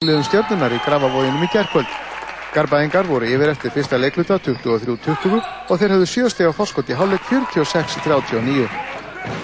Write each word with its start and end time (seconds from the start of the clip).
liðum 0.00 0.22
stjörnunar 0.24 0.72
í 0.72 0.78
Grafavóginum 0.80 1.42
í 1.44 1.46
gerkvöld. 1.52 1.88
Garbaðingar 2.54 3.04
voru 3.04 3.26
yfir 3.28 3.50
eftir 3.52 3.72
fyrsta 3.74 3.98
leikluta 4.00 4.38
23-20 4.40 5.34
og 5.68 5.74
þeir 5.76 5.92
höfðu 5.92 6.06
sjösteg 6.08 6.48
á 6.48 6.56
fórskott 6.56 6.88
í 6.88 6.96
hálfleik 6.96 7.26
46-39. 7.28 8.64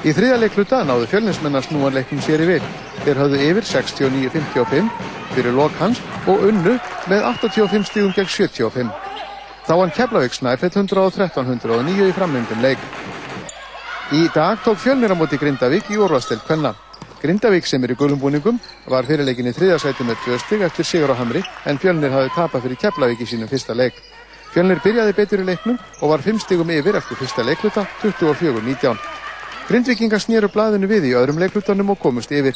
Í 0.09 0.15
þriða 0.17 0.39
leikluta 0.41 0.79
náðu 0.89 1.11
fjölninsmennar 1.11 1.67
snúan 1.67 1.93
leiknum 1.99 2.25
sér 2.25 2.41
í 2.41 2.47
vil. 2.55 2.71
Þeir 3.03 3.21
höfðu 3.21 3.43
yfir 3.51 3.69
69-55 3.69 4.89
fyrir 5.35 5.59
lok 5.61 5.77
hans 5.77 6.01
og 6.25 6.49
unnu 6.49 6.79
með 7.13 7.29
85 7.35 7.91
stígum 7.91 8.17
gegn 8.17 8.33
75. 8.39 8.97
Þá 9.69 9.75
hann 9.77 9.95
Keflavík 10.01 10.41
Snæfell 10.41 10.73
113-109 10.73 12.09
í 12.09 12.17
framlengdum 12.17 12.65
leik. 12.65 12.91
Í 14.17 14.25
dag 14.33 14.65
tók 14.65 14.81
fjölnir 14.81 15.13
á 15.13 15.21
móti 15.21 15.37
Grindavík 15.37 15.93
í 15.93 16.01
úrvastelt 16.01 16.49
kvenna. 16.49 16.73
Grindavík 17.27 17.67
sem 17.67 17.83
er 17.83 17.91
í 17.91 17.97
gulumbúningum 17.99 18.61
var 18.87 19.07
fyrirleikin 19.09 19.49
í 19.51 19.53
þriðasæti 19.57 20.05
með 20.07 20.21
tvö 20.23 20.37
stygg 20.39 20.61
eftir 20.63 20.87
Sigur 20.87 21.11
á 21.11 21.19
Hamri 21.19 21.41
en 21.67 21.79
Fjölnir 21.83 22.13
hafði 22.15 22.31
tapað 22.37 22.63
fyrir 22.67 22.79
Keflavík 22.85 23.25
í 23.25 23.27
sínum 23.27 23.51
fyrsta 23.51 23.75
leik. 23.75 23.97
Fjölnir 24.55 24.79
byrjaði 24.85 25.17
betur 25.17 25.43
í 25.43 25.47
leiknum 25.49 25.81
og 25.99 26.13
var 26.13 26.23
fimm 26.23 26.39
styggum 26.39 26.71
yfir 26.71 27.01
eftir 27.01 27.19
fyrsta 27.19 27.43
leikluta 27.43 27.83
24-19. 28.05 29.01
Grindvikingar 29.67 30.23
snýru 30.23 30.53
blaðinu 30.55 30.87
við 30.87 31.09
í 31.09 31.17
öðrum 31.19 31.41
leiklutanum 31.43 31.91
og 31.97 31.99
komust 31.99 32.31
yfir. 32.31 32.55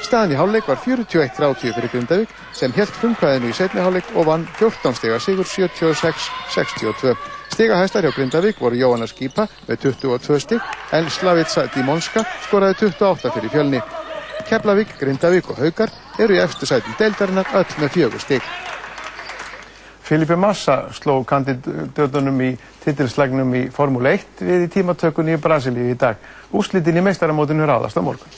Staðan 0.00 0.32
í 0.32 0.40
hálfleik 0.40 0.70
var 0.70 0.80
41-30 0.80 1.76
fyrir 1.76 1.92
Grindavík 1.92 2.32
sem 2.56 2.72
helt 2.72 2.96
frumkvæðinu 2.96 3.52
í 3.52 3.58
setni 3.58 3.84
hálfleik 3.84 4.16
og 4.16 4.30
vann 4.30 4.48
14 4.56 4.96
stygga 4.96 5.20
Sigur 5.20 5.44
76-62. 5.52 7.12
Stigahæstar 7.52 8.08
hjá 8.08 8.16
Grindavík 8.16 8.64
voru 8.64 8.80
Jóhanna 8.80 9.12
Skípa 9.12 9.44
með 9.68 9.84
22 9.90 10.40
stig 10.40 10.74
en 10.96 11.12
Slavica 11.12 11.68
Dimonska 11.76 12.24
skoraði 12.48 12.80
28 12.86 13.36
fyrir 13.36 13.52
fjölni. 13.52 13.84
Keflavík, 14.46 14.94
Grindavík 15.00 15.50
og 15.50 15.58
Haukar 15.58 15.90
eru 16.22 16.36
í 16.36 16.40
eftir 16.42 16.70
sætum 16.70 16.94
deildarinnar 16.98 17.50
öll 17.58 17.76
með 17.80 17.92
fjögur 17.96 18.22
stig. 18.22 18.46
Filipe 20.06 20.36
Massa 20.38 20.76
sló 20.94 21.18
kandidatunum 21.26 22.40
í 22.46 22.52
titilslagnum 22.84 23.54
í 23.58 23.62
Formule 23.74 24.12
1 24.14 24.44
við 24.46 24.66
í 24.68 24.72
tímatökunni 24.76 25.34
í 25.34 25.40
Brasilíu 25.42 25.88
í 25.90 25.96
dag. 25.98 26.20
Úslitin 26.54 27.00
í 27.00 27.02
meistaramótinu 27.02 27.66
ráðast 27.66 27.98
á 27.98 28.02
morgun. 28.06 28.36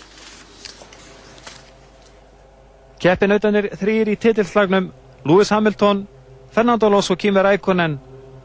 Keppinautanir 2.98 3.68
þrýr 3.76 4.14
í 4.14 4.16
titilslagnum 4.16 4.88
Lewis 5.28 5.52
Hamilton, 5.52 6.06
Fernando 6.50 6.88
Alonso 6.88 7.12
og 7.12 7.20
Kimi 7.20 7.44
Rækonen 7.44 7.98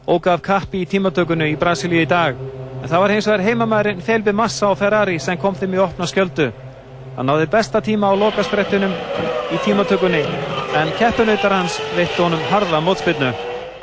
ógaf 0.08 0.44
kappi 0.44 0.84
í 0.84 0.90
tímatökunni 0.90 1.48
í 1.54 1.58
Brasilíu 1.60 2.04
í 2.04 2.10
dag. 2.10 2.36
En 2.84 2.90
það 2.92 3.00
var 3.06 3.16
hins 3.16 3.28
vegar 3.32 3.48
heimamærin 3.48 4.04
Felipe 4.04 4.36
Massa 4.36 4.68
á 4.68 4.76
Ferrari 4.76 5.16
sem 5.20 5.40
kom 5.40 5.56
þeim 5.56 5.78
í 5.78 5.84
opna 5.86 6.08
skjöldu. 6.12 6.52
Hann 7.14 7.28
náði 7.30 7.46
besta 7.46 7.78
tíma 7.86 8.10
á 8.10 8.14
lokasprettunum 8.18 8.94
í 9.54 9.58
tímatökunni 9.62 10.22
en 10.80 10.94
keppinautar 10.98 11.54
hans 11.54 11.76
veitt 11.94 12.16
honum 12.18 12.42
harða 12.50 12.80
mótspilnu. 12.82 13.30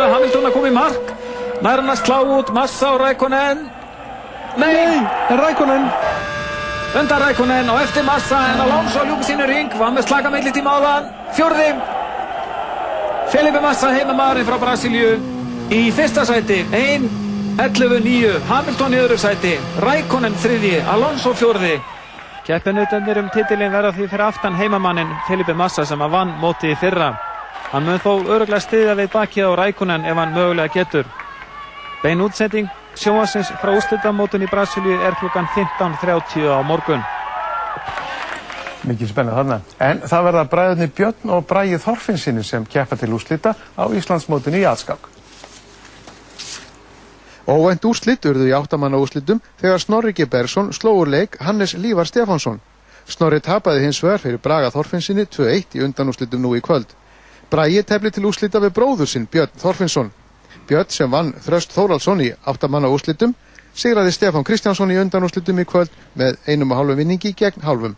Hamilton 0.00 0.48
að 0.48 0.56
koma 0.56 0.70
í 0.70 0.74
mark, 0.74 1.12
nær 1.62 1.78
hann 1.78 1.92
að 1.92 2.00
slá 2.02 2.16
út 2.38 2.50
Massa 2.56 2.94
og 2.96 3.04
Rækonen. 3.04 3.68
Nei, 4.58 4.72
Nei 4.74 5.38
Rækonen! 5.38 5.86
Undan 6.98 7.22
Rækonen 7.22 7.70
og 7.70 7.78
eftir 7.84 8.02
Massa 8.08 8.40
en 8.50 8.64
Alonso 8.64 9.04
ljúk 9.06 9.22
sínu 9.28 9.46
ring, 9.46 9.78
var 9.78 9.94
með 9.94 10.08
tíma 10.56 10.74
á 10.74 10.78
þann. 10.86 11.08
Fjörði, 11.38 11.68
Felipe 13.30 13.62
Massa 13.62 13.92
heimamærin 13.94 14.48
frá 14.48 14.58
Brasilíu 14.58 15.14
í 15.70 15.84
fyrsta 15.94 16.26
sæti, 16.26 16.64
1.11.9, 16.74 18.42
Hamilton 18.50 18.98
í 18.98 19.02
öðru 19.04 19.22
sæti, 19.22 19.54
Rækonen 19.86 20.34
þriði, 20.42 20.80
Alonso 20.90 21.36
fjörði. 21.38 21.78
Keppinautarnir 22.50 23.18
um 23.20 23.28
titilin 23.30 23.70
verða 23.70 23.92
því 23.94 24.08
fyrir 24.10 24.24
aftan 24.24 24.56
heimamannin 24.58 25.10
Felipe 25.28 25.54
Massa 25.54 25.84
sem 25.86 26.00
að 26.02 26.16
vann 26.16 26.32
móti 26.42 26.72
í 26.72 26.78
fyrra. 26.80 27.12
Hann 27.70 27.84
mun 27.86 28.00
þó 28.02 28.24
öruglega 28.26 28.58
stiðja 28.64 28.96
við 28.98 29.12
bakið 29.12 29.46
á 29.46 29.58
Rækonen 29.60 30.02
ef 30.10 30.18
hann 30.18 30.34
mögulega 30.34 30.74
getur. 30.74 31.06
Bein 32.02 32.24
útsending 32.24 32.66
sjóasins 32.98 33.52
frá 33.62 33.70
úslitamótun 33.76 34.42
í 34.42 34.50
Brasilíu 34.50 34.98
er 34.98 35.14
klukkan 35.20 35.46
15.30 35.54 36.50
á 36.50 36.58
morgun. 36.66 37.06
Mikið 38.90 39.12
spennið 39.12 39.38
þarna. 39.38 39.60
En 39.78 40.02
það 40.10 40.26
verða 40.30 40.44
bræðunni 40.56 40.92
Björn 40.98 41.36
og 41.36 41.46
Bræði 41.46 41.78
Þorfinnsinni 41.86 42.42
sem 42.50 42.66
keppa 42.66 42.98
til 42.98 43.12
úslita 43.14 43.54
á 43.78 43.84
Íslandsmótinu 43.94 44.58
í 44.58 44.66
Allskák. 44.66 45.09
Óvænt 47.48 47.84
úrslit 47.88 48.26
urðu 48.28 48.48
í 48.50 48.54
áttamanna 48.56 49.00
úrslitum 49.00 49.40
þegar 49.60 49.80
Snorri 49.80 50.12
G. 50.12 50.26
Bersson 50.28 50.72
slóur 50.76 51.08
leik 51.08 51.38
Hannes 51.40 51.74
Lívar 51.74 52.08
Stefánsson. 52.08 52.60
Snorri 53.08 53.40
tapaði 53.40 53.86
hins 53.86 54.02
vegar 54.04 54.20
fyrir 54.20 54.42
Braga 54.42 54.70
Þorfinnsinni 54.74 55.24
2-1 55.26 55.78
í 55.78 55.84
undanúrslitum 55.86 56.42
nú 56.42 56.52
í 56.56 56.60
kvöld. 56.60 56.92
Bræði 57.50 57.82
tefli 57.82 58.12
til 58.14 58.26
úrslita 58.28 58.60
við 58.62 58.74
bróður 58.76 59.08
sinn 59.10 59.26
Björn 59.30 59.56
Þorfinnsson. 59.58 60.12
Björn 60.68 60.92
sem 60.92 61.10
vann 61.10 61.32
Þröst 61.42 61.72
Þóraldsson 61.74 62.22
í 62.22 62.28
áttamanna 62.46 62.92
úrslitum 62.92 63.34
sigraði 63.74 64.12
Stefán 64.14 64.46
Kristjánsson 64.46 64.92
í 64.92 65.00
undanúrslitum 65.00 65.58
í 65.58 65.66
kvöld 65.66 65.90
með 66.14 66.38
einum 66.46 66.70
og 66.70 66.80
hálfum 66.82 67.00
vinningi 67.00 67.32
gegn 67.34 67.64
hálfum. 67.64 67.96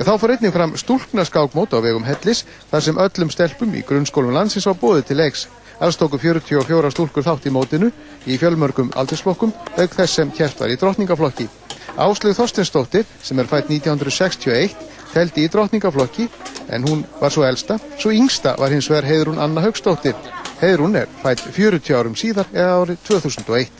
Þá 0.00 0.12
fór 0.16 0.32
einnig 0.34 0.52
fram 0.54 0.74
stúlknaskákmót 0.80 1.74
á 1.76 1.78
vegum 1.84 2.06
Hellis 2.08 2.44
þar 2.70 2.84
sem 2.86 3.00
öllum 3.04 3.30
stelpum 3.30 3.74
í 3.76 3.82
grunnskólum 3.86 4.32
landsins 4.34 4.66
var 4.66 4.78
bóðið 4.80 5.10
til 5.10 5.18
leiks. 5.20 5.46
Alls 5.80 5.96
tóku 5.96 6.18
44 6.20 6.90
stúlkur 6.92 7.24
þátt 7.24 7.46
í 7.48 7.52
mótinu 7.54 7.88
í 8.28 8.36
fjölmörgum 8.36 8.90
aldursflokkum 9.00 9.54
auk 9.80 9.94
þess 9.96 10.18
sem 10.18 10.32
kert 10.36 10.60
var 10.60 10.68
í 10.68 10.76
drottningaflokki. 10.76 11.48
Áslögu 11.96 12.36
Þorstinsdóttir 12.36 13.08
sem 13.24 13.40
er 13.40 13.48
fætt 13.48 13.72
1961 13.72 14.76
teldi 15.14 15.46
í 15.46 15.52
drottningaflokki 15.52 16.28
en 16.68 16.84
hún 16.84 17.06
var 17.20 17.32
svo 17.32 17.48
elsta, 17.48 17.80
svo 17.96 18.12
yngsta 18.12 18.58
var 18.60 18.76
hins 18.76 18.90
vegar 18.92 19.08
Heiðrún 19.08 19.40
Anna 19.40 19.64
Haugsdóttir. 19.64 20.18
Heiðrún 20.60 21.00
er 21.00 21.08
fætt 21.24 21.48
40 21.48 21.96
árum 21.96 22.18
síðar 22.18 22.52
eða 22.52 22.76
árið 22.82 23.06
2001. 23.08 23.79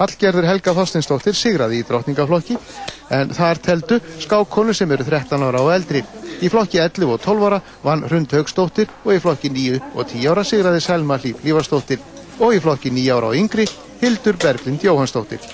Hallgerður 0.00 0.46
Helga 0.48 0.72
Þorstinsdóttir 0.72 1.36
sigraði 1.36 1.82
í 1.82 1.84
drottningaflokki 1.84 2.54
en 3.12 3.34
þar 3.36 3.58
teldu 3.60 3.98
skákkonu 4.22 4.72
sem 4.72 4.88
eru 4.96 5.04
13 5.04 5.44
ára 5.44 5.60
og 5.60 5.74
eldri. 5.74 6.00
Í 6.40 6.48
flokki 6.48 6.80
11 6.80 7.12
og 7.12 7.20
12 7.20 7.44
ára 7.50 7.58
vann 7.84 8.06
Hrund 8.08 8.32
Haugsdóttir 8.32 8.88
og 9.04 9.12
í 9.12 9.20
flokki 9.20 9.52
9 9.52 9.76
og 9.92 10.06
10 10.06 10.30
ára 10.32 10.46
sigraði 10.48 10.80
Selma 10.80 11.20
Hlíf 11.20 11.44
Lífarsdóttir 11.44 12.00
og 12.40 12.56
í 12.56 12.62
flokki 12.64 12.94
9 12.96 13.12
ára 13.12 13.28
og 13.28 13.36
yngri 13.36 13.68
Hildur 14.00 14.40
Berglind 14.40 14.80
Jóhannsdóttir. 14.88 15.44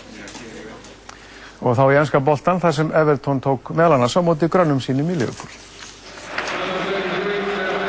Og 1.66 1.74
þá 1.74 1.84
í 1.90 1.98
ennska 1.98 2.22
boltan 2.22 2.62
þar 2.62 2.78
sem 2.78 2.94
Everton 2.94 3.42
tók 3.42 3.74
meðal 3.74 3.96
annars 3.98 4.14
á 4.14 4.22
móti 4.22 4.46
grönnum 4.46 4.78
sínum 4.78 5.10
í 5.10 5.18
Liverpool. 5.18 5.50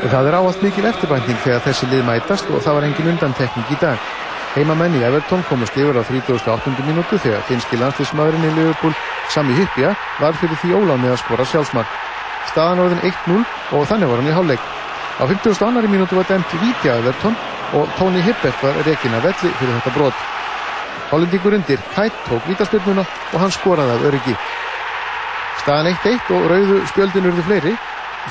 Það 0.08 0.30
er 0.30 0.36
áallt 0.40 0.62
mikil 0.64 0.86
eftirbænting 0.90 1.42
þegar 1.44 1.66
þessi 1.68 1.90
lið 1.92 2.08
mætast 2.08 2.50
og 2.50 2.64
það 2.64 2.80
var 2.80 2.88
engin 2.88 3.12
undantekning 3.14 3.76
í 3.76 3.78
dag. 3.82 4.17
Heimamenn 4.58 4.96
í 4.98 5.04
Everton 5.06 5.44
komast 5.46 5.76
yfir 5.78 6.00
á 6.02 6.02
38. 6.02 6.72
minútu 6.88 7.20
þegar 7.22 7.44
finski 7.46 7.78
landslýsmaðurinn 7.78 8.48
í 8.48 8.54
Liverpool 8.56 8.96
Sami 9.30 9.54
Hyppja 9.54 9.92
var 10.18 10.38
fyrir 10.40 10.58
því 10.64 10.72
ólánið 10.80 11.14
að 11.14 11.20
skora 11.22 11.46
sjálfsmark. 11.46 11.92
Staðan 12.50 12.82
orðin 12.82 13.04
1-0 13.06 13.44
og 13.78 13.86
þannig 13.92 14.10
var 14.10 14.24
hann 14.24 14.32
í 14.32 14.34
hálfleik. 14.34 14.64
Á 15.22 15.24
52. 15.30 15.92
minútu 15.94 16.18
var 16.18 16.26
dæmt 16.32 16.56
vítja 16.64 16.96
Everton 17.04 17.38
og 17.78 17.94
Tony 18.00 18.24
Hibbert 18.26 18.64
var 18.64 18.82
rekin 18.88 19.20
að 19.20 19.28
velli 19.30 19.54
fyrir 19.60 19.76
þetta 19.76 19.94
brot. 20.00 20.26
Hollendingur 21.12 21.60
undir 21.60 21.86
Kætt 21.94 22.18
tók 22.26 22.50
vítaspilnuna 22.50 23.06
og 23.06 23.38
hann 23.44 23.54
skoraði 23.54 23.94
af 23.94 24.10
öryggi. 24.10 24.36
Staðan 25.62 25.94
1-1 25.94 26.34
og 26.34 26.50
rauðu 26.50 26.82
spjöldin 26.96 27.30
urðu 27.30 27.46
fleiri 27.46 27.78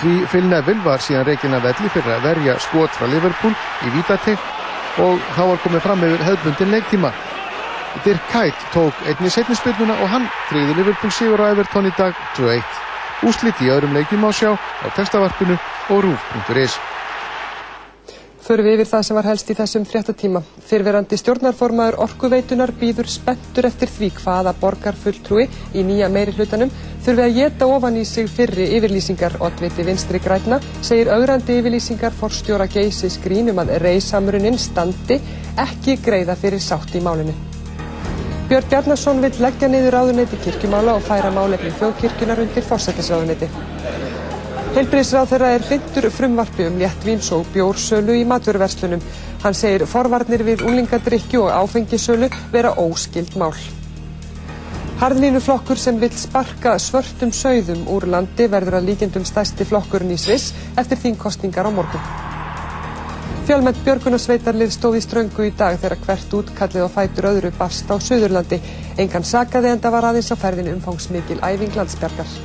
því 0.02 0.18
Phil 0.32 0.50
Neville 0.50 0.82
var 0.84 0.98
síðan 1.06 1.30
rekin 1.30 1.54
að 1.54 1.70
velli 1.70 1.94
fyrir 1.94 2.18
að 2.18 2.30
verja 2.32 2.58
skot 2.66 2.98
frá 2.98 3.06
Liverpool 3.14 3.54
í 3.86 3.94
vítategn 3.94 4.55
og 5.02 5.20
þá 5.36 5.42
var 5.50 5.62
komið 5.64 5.84
fram 5.84 6.04
yfir 6.06 6.24
hefðbundin 6.26 6.72
leiktíma. 6.72 7.12
Dirk 8.04 8.26
Kætt 8.32 8.66
tók 8.74 9.04
einni 9.08 9.30
setnispilnuna 9.32 9.96
og 10.00 10.10
hann 10.12 10.28
tryggði 10.50 10.76
Liverpool 10.80 11.12
sigur 11.12 11.40
á 11.40 11.52
Everton 11.52 11.88
í 11.88 11.94
dag 11.96 12.16
2-1. 12.36 12.64
Úslit 13.26 13.62
í 13.64 13.72
öðrum 13.72 13.96
leikjum 13.96 14.28
á 14.28 14.30
sjá 14.32 14.52
á 14.56 14.86
textavarpinu 14.96 15.56
og 15.88 16.04
rúf.is. 16.04 16.76
Förum 18.46 18.62
við 18.62 18.76
yfir 18.76 18.86
það 18.86 19.00
sem 19.06 19.16
var 19.18 19.26
helst 19.26 19.48
í 19.50 19.54
þessum 19.58 19.84
fréttatíma. 19.90 20.40
Fyrverandi 20.68 21.16
stjórnarformaður 21.18 21.96
Orkuveitunar 22.04 22.70
býður 22.78 23.08
spettur 23.10 23.66
eftir 23.66 23.90
því 23.90 24.10
hvaða 24.20 24.52
borgarfulltrúi 24.60 25.48
í 25.74 25.82
nýja 25.88 26.06
meiri 26.14 26.34
hlutanum 26.36 26.70
þurfi 27.02 27.24
að 27.24 27.34
geta 27.40 27.66
ofan 27.66 27.98
í 27.98 28.04
sig 28.06 28.30
fyrri 28.30 28.68
yfirlýsingar 28.76 29.40
Oddviti 29.42 29.88
Vinstri 29.88 30.20
Græna 30.22 30.60
segir 30.78 31.10
augrandi 31.16 31.58
yfirlýsingar 31.58 32.14
forstjóra 32.20 32.68
geysis 32.70 33.18
grínum 33.24 33.58
að 33.64 33.74
reysamruninn 33.82 34.62
standi 34.62 35.18
ekki 35.66 35.98
greiða 36.06 36.38
fyrir 36.38 36.62
sátt 36.62 36.94
í 36.94 37.02
málinu. 37.02 37.34
Björn 38.46 38.70
Bjarnason 38.70 39.26
vil 39.26 39.34
leggja 39.42 39.72
niður 39.72 39.98
ráðuneyti 39.98 40.38
kirkjumála 40.46 40.94
og 41.00 41.02
færa 41.02 41.34
málefni 41.34 41.74
þjóðkirkjunar 41.80 42.46
undir 42.46 42.70
fórsættisráðuneyti. 42.70 43.50
Heilbriðsráð 44.76 45.30
þeirra 45.30 45.50
er 45.56 45.62
hlindur 45.64 46.06
frumvarpi 46.12 46.66
um 46.68 46.74
léttvíns 46.76 47.30
og 47.32 47.46
bjórsölu 47.54 48.12
í 48.18 48.26
maturverslunum. 48.28 49.00
Hann 49.40 49.54
segir 49.56 49.86
forvarnir 49.88 50.42
við 50.44 50.66
úlingadrykju 50.68 51.46
og 51.46 51.54
áfengisölu 51.62 52.26
vera 52.52 52.74
óskild 52.82 53.38
mál. 53.40 53.56
Harðlínuflokkur 55.00 55.80
sem 55.80 55.96
vill 56.02 56.12
sparka 56.12 56.74
svörtum 56.76 57.32
sauðum 57.32 57.86
úr 57.94 58.04
landi 58.12 58.50
verður 58.52 58.76
að 58.76 58.90
líkjendum 58.90 59.24
stæsti 59.24 59.64
flokkurinn 59.70 60.12
í 60.12 60.18
Sviss 60.20 60.52
eftir 60.76 61.00
þínkostningar 61.06 61.68
á 61.68 61.72
morgun. 61.72 62.04
Fjölmætt 63.48 63.80
björgunarsveitarlið 63.86 64.74
stóð 64.76 64.98
í 64.98 65.02
ströngu 65.06 65.46
í 65.48 65.54
dag 65.56 65.78
þegar 65.80 66.04
hvert 66.04 66.36
útkallið 66.42 66.84
á 66.84 66.88
fætur 66.98 67.30
öðru 67.30 67.54
barst 67.56 67.88
á 67.88 67.96
Suðurlandi. 67.96 68.60
Engan 69.00 69.24
sakaði 69.24 69.72
en 69.72 69.80
það 69.80 69.96
var 69.96 70.10
aðeins 70.10 70.30
á 70.32 70.36
ferðin 70.36 70.70
umfangsmikil 70.74 71.40
æfing 71.40 71.80
landsbergar. 71.80 72.36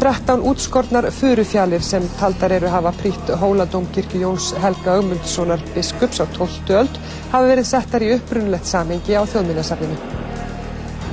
13 0.00 0.42
útskornar 0.44 1.08
furufjallir 1.10 1.80
sem 1.80 2.04
taldar 2.20 2.52
eru 2.52 2.68
hafa 2.68 2.92
prýtt 3.00 3.30
Hóladómkirkju 3.40 4.20
Jóns 4.20 4.50
Helga 4.60 4.98
Augmundssonar 4.98 5.62
biskups 5.74 6.20
á 6.20 6.26
12. 6.36 6.74
öld 6.80 6.98
hafa 7.32 7.46
verið 7.48 7.66
settar 7.70 8.04
í 8.04 8.12
upprunulegt 8.18 8.68
samengi 8.68 9.16
á 9.16 9.24
þjóðminnarsafninu. 9.24 9.96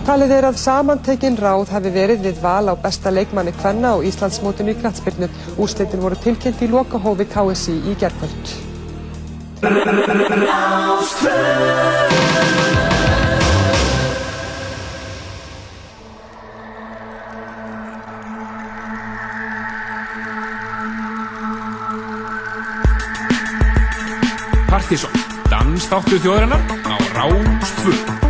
Talið 0.04 0.34
er 0.36 0.50
að 0.50 0.60
samantekinn 0.60 1.40
ráð 1.40 1.72
hafi 1.72 1.94
verið 1.96 2.28
við 2.28 2.44
val 2.44 2.68
á 2.68 2.76
besta 2.76 3.08
leikmanni 3.08 3.56
Kvenna 3.56 3.96
á 3.96 4.04
Íslandsmótinu 4.04 4.76
í 4.76 4.80
Knatsbyrnu. 4.82 5.32
Úsleitin 5.64 6.04
voru 6.04 6.20
tilkynnt 6.20 6.60
í 6.60 6.68
lokahófi 6.68 7.24
KSI 7.32 7.80
í 7.88 7.96
gerðkvöld. 8.04 8.46
Partíson, 24.74 25.14
dansþáttur 25.54 26.18
þjóðarinnar 26.24 26.66
á 26.90 26.98
Rástfjörn. 27.14 28.23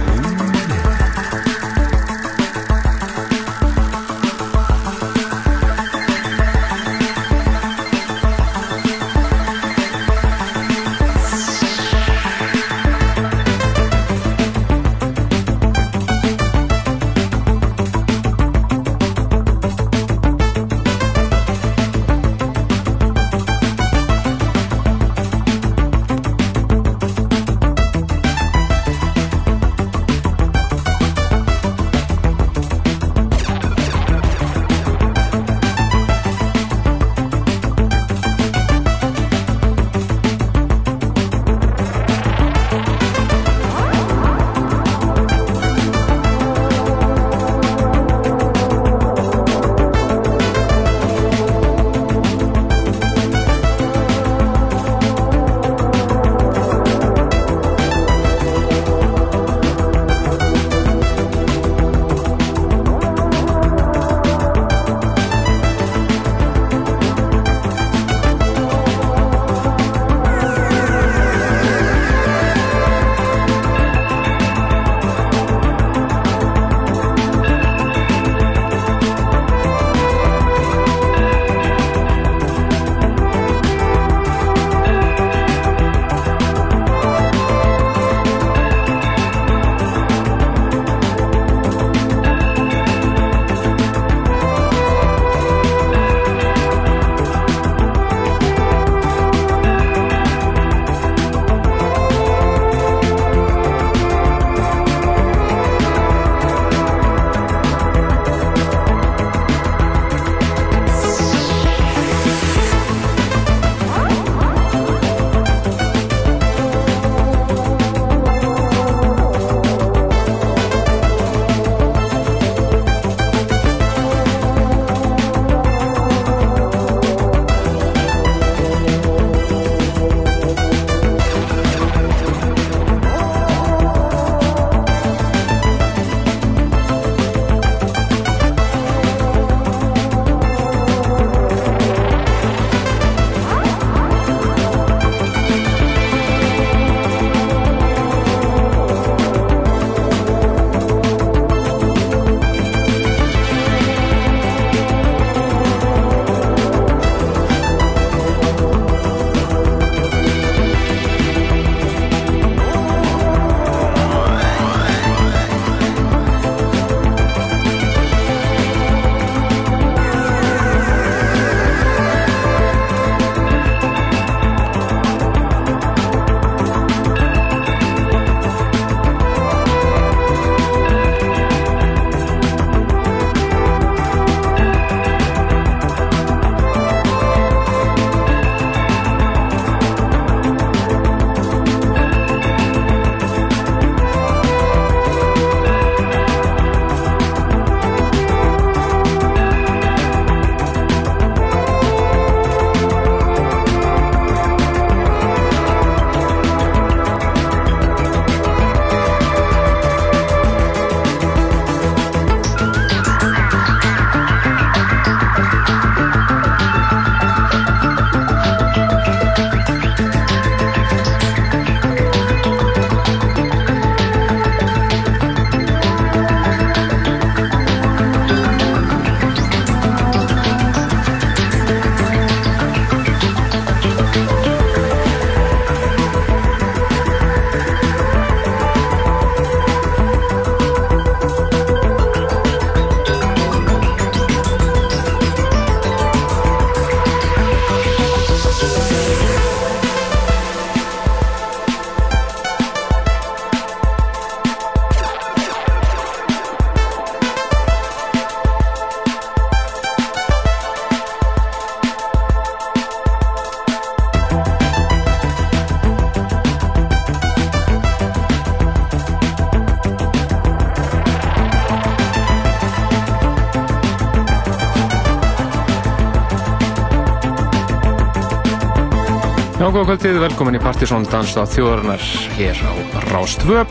Já, 279.74 279.80
góða 279.80 279.96
kvöldið, 279.98 280.18
velkomin 280.22 280.54
í 280.54 280.60
Partisón 280.62 281.06
Dans 281.10 281.32
á 281.34 281.50
þjóðarinnar 281.50 282.02
hér 282.38 282.60
á 282.62 282.74
Rástvö. 283.10 283.64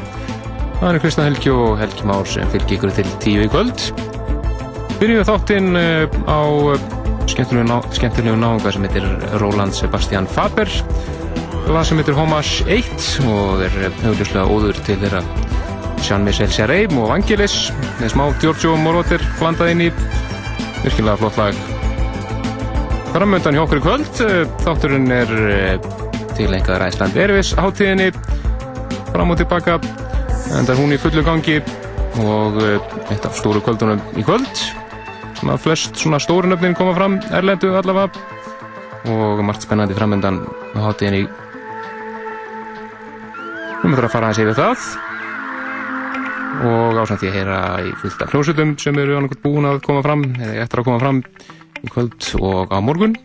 Það 0.81 0.89
er 0.89 0.97
Kristján 0.99 1.29
Helgi 1.29 1.53
og 1.55 1.77
Helgi 1.79 2.09
Már 2.11 2.27
sem 2.27 2.49
fylgir 2.51 2.75
ykkur 2.75 2.91
til 2.97 3.13
tíu 3.23 3.45
í 3.45 3.51
kvöld. 3.53 3.85
Byrjum 4.99 5.21
við 5.21 5.29
þáttinn 5.29 5.79
eh, 5.79 6.17
á 6.27 6.43
eh, 6.73 6.83
skemmtilegu, 7.31 7.69
ná, 7.71 7.77
skemmtilegu 7.95 8.35
náunga 8.35 8.73
sem 8.75 8.83
heitir 8.83 9.07
Roland 9.39 9.79
Sebastian 9.79 10.27
Faber. 10.27 10.67
Lag 11.71 11.87
sem 11.87 12.03
heitir 12.03 12.19
Homage 12.19 12.67
1 12.67 13.23
og 13.31 13.63
er 13.69 13.79
auðvitað 14.03 14.51
óður 14.51 14.83
til 14.83 14.99
þeirra 15.05 15.23
Jean-Michel 16.03 16.51
Jarre 16.51 16.83
og 16.99 17.13
Vangelis 17.15 17.69
með 18.03 18.17
smá 18.17 18.27
Giorgio 18.43 18.75
Moroder 18.75 19.23
blandað 19.39 19.77
inn 19.77 19.87
í 19.87 19.93
virkilega 20.83 21.21
flott 21.23 21.39
lag. 21.39 21.65
Framöndan 23.15 23.55
hjá 23.55 23.69
okkur 23.69 23.79
í 23.79 23.87
kvöld, 23.87 24.15
eh, 24.27 24.47
þátturinn 24.67 25.13
er 25.23 25.37
til 26.37 26.53
einhverja 26.55 26.89
Æsland 26.89 27.17
Erfis 27.17 27.53
hátíðinni 27.59 28.11
fram 29.13 29.33
og 29.33 29.39
tilbaka 29.41 29.79
en 29.79 30.67
það 30.67 30.73
er 30.75 30.81
hún 30.81 30.95
í 30.95 30.99
fullu 31.01 31.25
gangi 31.27 31.59
og 32.23 32.59
eh, 32.61 32.93
eitt 33.13 33.25
af 33.27 33.37
stóru 33.37 33.63
kvöldunum 33.65 34.01
í 34.21 34.25
kvöld. 34.27 34.65
Svona 35.39 35.57
flest 35.61 35.97
svona 36.01 36.21
stóru 36.23 36.51
nöfnin 36.51 36.77
koma 36.77 36.95
fram 36.97 37.19
erlendu 37.33 37.73
allavega. 37.77 38.13
Og 39.13 39.41
margt 39.43 39.65
spennandi 39.67 39.97
framöndan 39.99 40.43
hátíðinni. 40.77 41.25
Við 43.83 43.89
mötum 43.91 44.07
að 44.07 44.13
fara 44.13 44.31
aðeins 44.31 44.43
yfir 44.45 44.61
það. 44.61 44.87
Og 46.69 47.01
ásamt 47.03 47.25
því 47.25 47.33
að 47.33 47.37
heyra 47.41 47.61
í 47.83 47.95
fullt 48.03 48.23
af 48.23 48.33
hljósutum 48.37 48.77
sem 48.79 49.03
eru 49.03 49.19
annað 49.19 49.41
búin 49.43 49.67
að 49.67 49.83
koma 49.87 50.05
fram 50.05 50.29
eða 50.37 50.61
eftir 50.67 50.83
að 50.83 50.91
koma 50.91 51.03
fram 51.03 51.23
í 51.83 51.91
kvöld 51.91 52.33
og 52.39 52.77
á 52.77 52.79
morgun. 52.85 53.17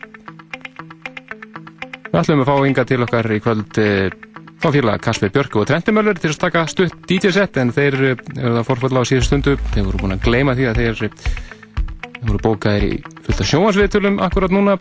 Við 2.17 2.24
ætlum 2.24 2.39
að 2.41 2.47
fá 2.50 2.65
ynga 2.65 2.83
til 2.89 2.97
okkar 3.05 3.27
í 3.29 3.36
kvöld 3.45 3.75
þá 4.57 4.63
félag 4.74 5.01
Kasper 5.05 5.29
Björk 5.36 5.55
og 5.59 5.67
Trentimöller 5.69 6.17
til 6.17 6.31
að 6.31 6.39
taka 6.41 6.63
stutt 6.65 6.95
DJ-sett 7.05 7.59
en 7.62 7.69
þeir 7.75 7.97
eru 8.00 8.15
það 8.55 8.63
forfalla 8.65 9.03
á 9.05 9.05
síðan 9.05 9.27
stundu. 9.27 9.53
Þeir 9.75 9.86
voru 9.86 10.00
búin 10.01 10.15
að 10.15 10.24
gleyma 10.25 10.55
því 10.57 10.65
að 10.65 10.79
þeir 10.81 11.03
voru 12.24 12.41
bókaðir 12.41 12.86
í 12.88 12.95
fullt 13.27 13.43
af 13.43 13.50
sjóasviðtölum 13.51 14.17
akkurat 14.25 14.55
núna. 14.55 14.79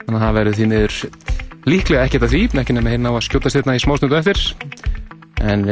Þannig 0.00 0.16
að 0.18 0.24
það 0.24 0.34
verður 0.40 0.58
því 0.58 0.66
niður 0.72 0.98
líklega 1.68 2.08
ekkert 2.08 2.26
að 2.26 2.34
því, 2.34 2.42
ekki 2.64 2.74
nefnir 2.74 2.96
hérna 2.96 3.14
á 3.14 3.18
að 3.20 3.24
skjóta 3.28 3.54
styrna 3.54 3.78
í 3.78 3.84
smástundu 3.86 4.18
eftir. 4.18 4.42
En 5.38 5.64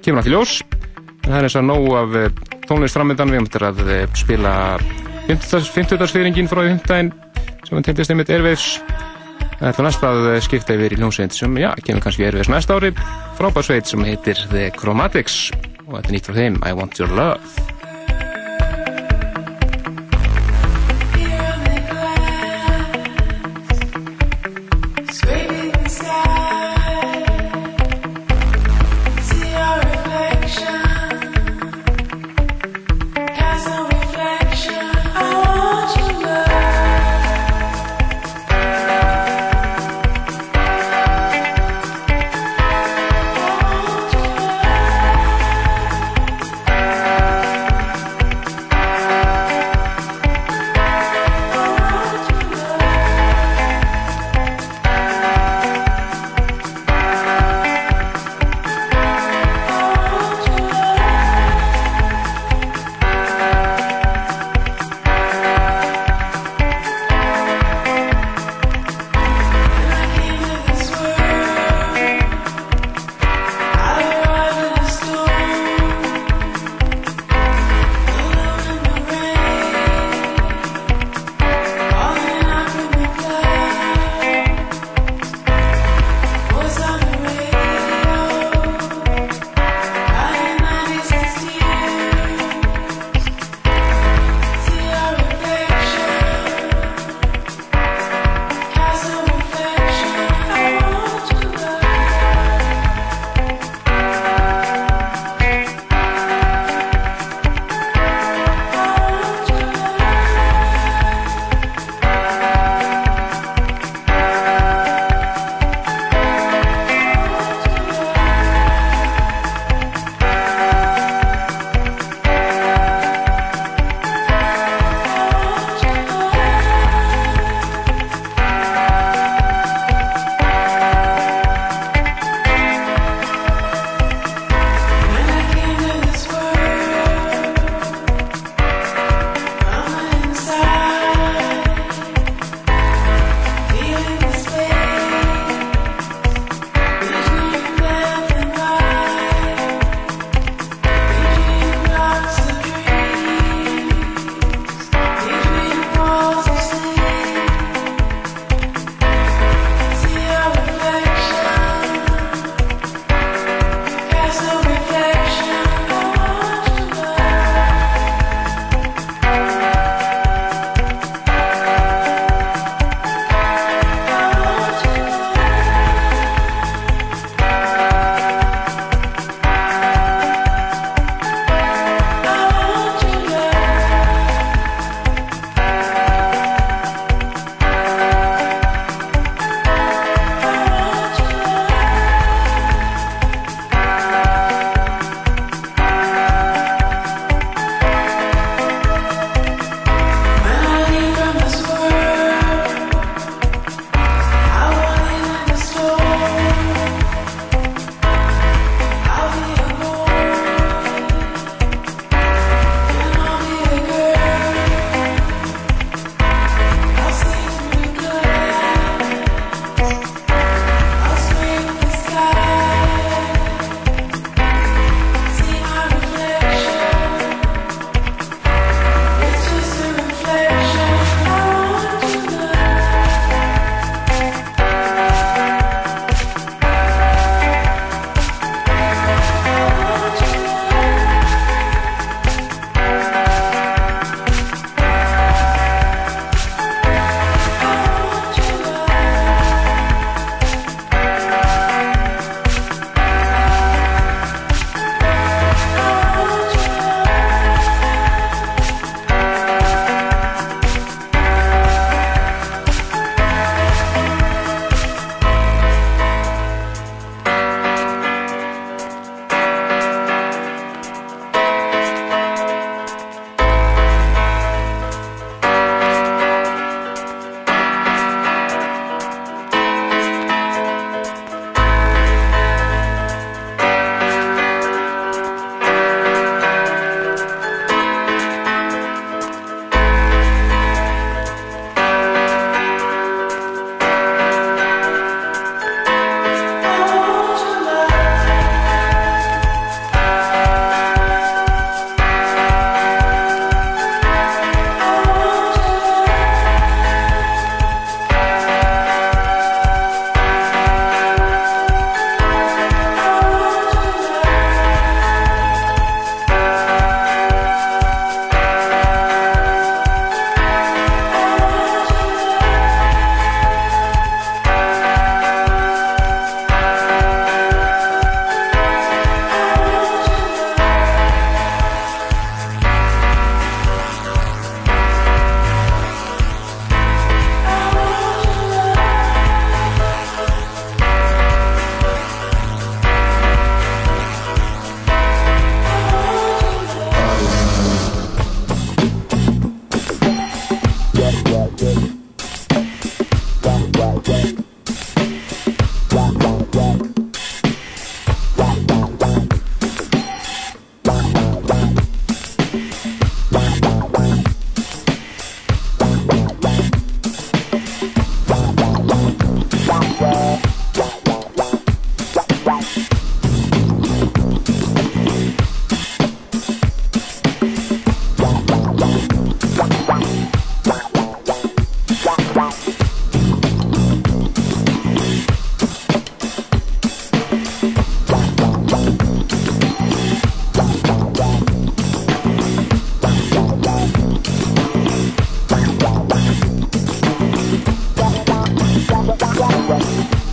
kemur 0.00 0.32
ljós. 0.32 0.56
En 1.26 1.34
það 1.34 1.38
er 1.42 1.50
eins 1.50 1.58
og 1.60 1.68
nóg 1.68 1.90
af 2.00 2.18
tónlist 2.64 2.96
framöndan 2.96 3.36
við 3.36 3.44
möttum 3.44 3.68
að 3.68 3.84
spila 4.16 4.56
50-dagsfeyringin 5.28 6.48
frá 6.48 6.64
í 6.64 6.72
hundaginn 6.72 7.12
sem 7.66 7.76
hann 7.76 7.84
tengdist 7.84 8.16
einmitt 8.16 8.32
Airwaves 8.32 8.78
Það 9.60 9.68
ætla 9.74 9.84
næst 9.84 10.04
að 10.08 10.26
skipta 10.40 10.72
yfir 10.72 10.94
í 10.94 10.96
hljómsveit 10.96 11.34
sem, 11.36 11.56
já, 11.60 11.68
kemur 11.84 12.00
kannski 12.06 12.24
Airwaves 12.24 12.48
næsta 12.48 12.78
ári. 12.78 12.94
Frábærsveit 13.36 13.90
sem 13.90 14.06
heitir 14.08 14.40
The 14.48 14.70
Chromatics 14.72 15.50
og 15.84 15.98
þetta 15.98 16.08
er 16.08 16.16
nýtt 16.16 16.30
frá 16.30 16.38
þeim 16.38 16.56
I 16.64 16.72
Want 16.78 16.96
Your 16.96 17.12
Love 17.12 17.79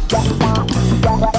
Yeah. 0.10 1.37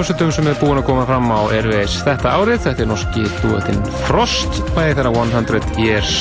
Hljómsveitum 0.00 0.30
sem 0.32 0.46
er 0.48 0.54
búin 0.56 0.78
að 0.80 0.86
koma 0.88 1.02
fram 1.04 1.26
á 1.28 1.44
Airways 1.52 1.98
þetta 2.06 2.30
árið. 2.32 2.62
Þetta 2.64 2.80
er 2.80 2.86
norski 2.88 3.24
duettinn 3.42 3.80
Frost, 4.06 4.60
bæði 4.72 4.94
þeirra 4.96 5.10
100 5.12 5.74
Years. 5.76 6.12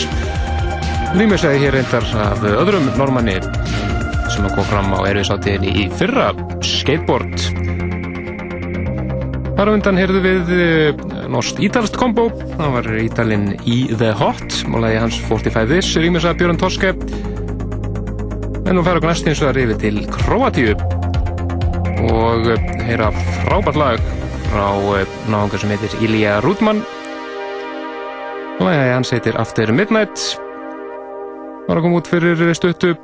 Rýmur 1.15 1.39
segi 1.39 1.61
hér 1.61 1.77
reyndar 1.77 2.03
af 2.19 2.43
öðrum 2.43 2.89
normanni 2.99 3.37
sem 4.33 4.49
kom 4.51 4.67
fram 4.67 4.91
á 4.91 4.99
Airways 5.07 5.31
átíðinni 5.31 5.71
í 5.79 5.85
fyrra, 5.95 6.33
Skateboard. 6.59 7.37
Þar 9.55 9.71
á 9.71 9.75
undan 9.77 10.01
heyrðu 10.01 10.23
við 10.25 10.51
eh, 10.57 11.05
norskt-ítalst 11.31 11.95
kombo. 12.01 12.27
Það 12.57 12.75
var 12.75 12.89
ítalinn 12.99 13.47
í 13.63 13.77
The 13.93 14.11
Hot, 14.19 14.59
múlaði 14.67 14.99
hans 15.05 15.21
45 15.29 15.71
This, 15.71 15.93
rýmur 15.95 16.25
segi 16.25 16.41
Björn 16.41 16.59
Torske. 16.59 16.91
En 18.65 18.75
nú 18.75 18.83
færa 18.83 18.99
okkur 18.99 19.13
næst 19.13 19.31
eins 19.31 19.39
og 19.39 19.53
það 19.53 19.61
rifið 19.61 19.81
til 19.85 20.03
Kroatíu 20.17 20.75
og 22.09 22.51
heyra 22.89 23.11
frábært 23.45 23.77
lag 23.79 24.03
frá 24.49 24.67
eh, 24.97 25.15
náðungar 25.29 25.61
sem 25.61 25.73
heitir 25.75 25.95
Ilja 26.05 26.39
Rúdmann 26.45 26.83
Lagið 28.59 28.93
hans 28.95 29.13
heitir 29.13 29.39
After 29.39 29.71
Midnight 29.71 30.17
var 31.69 31.77
að 31.77 31.85
koma 31.85 32.01
út 32.01 32.09
fyrir 32.09 32.41
stuttu 32.57 32.95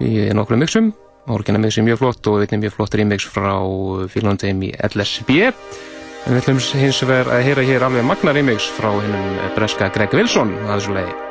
í 0.00 0.28
nokkrum 0.34 0.64
mixum 0.64 0.94
Orginal 1.32 1.62
mix 1.62 1.78
er 1.80 1.86
mjög 1.86 2.02
flott 2.02 2.28
og 2.28 2.42
einnig 2.42 2.66
mjög 2.66 2.74
flott 2.76 2.96
remix 3.00 3.24
frá 3.24 3.54
félagandheim 4.12 4.60
í 4.66 4.72
LSB. 4.90 5.38
En 5.48 6.36
við 6.36 6.42
ætlum 6.42 6.60
hins 6.82 7.00
vegar 7.04 7.32
að 7.32 7.46
heyra 7.48 7.64
hér 7.64 7.88
alveg 7.88 8.04
magna 8.04 8.36
remix 8.36 8.68
frá 8.76 8.90
hennum 8.92 9.38
breska 9.56 9.88
Greg 9.96 10.12
Wilson 10.12 10.52
að 10.66 10.74
þessu 10.76 10.98
leiði. 10.98 11.23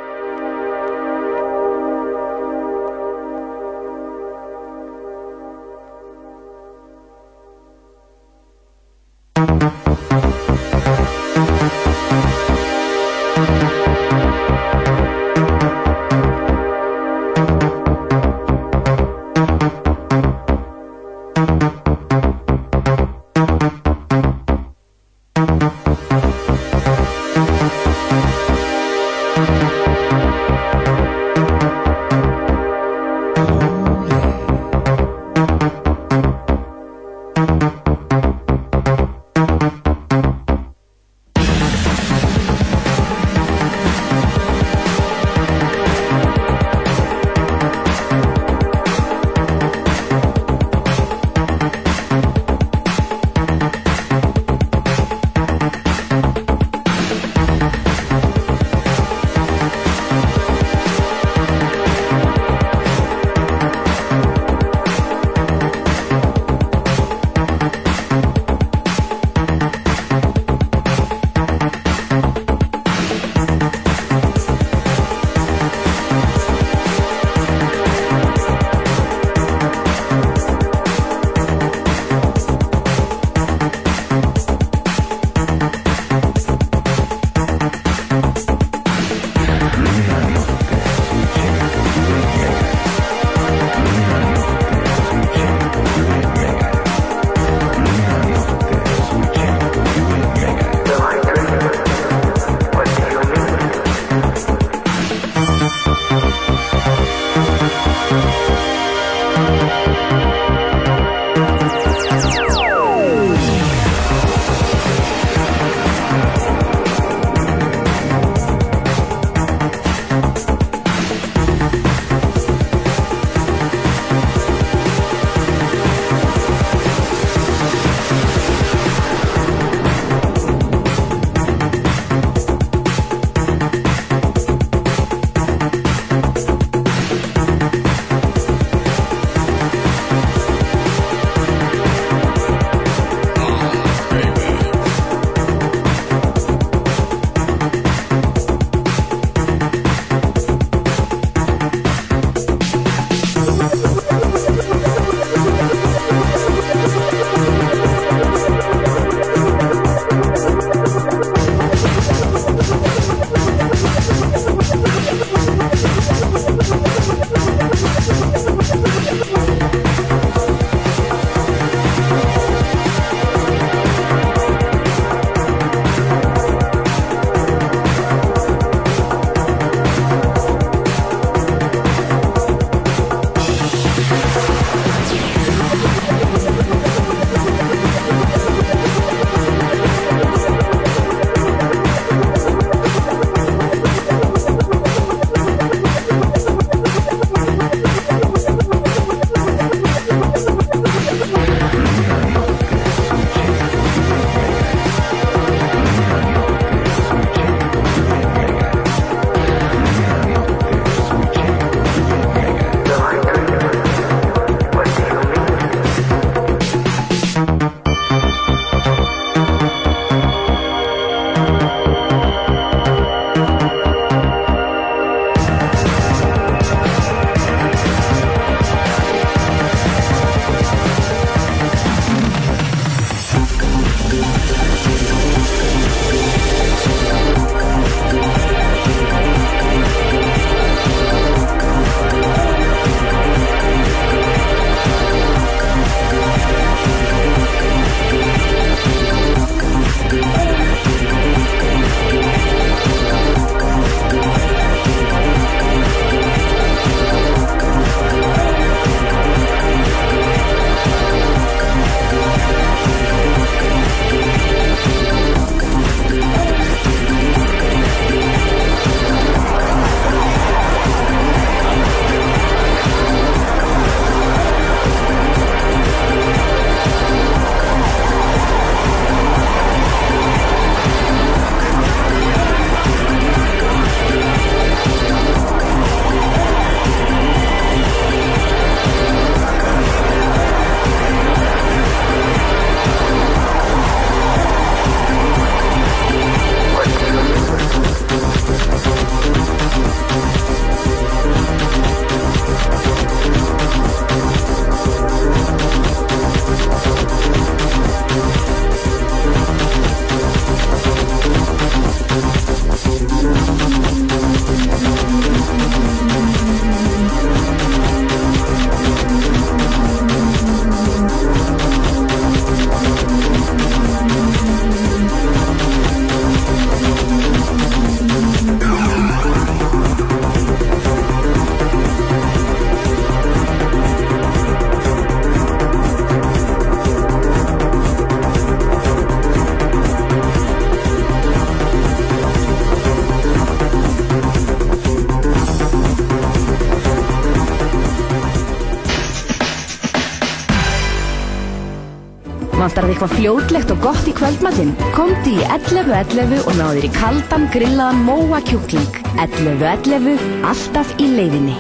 Vantar 352.74 352.88
þið 352.88 352.94
eitthvað 352.96 353.12
fljótlegt 353.14 353.72
og 353.72 353.82
gott 353.84 354.08
í 354.10 354.12
kvöldmatinn? 354.18 354.72
Komdu 354.96 355.30
í 355.30 355.44
11.11 355.46 356.40
og 356.42 356.56
náðu 356.58 356.80
þér 356.80 356.88
í 356.88 356.90
kaldan 356.96 357.44
grillaðan 357.54 358.00
móa 358.08 358.40
kjúkling. 358.48 358.96
11.11, 359.22 360.24
alltaf 360.50 360.96
í 360.98 361.06
leiðinni. 361.12 361.54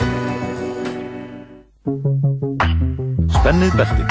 Spennið 3.37 3.77
beltin. 3.77 4.09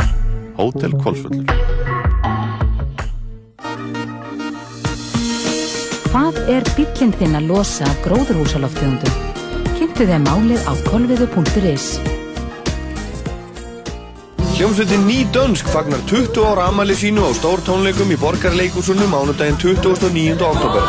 Hótel 0.61 0.95
Kolsvöllur. 1.03 1.51
Hvað 6.07 6.43
er 6.55 6.73
bíllinn 6.79 7.19
þinn 7.19 7.35
að 7.43 7.51
losa 7.51 7.91
af 7.91 7.99
gróðurhúsaloftegundum? 8.07 9.19
Kynntu 9.75 10.07
þeim 10.07 10.31
málið 10.31 10.71
á 10.71 10.73
kolviðu.is. 10.87 11.97
Hljómsveitin 14.63 15.07
Ný 15.07 15.27
Dönsk 15.35 15.67
fagnar 15.67 15.99
20 16.07 16.39
ára 16.47 16.69
amali 16.71 16.95
sínu 16.95 17.27
á 17.27 17.35
stórtónleikum 17.35 18.13
í 18.15 18.17
Borgarleikúsunum 18.17 19.11
mánudaginn 19.11 19.59
29. 19.59 20.39
oktober. 20.39 20.85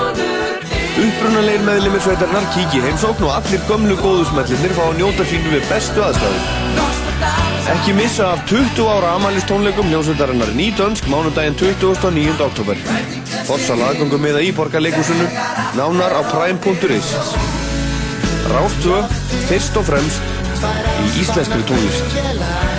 Upprunalegir 1.02 1.64
meðlimir 1.66 2.04
sveitarnar 2.06 2.46
kíki 2.54 2.84
heimsókn 2.84 3.26
og 3.26 3.34
allir 3.34 3.64
gömlu 3.66 3.96
góðusmellinir 3.98 4.76
fá 4.78 4.84
að 4.84 5.00
njóta 5.00 5.26
sínu 5.26 5.56
við 5.56 5.66
bestu 5.72 6.04
aðstæður. 6.06 6.46
Ekki 7.74 7.96
missa 7.98 8.28
af 8.36 8.46
20 8.54 8.92
ára 8.94 9.16
amalistónleikum 9.18 9.90
hljómsveitarinnar 9.90 10.54
Ný 10.54 10.70
Dönsk 10.78 11.10
mánudaginn 11.10 11.58
29. 11.58 12.38
oktober. 12.46 12.78
Fossa 13.50 13.74
laggangum 13.74 14.22
miða 14.22 14.46
í 14.46 14.54
Borgarleikúsunu, 14.54 15.26
nánar 15.82 16.14
á 16.14 16.22
prime.is. 16.30 17.10
Rástvö, 18.54 19.02
fyrst 19.50 19.82
og 19.82 19.90
fremst 19.90 20.32
í 20.62 21.26
íslenskri 21.26 21.66
tónlist. 21.66 22.73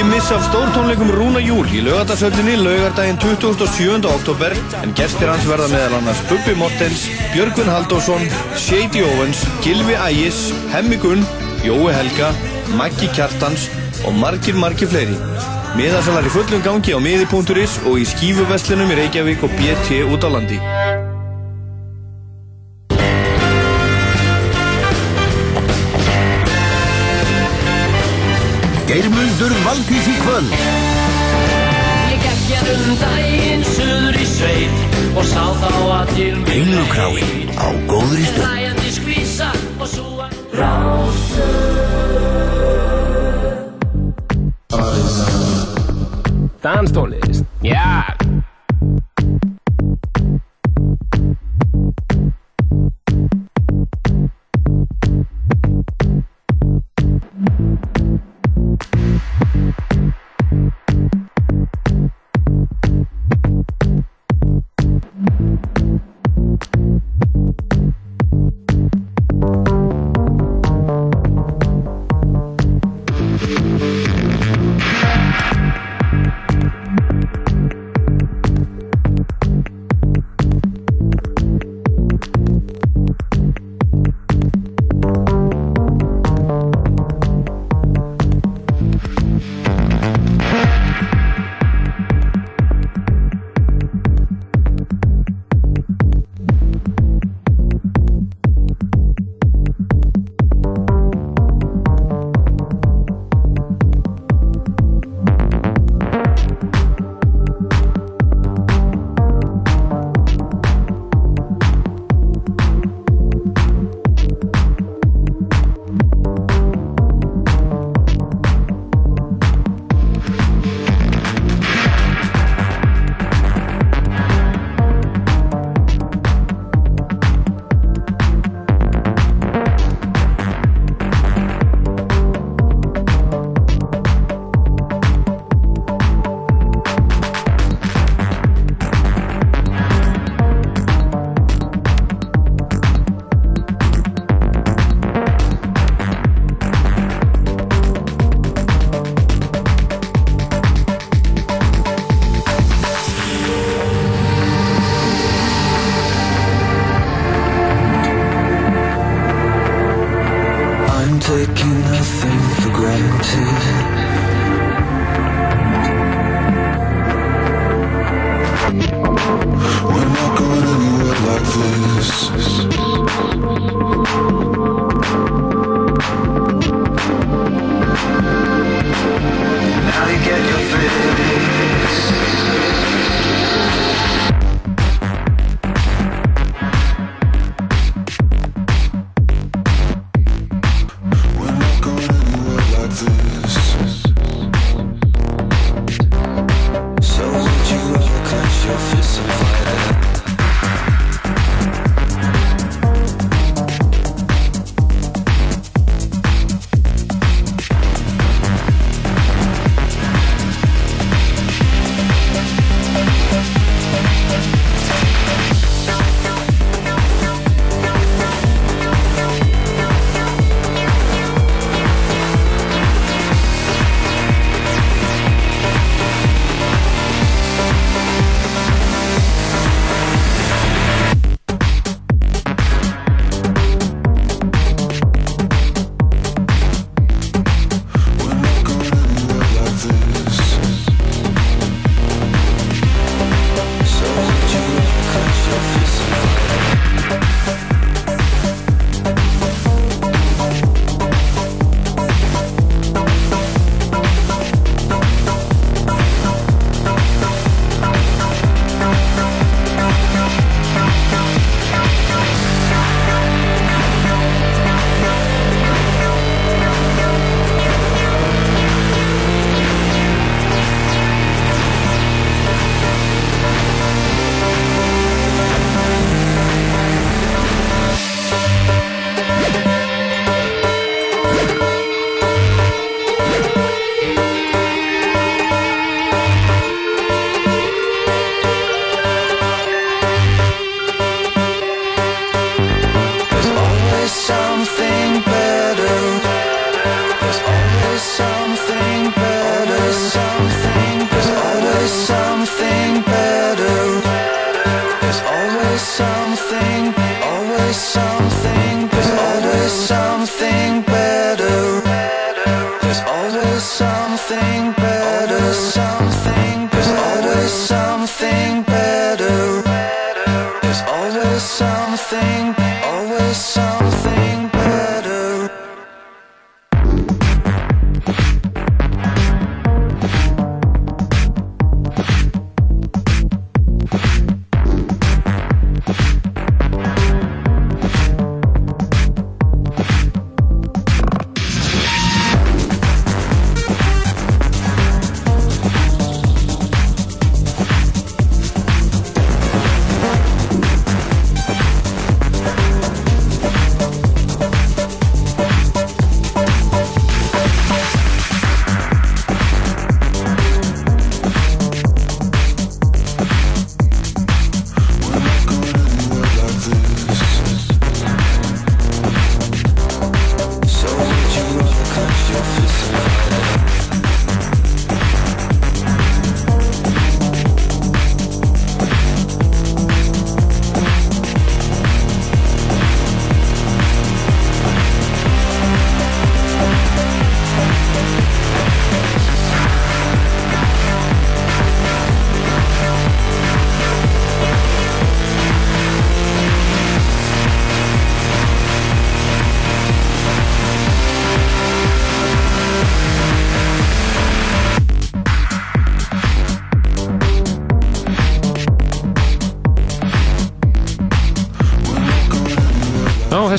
Ekki 0.00 0.16
missa 0.16 0.34
af 0.34 0.44
stórtónleikum 0.48 1.10
Rúna 1.12 1.40
Júl 1.44 1.66
í 1.76 1.82
laugardagsöllinni 1.84 2.54
laugardaginn 2.56 3.18
27. 3.20 4.06
oktober 4.08 4.54
en 4.78 4.94
gestir 4.96 5.28
hans 5.28 5.44
verða 5.44 5.66
meðal 5.68 5.98
annars 5.98 6.22
Bubbi 6.30 6.54
Mortens, 6.56 7.02
Björgvin 7.34 7.68
Haldásson, 7.68 8.24
Shady 8.56 9.04
Owens, 9.04 9.44
Gilvi 9.60 9.98
Ægis, 10.00 10.40
Hemmi 10.72 10.96
Gunn, 11.04 11.20
Jói 11.68 11.92
Helga, 11.92 12.32
Maggi 12.80 13.12
Kjartans 13.12 13.68
og 14.08 14.16
margir 14.16 14.56
margir 14.56 14.88
fleiri. 14.88 15.20
Miðasalar 15.76 16.24
í 16.24 16.32
fullum 16.32 16.64
gangi 16.64 16.96
á 16.96 17.00
miði.is 17.04 17.82
og 17.84 18.00
í 18.00 18.08
skífuveslinum 18.08 18.96
í 18.96 19.02
Reykjavík 19.04 19.44
og 19.44 19.52
BT 19.60 20.06
út 20.08 20.24
á 20.24 20.32
landi. 20.32 20.79
Geirmundur 28.90 29.52
Valdís 29.62 30.06
í 30.10 30.12
kvöld. 30.18 30.54
Ég 32.10 32.24
hér 32.48 32.70
um 32.74 32.96
daginn 32.98 33.62
suður 33.68 34.18
í 34.18 34.26
sveit 34.26 34.96
og 35.14 35.22
sá 35.30 35.44
þá 35.60 35.70
að 36.00 36.10
til 36.16 36.32
mig 36.40 36.50
Englukráin 36.56 37.54
á 37.54 37.70
góðri 37.86 38.26
stund. 38.26 38.42
Læjandi 38.48 38.90
skvísa 38.98 39.52
og 39.78 39.86
súa 39.94 40.26
Danstónlist, 40.50 41.69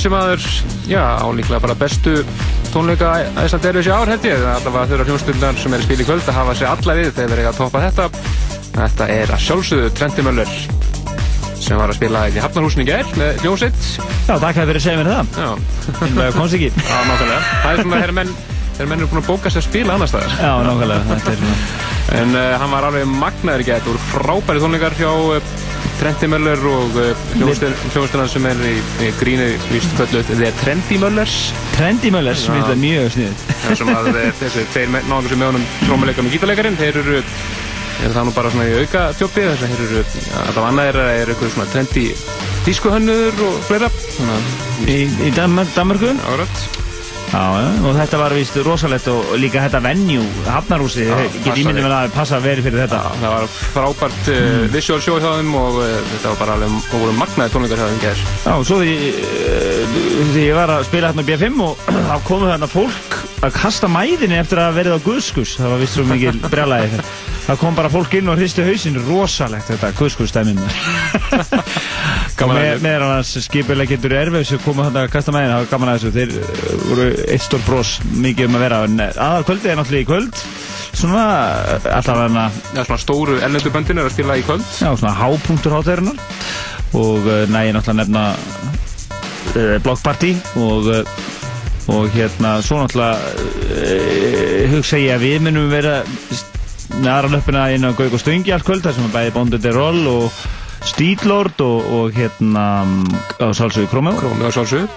þessi 0.02 0.10
maður, 0.10 0.46
já, 0.90 1.02
á 1.14 1.28
líklega 1.30 1.62
bara 1.62 1.76
bestu 1.78 2.24
tónleika 2.74 3.12
Æsland 3.38 3.66
er 3.70 3.78
þessi 3.78 3.92
ár 3.94 4.10
held 4.10 4.24
ég. 4.26 4.40
Það 4.40 4.48
er 4.48 4.56
allavega 4.56 4.90
þeirra 4.90 5.06
hljónstundar 5.06 5.60
sem 5.62 5.76
er 5.76 5.82
að 5.82 5.86
spila 5.86 6.02
í 6.02 6.08
kvöld 6.08 6.24
að 6.32 6.38
hafa 6.40 6.56
sér 6.58 6.70
alla 6.72 6.96
við 6.98 7.10
þegar 7.12 7.30
þeir 7.30 7.42
eiga 7.42 7.52
að 7.52 7.60
toppa 7.60 7.82
þetta. 7.84 8.08
Þetta 8.80 9.08
er 9.14 9.34
að 9.36 9.44
sjálfsögðu 9.46 9.92
Trenti 10.00 10.26
Möller 10.26 10.56
sem 11.62 11.78
var 11.78 11.94
að 11.94 12.00
spila 12.00 12.24
í 12.32 12.42
Hafnarhúsinu 12.42 12.82
í 12.82 12.90
gær 12.90 13.14
með 13.20 13.46
hljónsitt. 13.46 13.86
Já, 14.26 14.34
takk 14.42 14.58
fyrir 14.58 14.82
að 14.82 14.86
segja 14.88 14.98
mér 15.04 15.12
það. 15.12 15.26
Já. 15.38 15.50
Innlega 16.10 16.36
komst 16.40 16.58
ekki. 16.58 16.72
Já, 16.82 16.98
nákvæmlega. 17.12 17.42
Það 17.52 17.72
er 17.72 17.84
svona 17.84 18.02
þeirra 18.02 18.18
menn, 18.18 18.36
menn 18.82 18.98
eru 18.98 19.12
búin 19.12 19.22
að 19.22 19.30
bóka 19.30 19.54
sér 19.54 19.68
spila 19.68 20.00
annar 20.00 20.10
staðar. 20.10 20.34
Já, 20.42 20.54
nákvæmlega. 20.66 21.46
En 22.18 22.34
uh, 22.34 22.48
hann 22.58 22.74
var 22.74 22.90
alveg 22.90 23.06
magnaður 23.14 23.62
í 23.62 23.70
gær. 23.70 23.84
Þetta 23.84 23.94
voru 23.94 24.08
frábæri 24.10 24.66
tónleikar 24.66 24.98
hjá 24.98 25.12
Trenti 26.02 26.26
Möller 26.26 26.58
og 26.66 26.96
uh, 26.98 27.12
hljónstundar 27.38 28.30
sem 28.32 28.46
er 28.50 28.62
í, 28.66 28.72
í 29.06 29.10
grínu 29.20 29.46
víst 29.70 29.92
kvöldu 29.94 30.24
The 30.32 30.50
Trendi 30.58 30.98
Möllers. 30.98 31.36
Trendi 31.76 32.10
Möllers, 32.14 32.48
mér 32.50 32.64
finnst 32.64 32.72
það 32.72 32.82
mjög 32.82 33.12
sniðið. 33.16 33.44
Það 33.62 33.78
sem 33.84 33.94
að 33.94 34.10
eh, 34.16 34.32
þessi 34.40 34.66
tveir 34.74 34.92
náðungar 34.96 35.30
sem 35.30 35.44
með 35.44 35.52
honum 35.52 35.70
trómuleikar 35.84 36.26
með 36.26 36.36
gítarleikarin, 36.40 36.82
þeir 36.82 37.00
eru, 37.04 37.22
eru 38.02 38.14
það 38.18 38.30
nú 38.32 38.36
bara 38.40 38.56
svona 38.56 38.68
í 38.72 38.76
auka 38.82 39.08
tjópi, 39.22 39.48
þess 39.52 39.68
að 39.70 39.78
þeir 39.78 39.88
eru, 39.88 40.04
alltaf 40.42 40.70
annað 40.72 40.94
er, 40.96 41.02
er 41.22 41.36
eitthvað 41.36 41.56
svona 41.60 41.72
trendi 41.78 42.08
tískuhönnur 42.66 43.48
og 43.52 43.66
fleira. 43.70 43.94
Í, 44.90 45.02
í 45.06 45.36
Danmark, 45.38 45.70
Danmarku? 45.78 46.16
Árat. 46.34 46.81
Já, 47.32 47.44
og 47.88 47.94
þetta 47.96 48.18
var 48.20 48.34
vist 48.36 48.58
rosalegt 48.66 49.06
og 49.08 49.30
líka 49.40 49.62
þetta 49.64 49.80
venue, 49.86 50.26
Hafnarhúsi, 50.50 51.06
get 51.46 51.62
ímyndið 51.62 51.86
með 51.86 51.96
að 51.96 52.16
passa 52.18 52.42
verið 52.44 52.68
fyrir 52.68 52.82
þetta. 52.84 53.00
Já, 53.08 53.22
það 53.22 53.36
var 53.38 53.46
frábært 53.76 54.32
uh, 54.34 54.66
visual 54.74 55.00
show 55.06 55.16
hjá 55.24 55.30
þeim 55.38 55.54
og 55.56 55.80
uh, 55.80 55.94
þetta 56.12 56.34
var 56.34 56.42
bara 56.42 56.58
alveg, 56.58 56.76
og 56.92 57.06
voru 57.06 57.16
magnaði 57.22 57.54
tónleikar 57.56 57.84
þeim 57.86 58.02
gerð. 58.04 58.26
Já, 58.44 58.52
og 58.58 58.68
svo 58.68 58.82
því, 58.82 58.96
uh, 59.24 59.98
því 60.34 60.46
ég 60.50 60.60
var 60.60 60.76
að 60.76 60.88
spila 60.90 61.14
hérna 61.14 61.24
á 61.24 61.30
B5 61.32 61.66
og 61.70 61.86
þá 62.12 62.16
komu 62.28 62.52
þarna 62.52 62.72
fólk 62.76 63.20
að 63.42 63.56
kasta 63.58 63.90
mæðinni 63.90 64.38
eftir 64.42 64.62
að 64.62 64.76
verið 64.82 65.00
á 65.00 65.06
Guðskus. 65.08 65.56
Það 65.62 65.72
var 65.72 65.82
vist 65.86 65.96
svo 65.98 66.08
mikil 66.12 66.36
brjálæði. 66.54 67.04
Það 67.48 67.62
kom 67.64 67.80
bara 67.80 67.90
fólk 67.96 68.20
inn 68.20 68.30
og 68.30 68.38
hristi 68.38 68.68
hausinn, 68.68 69.00
rosalegt 69.08 69.72
þetta 69.72 69.96
Guðskus-stæminn. 69.98 70.60
Að 72.42 72.52
með, 72.56 72.82
með 72.82 73.04
skipulega 73.46 73.92
getur 73.94 74.14
erfið 74.18 74.44
sem 74.50 74.62
komu 74.64 74.86
þarna 74.88 75.04
að 75.06 75.12
kasta 75.14 75.34
mæðinni, 75.36 75.54
það 75.54 75.62
var 75.62 75.72
gaman 75.72 75.92
að 75.92 75.98
þessu. 75.98 76.12
Þeir 76.16 76.32
uh, 76.38 76.44
voru 76.88 77.06
eitt 77.28 77.46
stór 77.46 77.64
brós, 77.68 77.92
mikið 78.24 78.48
um 78.48 78.58
að 78.58 78.64
vera. 78.66 78.80
En 78.88 78.96
aðal 79.08 79.48
kvöldið 79.50 79.72
er 79.72 79.78
náttúrulega 79.80 80.06
í 80.06 80.10
kvöld. 80.10 80.36
Svona, 81.02 81.26
allavega 81.92 82.28
hana... 82.28 82.46
Já, 82.74 82.82
svona 82.82 83.02
stóru 83.04 83.38
ellendu 83.40 83.74
böndin 83.74 84.02
er 84.02 84.10
að 84.10 84.16
spila 84.16 84.40
í 84.40 84.46
kvöld. 84.48 84.66
Já, 84.74 84.90
svona 84.90 85.14
hápunktur 85.20 85.76
hátíðarinnar 85.78 86.18
og 87.02 87.22
uh, 87.28 87.44
næði 87.52 87.76
náttúrulega 87.78 88.00
nefna 88.02 88.24
uh, 89.56 89.76
blokkparti 89.86 90.32
og, 90.62 90.90
og 91.94 92.10
hérna 92.16 92.58
svo 92.66 92.82
náttúrulega 92.82 93.16
hugsa 94.72 95.00
ég 95.00 95.16
að 95.16 95.28
við 95.28 95.38
munum 95.46 95.70
vera 95.72 96.02
með 97.00 97.12
aðra 97.14 97.30
löppina 97.36 97.70
inn 97.74 97.88
á 97.88 97.96
Gauk 97.96 98.18
og 98.18 98.22
Stöngi 98.22 98.52
allt 98.54 98.66
kvöld 98.68 98.84
þar 98.84 98.98
sem 98.98 99.08
er 99.08 99.14
bæði 99.14 99.34
Bonded 99.38 99.68
Roll 99.76 100.02
og 100.12 100.42
Steedlord 100.86 101.62
og, 101.62 101.90
og 101.94 102.14
hérna 102.16 102.66
á 103.38 103.48
Sálsögu 103.54 103.90
Krómið 103.92 104.22
Krómið 104.22 104.48
á 104.50 104.52
Sálsögu 104.56 104.88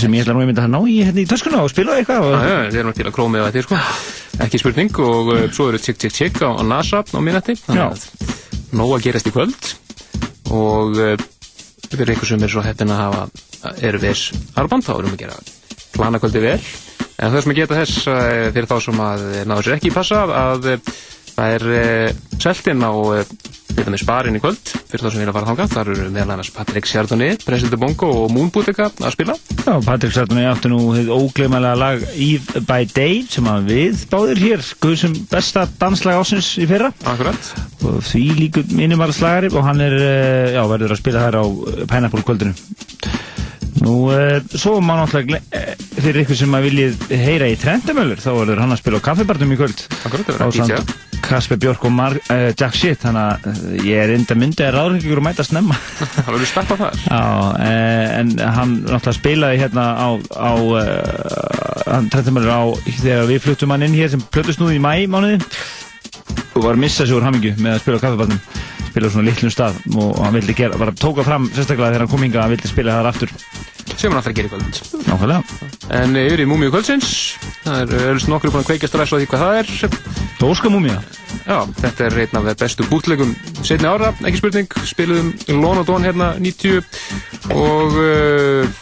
sem 0.00 0.14
ég 0.14 0.24
ætla 0.24 0.34
nú 0.34 0.42
einmitt 0.44 0.60
að 0.60 0.70
ná 0.72 0.78
í 0.88 1.00
hérna 1.04 1.20
í 1.22 1.28
töskuna 1.28 1.62
og 1.64 1.70
spila 1.72 1.98
eitthvað 1.98 2.24
og, 2.24 2.34
Já, 2.34 2.50
já, 2.50 2.58
þeir 2.70 2.78
eru 2.80 2.88
náttúrulega 2.88 3.14
krómið 3.16 3.44
að 3.44 3.56
þeir 3.56 3.66
sko. 3.66 3.80
Ekki 4.46 4.60
spurning 4.62 5.00
og 5.04 5.30
uh, 5.34 5.40
svo 5.52 5.66
eru 5.70 5.80
Tick 5.82 5.98
Tick 6.00 6.14
Tick 6.16 6.40
á, 6.40 6.48
á 6.56 6.62
NASA 6.64 7.02
á 7.04 7.18
minnati. 7.20 7.56
Já. 7.68 7.86
Nóg 8.78 8.94
að 8.96 9.04
gerast 9.08 9.28
í 9.28 9.34
kvöld 9.34 9.70
og 10.54 10.96
uh, 10.96 11.26
fyrir 11.90 12.14
ykkur 12.14 12.30
sem 12.32 12.46
er 12.46 12.54
svo 12.54 12.64
heppin 12.64 12.94
að 12.94 13.02
hafa 13.02 13.74
eru 13.84 14.00
við 14.00 14.24
arband 14.62 14.86
þá 14.86 14.92
erum 14.96 15.12
við 15.12 15.18
að 15.18 15.22
gera 15.26 15.38
plana 15.98 16.22
kvöldi 16.22 16.44
vel. 16.46 16.58
En 17.20 17.34
það 17.34 17.42
sem 17.42 17.52
að 17.52 17.60
geta 17.60 17.80
þess 17.82 18.08
uh, 18.08 18.48
fyrir 18.54 18.70
þá 18.70 18.76
sem 18.86 19.04
að 19.04 19.26
náður 19.50 19.68
sér 19.68 19.78
ekki 19.80 19.94
passa 19.98 20.24
að 20.46 20.70
það 21.36 21.56
er 21.56 21.70
uh, 21.74 22.36
seltinn 22.40 22.84
á 22.84 22.92
dæmis 23.80 24.04
barinn 24.06 24.36
í 24.36 24.40
kvöld 24.42 24.60
fyrir 24.90 25.04
þá 25.04 25.10
sem 25.12 25.20
vilja 25.22 25.34
fara 25.34 25.48
þangað. 25.48 25.72
Þar 25.74 25.90
eru 25.94 26.08
meðal 26.10 26.34
annars 26.34 26.50
Patrik 26.54 26.88
Sjardoni, 26.88 27.30
President 27.44 27.80
Bongo 27.80 28.10
og 28.24 28.34
Moonbútika 28.34 28.90
að 28.90 29.14
spila. 29.14 29.36
Já, 29.60 29.72
Patrik 29.86 30.14
Sartoni 30.14 30.46
átti 30.48 30.70
nú 30.72 30.80
þið 30.96 31.10
ógleymalega 31.14 31.78
lag 31.78 32.04
Eve 32.10 32.62
by 32.66 32.88
Day 32.90 33.22
sem 33.30 33.48
að 33.50 33.70
við 33.70 34.04
báðir 34.10 34.42
hér 34.44 34.66
guðsum 34.82 35.16
besta 35.30 35.66
danslag 35.80 36.20
ásins 36.20 36.52
í 36.60 36.68
fyrra 36.70 36.90
Akkurat 37.04 37.52
og 37.86 38.00
því 38.08 38.24
líkur 38.40 38.70
mínumar 38.76 39.14
slagari 39.14 39.52
og 39.52 39.64
hann 39.66 39.84
er, 39.84 39.96
eh, 39.96 40.54
já, 40.56 40.62
verður 40.66 40.96
að 40.96 41.02
spila 41.02 41.26
þær 41.26 41.40
á 41.40 41.44
eh, 41.44 41.84
Pineapple 41.90 42.24
kvöldinu 42.26 43.29
Nú, 43.80 43.94
uh, 44.12 44.40
svo 44.52 44.76
má 44.84 44.98
náttúrulega 44.98 45.40
eh, 45.56 45.76
fyrir 46.00 46.24
ykkur 46.24 46.36
sem 46.36 46.56
að 46.56 46.66
viljið 46.68 47.04
heyra 47.16 47.46
í 47.48 47.54
Trendamöllur 47.60 48.20
þá 48.20 48.30
verður 48.36 48.60
hann 48.60 48.74
að 48.74 48.80
spila 48.82 49.00
á 49.00 49.06
kaffibarnum 49.06 49.54
í 49.54 49.58
kvöld 49.60 49.84
Akkurat, 50.04 50.26
það 50.26 50.36
verður 50.36 50.44
að 50.46 50.82
DJ. 50.84 50.98
Kasper 51.24 51.60
Björk 51.60 51.84
og 51.88 51.94
Mar 51.94 52.16
uh, 52.18 52.50
Jack 52.58 52.76
Shit 52.76 53.04
þannig 53.04 53.46
að 53.46 53.86
ég 53.88 54.02
er 54.02 54.12
enda 54.16 54.36
myndið 54.36 54.66
að 54.68 54.76
ráður 54.76 54.98
ykkur 55.00 55.22
að 55.22 55.26
mæta 55.28 55.46
snemma 55.46 55.78
Það 56.16 56.30
verður 56.32 56.50
steppa 56.52 56.78
þar. 56.80 57.00
Já, 57.06 57.22
eh, 57.68 58.06
en 58.20 58.32
hann 58.40 58.74
náttúrulega 58.84 59.16
spilaði 59.16 59.62
hérna 59.62 59.86
á, 59.96 60.08
á 60.36 60.52
hann 61.90 62.10
trendamöllur 62.12 62.52
á 62.52 62.62
þegar 63.00 63.30
við 63.30 63.44
fluttum 63.46 63.72
hann 63.74 63.86
inn 63.88 63.96
hér 63.96 64.12
sem 64.12 64.24
plötusnúði 64.32 64.76
í 64.80 64.84
mæ 64.84 64.92
mánuði 65.10 65.40
og 66.54 66.64
var 66.64 66.76
að 66.76 66.82
missa 66.84 67.06
sig 67.06 67.16
úr 67.16 67.24
hamingju 67.24 67.56
með 67.60 67.76
að 67.78 67.82
spila 67.84 68.00
á 68.00 68.04
kaffibarnum 68.04 68.42
spila 68.90 69.10
svona 69.10 69.30
litlum 69.30 69.54
stað 69.54 69.80
og 69.96 70.20
hann 70.20 70.36
vildi 70.38 70.56
gera, 70.58 70.78
bara 70.80 70.94
tóka 70.94 71.26
fram 71.26 71.48
sérstaklega 71.54 71.94
þegar 71.94 72.06
hann 72.06 72.12
kom 72.12 72.26
hinga 72.26 72.40
að 72.40 72.46
hann 72.46 72.56
vildi 72.56 72.72
spila 72.72 72.98
þar 73.00 73.12
aftur 73.14 73.34
sem 74.00 74.10
hann 74.10 74.20
alltaf 74.20 74.34
gerir 74.36 74.50
kvöld. 74.52 74.80
Nákvæmlega 75.04 75.42
En 76.00 76.14
yfir 76.16 76.44
í 76.44 76.46
Múmiu 76.48 76.70
kvöldsins, 76.72 77.10
það 77.64 77.80
er 77.82 78.12
öllst 78.14 78.30
nokkur 78.30 78.52
búin 78.54 78.62
að 78.62 78.70
kveikja 78.70 78.90
strax 78.90 79.12
á 79.12 79.16
því 79.18 79.26
hvað 79.30 79.42
það 79.44 79.58
er. 79.60 79.72
Óskamúmía 80.40 81.00
Já, 81.44 81.58
þetta 81.82 82.06
er 82.06 82.18
einn 82.22 82.38
af 82.40 82.46
bestu 82.60 82.86
bútlegum 82.90 83.34
setni 83.60 83.88
ára, 83.90 84.12
ekki 84.24 84.40
spurning, 84.40 84.76
spiluðum 84.88 85.32
Lon 85.60 85.82
og 85.82 85.88
Don 85.90 86.06
hérna 86.06 86.32
90 86.40 86.80
og 87.54 87.98
uh, 88.00 88.78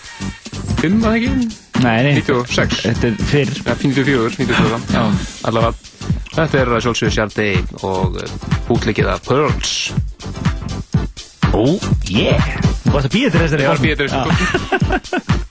5 0.82 1.08
að 1.08 1.18
ekki? 1.18 1.67
Nei, 1.84 1.98
nei. 2.02 2.14
96 2.22 2.80
Þetta 2.82 3.10
er 3.12 3.18
fyrr. 3.30 3.52
Ja, 3.66 3.74
94, 3.78 4.38
94 4.38 4.80
Já, 4.94 5.02
allavega 5.48 5.72
Þetta 6.38 6.60
er 6.62 6.72
að 6.76 6.84
sjálfsögðu 6.86 7.14
Sjardi 7.16 7.48
og 7.86 8.18
bútlegið 8.68 9.08
af 9.10 9.24
Pearls. 9.26 9.72
Oh, 11.56 11.78
yeah. 12.06 12.44
Þú 12.84 12.92
varst 12.94 13.08
að 13.08 13.14
býja 13.16 13.32
til 13.34 13.42
þessari 13.42 13.64
Ég 13.64 13.72
var 13.72 13.80
að 13.80 13.86
bíða 13.88 14.06
Já. 14.06 14.22
eftir 14.22 15.44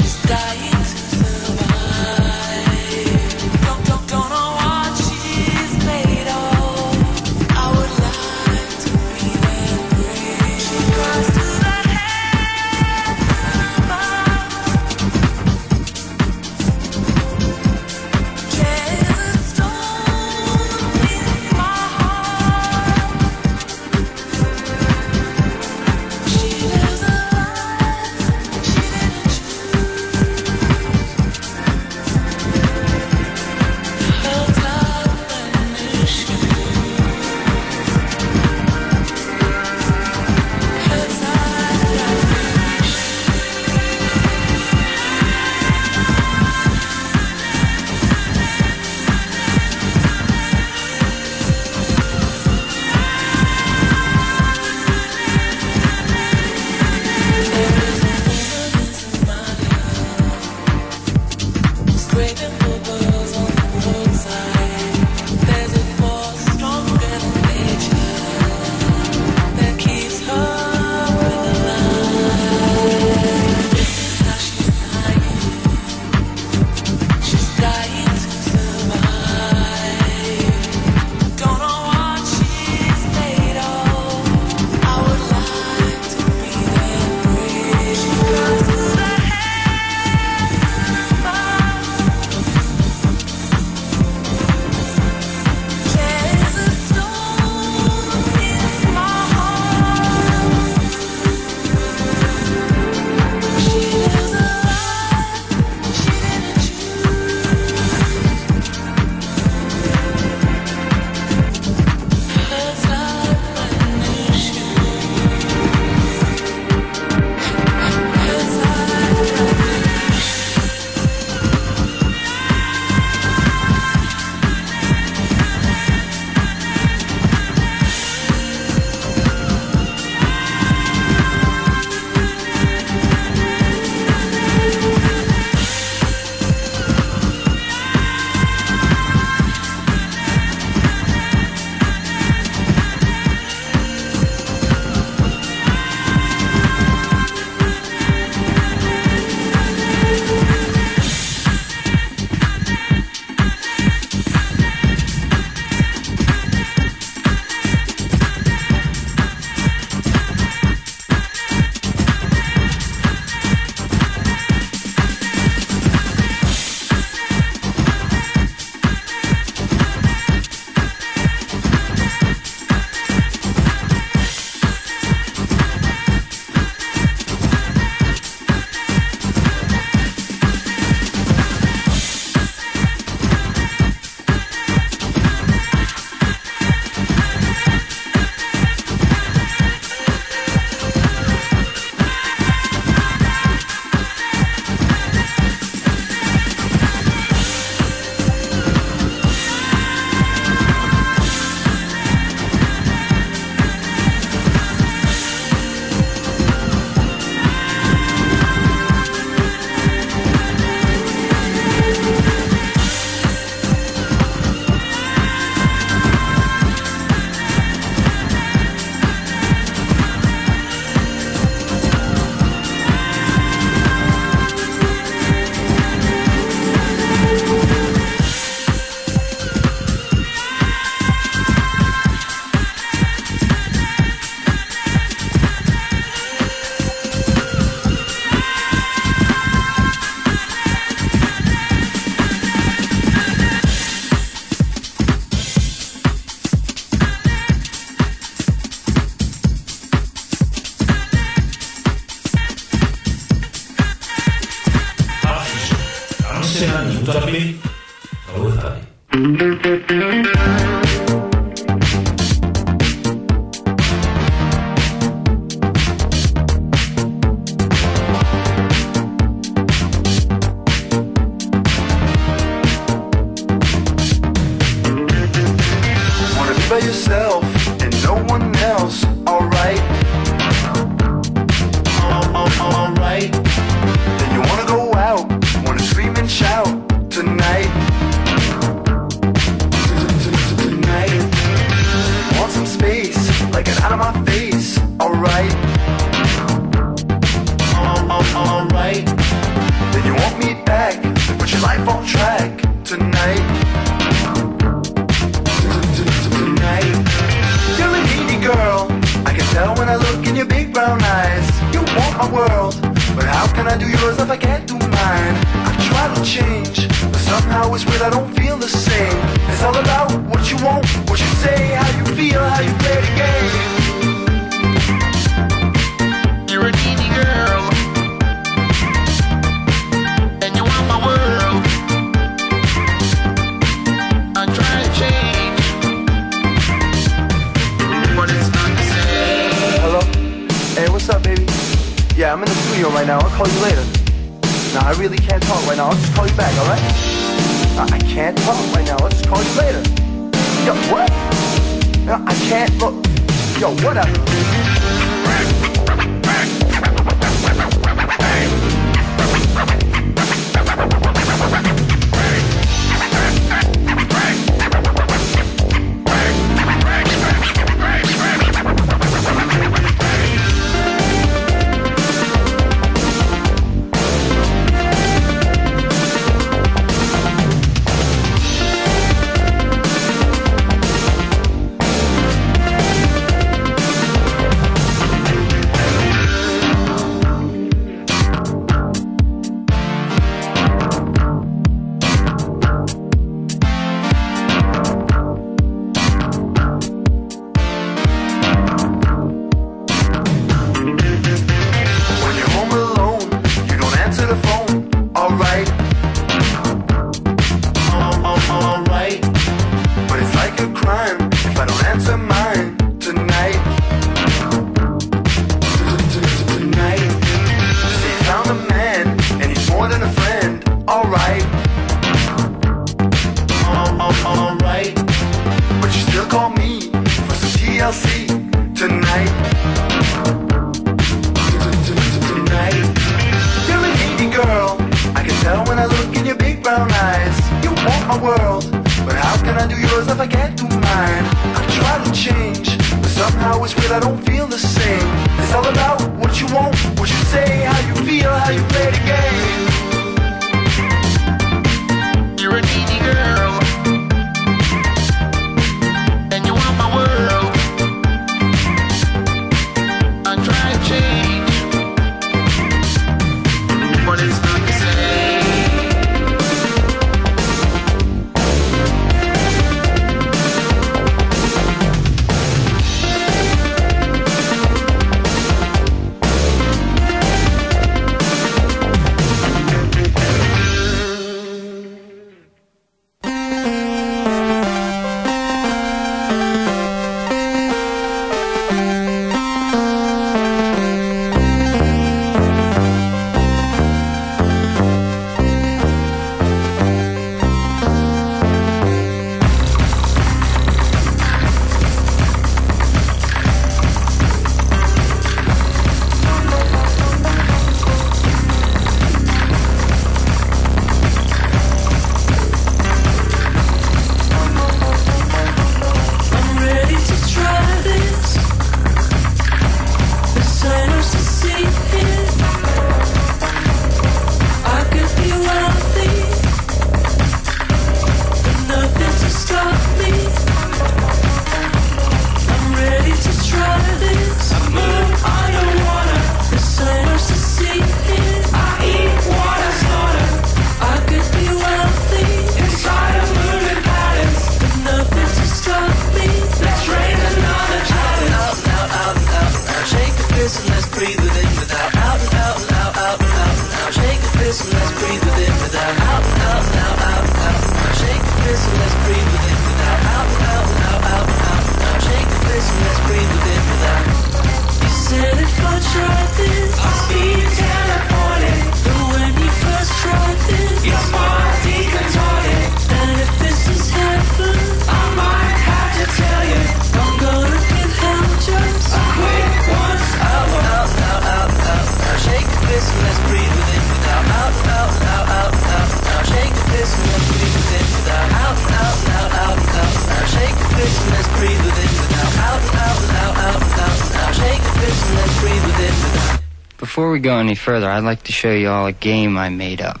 any 597.50 597.56
further, 597.56 597.90
I'd 597.90 598.04
like 598.04 598.22
to 598.24 598.32
show 598.32 598.52
you 598.52 598.68
all 598.68 598.86
a 598.86 598.92
game 598.92 599.36
I 599.36 599.48
made 599.48 599.80
up. 599.80 600.00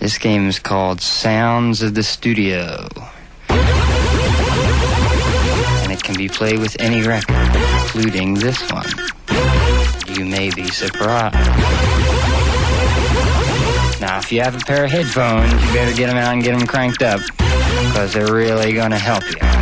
This 0.00 0.18
game 0.18 0.48
is 0.48 0.58
called 0.58 1.00
Sounds 1.00 1.82
of 1.82 1.94
the 1.94 2.02
Studio. 2.02 2.88
And 5.84 5.92
it 5.92 6.02
can 6.02 6.16
be 6.16 6.28
played 6.28 6.58
with 6.58 6.74
any 6.80 7.06
record, 7.06 7.36
including 7.54 8.34
this 8.34 8.60
one. 8.72 8.88
You 10.08 10.24
may 10.24 10.50
be 10.50 10.66
surprised. 10.66 11.36
Now, 14.00 14.18
if 14.18 14.32
you 14.32 14.40
have 14.40 14.56
a 14.56 14.64
pair 14.66 14.82
of 14.86 14.90
headphones, 14.90 15.52
you 15.52 15.72
better 15.72 15.94
get 15.96 16.08
them 16.08 16.16
out 16.16 16.32
and 16.32 16.42
get 16.42 16.58
them 16.58 16.66
cranked 16.66 17.04
up, 17.04 17.20
because 17.38 18.14
they're 18.14 18.34
really 18.34 18.72
going 18.72 18.90
to 18.90 18.98
help 18.98 19.22
you. 19.30 19.57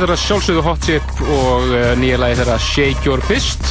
Þetta 0.00 0.14
er 0.14 0.16
að 0.16 0.22
sjálfsögðu 0.22 0.60
Hot 0.64 0.86
Chip 0.86 1.18
og 1.28 1.72
uh, 1.76 1.80
nýja 2.00 2.16
lagi 2.16 2.36
þeirra 2.38 2.54
Shake 2.64 3.04
Your 3.04 3.20
Fist. 3.28 3.66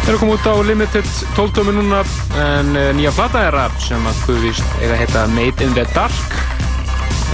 Þeir 0.00 0.08
eru 0.10 0.18
komið 0.24 0.32
út 0.40 0.48
á 0.50 0.54
Limited 0.66 1.12
12 1.36 1.52
tómi 1.54 1.74
núna 1.76 2.00
en 2.42 2.72
uh, 2.74 2.88
nýja 2.98 3.12
plata 3.14 3.44
þeirra 3.44 3.68
sem 3.84 4.08
að 4.10 4.24
guðvist 4.24 4.74
eiga 4.80 4.96
að 4.96 5.04
heita 5.04 5.22
Made 5.36 5.62
in 5.68 5.76
the 5.76 5.84
Dark. 5.92 6.34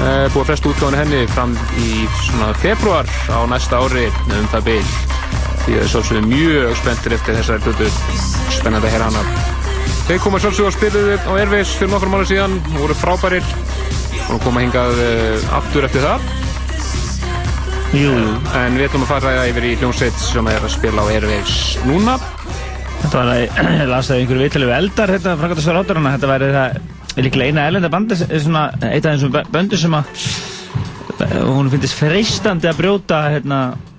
Uh, 0.03 0.27
búið 0.35 0.43
að 0.43 0.51
fresta 0.51 0.73
útgáðinu 0.75 1.01
henni 1.01 1.23
fram 1.33 1.57
í 1.81 1.89
svona 2.27 2.51
februar 2.61 3.09
á 3.33 3.41
næsta 3.49 3.81
ári 3.81 4.05
um 4.27 4.53
það 4.53 4.69
byl. 4.69 4.93
Því 5.65 5.71
það 5.71 5.81
er 5.87 5.91
sjálfsögðu 5.95 6.29
mjög 6.29 6.79
spenntir 6.83 7.17
eftir 7.17 7.41
þessari 7.41 7.65
hlutu. 7.65 7.91
Spennandi 8.59 8.93
að 8.93 8.99
heyra 8.99 9.09
hana. 9.09 9.25
Þeir 10.11 10.23
koma 10.27 10.45
sjálfsögðu 10.45 10.69
og 10.69 10.77
spiluðu 10.77 11.17
á 11.17 11.33
Airways 11.39 11.73
fyrir 11.81 11.95
nokkrum 11.97 12.21
ára 12.21 12.29
síðan, 12.29 12.61
voru 12.77 13.01
frábærir 13.01 13.53
og 14.29 14.45
koma 14.45 14.69
hingað 14.69 15.01
aftur 15.63 15.89
eftir 15.89 16.11
það. 16.11 16.33
Jú, 17.93 18.09
jú. 18.09 18.29
En 18.57 18.79
við 18.79 18.87
ætlum 18.89 19.03
að 19.05 19.11
fara 19.11 19.33
yfir 19.51 19.67
í 19.69 19.75
hljómsveit 19.81 20.17
sem 20.25 20.47
er 20.49 20.65
að 20.65 20.73
spila 20.73 21.05
á 21.05 21.13
Airwaves 21.13 21.57
núna. 21.85 22.15
Þetta 23.03 23.19
var 23.19 23.31
að, 23.35 23.43
ég 23.83 23.91
las 23.91 24.09
það 24.09 24.17
í 24.17 24.25
einhverju 24.25 24.65
við 24.71 24.75
eldar, 24.79 25.13
hérna, 25.13 25.35
frangatastur 25.43 25.79
átturana, 25.83 26.15
þetta 26.17 26.31
væri 26.33 26.49
það 26.57 27.23
líklega 27.27 27.53
eina 27.53 27.67
erlenda 27.69 27.91
bandi, 27.93 28.17
svona, 28.17 28.63
eitt 28.89 29.05
af 29.05 29.19
þessum 29.19 29.37
böndu 29.53 29.77
sem 29.83 29.97
að, 29.99 30.25
hún 31.53 31.69
finnst 31.75 31.99
freistandi 31.99 32.71
að 32.71 32.79
brjóta, 32.81 33.19
hérna, 33.35 33.59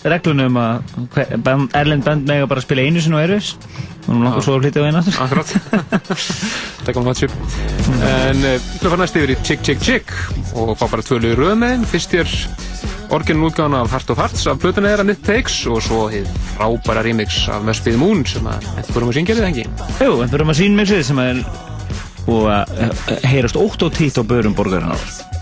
reglunum 0.10 0.58
að 0.60 0.96
hver- 1.14 1.36
band- 1.46 1.78
erlend 1.78 2.04
band 2.08 2.26
mega 2.28 2.48
bara 2.50 2.64
spila 2.66 2.84
einu 2.88 3.04
sinni 3.04 3.20
á 3.20 3.24
Airwaves. 3.28 3.54
Hún 4.08 4.26
langar 4.26 4.42
svo 4.44 4.58
að 4.58 4.66
flytja 4.66 4.82
á 4.84 4.88
einu 4.90 5.00
aftur. 5.00 5.22
Akkurát. 5.24 5.54
Takk 6.90 6.98
um 7.00 7.06
hotship. 7.08 7.32
En 8.10 8.42
uh, 8.42 8.58
við 8.58 8.82
að 8.82 8.90
fara 8.90 9.00
næst 9.06 9.16
yfir 9.22 9.32
í 9.32 9.38
Chick 9.48 9.64
Chick 9.64 9.86
Chick 9.86 10.12
og 10.60 10.74
fá 10.82 10.90
bara 10.92 11.06
tvölu 11.06 11.32
röð 11.40 11.54
með 11.62 11.76
þeim. 11.78 11.86
Fyrst 11.94 12.18
er 12.20 12.34
orginal 13.14 13.46
útgáðan 13.46 13.76
af 13.78 13.92
Heart 13.94 14.10
of 14.10 14.18
Hearts 14.18 14.48
af 14.50 14.62
plötunni 14.62 14.90
þeirra 14.90 15.06
Nitt 15.06 15.22
Takes 15.26 15.60
og 15.70 15.84
svo 15.86 16.08
hið 16.10 16.30
frábæra 16.56 17.04
remix 17.06 17.44
af 17.52 17.62
Must 17.68 17.86
Be 17.86 17.94
the 17.94 18.02
Moon 18.02 18.24
sem 18.26 18.48
að 18.50 18.66
vorum 18.96 19.12
að 19.12 19.20
syngja 19.20 19.38
þið 19.38 19.50
ekki. 19.52 19.68
Jú, 20.02 20.16
en 20.24 20.32
fyrir 20.32 20.50
maður 20.50 20.62
sínmixið 20.64 21.06
sem 21.12 21.22
að 21.22 21.44
uh, 22.34 22.64
heyrast 23.30 23.60
ótt 23.60 23.86
og 23.86 23.94
títt 23.94 24.18
á 24.18 24.24
börum 24.26 24.58
borgarinnar. 24.58 24.98
Staring 24.98 25.33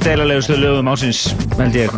Þetta 0.00 0.14
er 0.14 0.16
af 0.16 0.16
deilalegustu 0.16 0.54
lögum 0.56 0.86
ásins, 0.88 1.18
held 1.58 1.74
ég. 1.76 1.90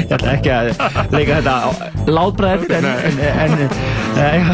ég 0.00 0.14
ætla 0.16 0.32
ekki 0.32 0.50
að 0.50 0.70
leika 1.14 1.36
þetta 1.36 1.52
á 1.62 1.68
látbræður, 2.10 2.72
en, 2.74 2.88
en, 2.90 3.52
en, 4.18 4.48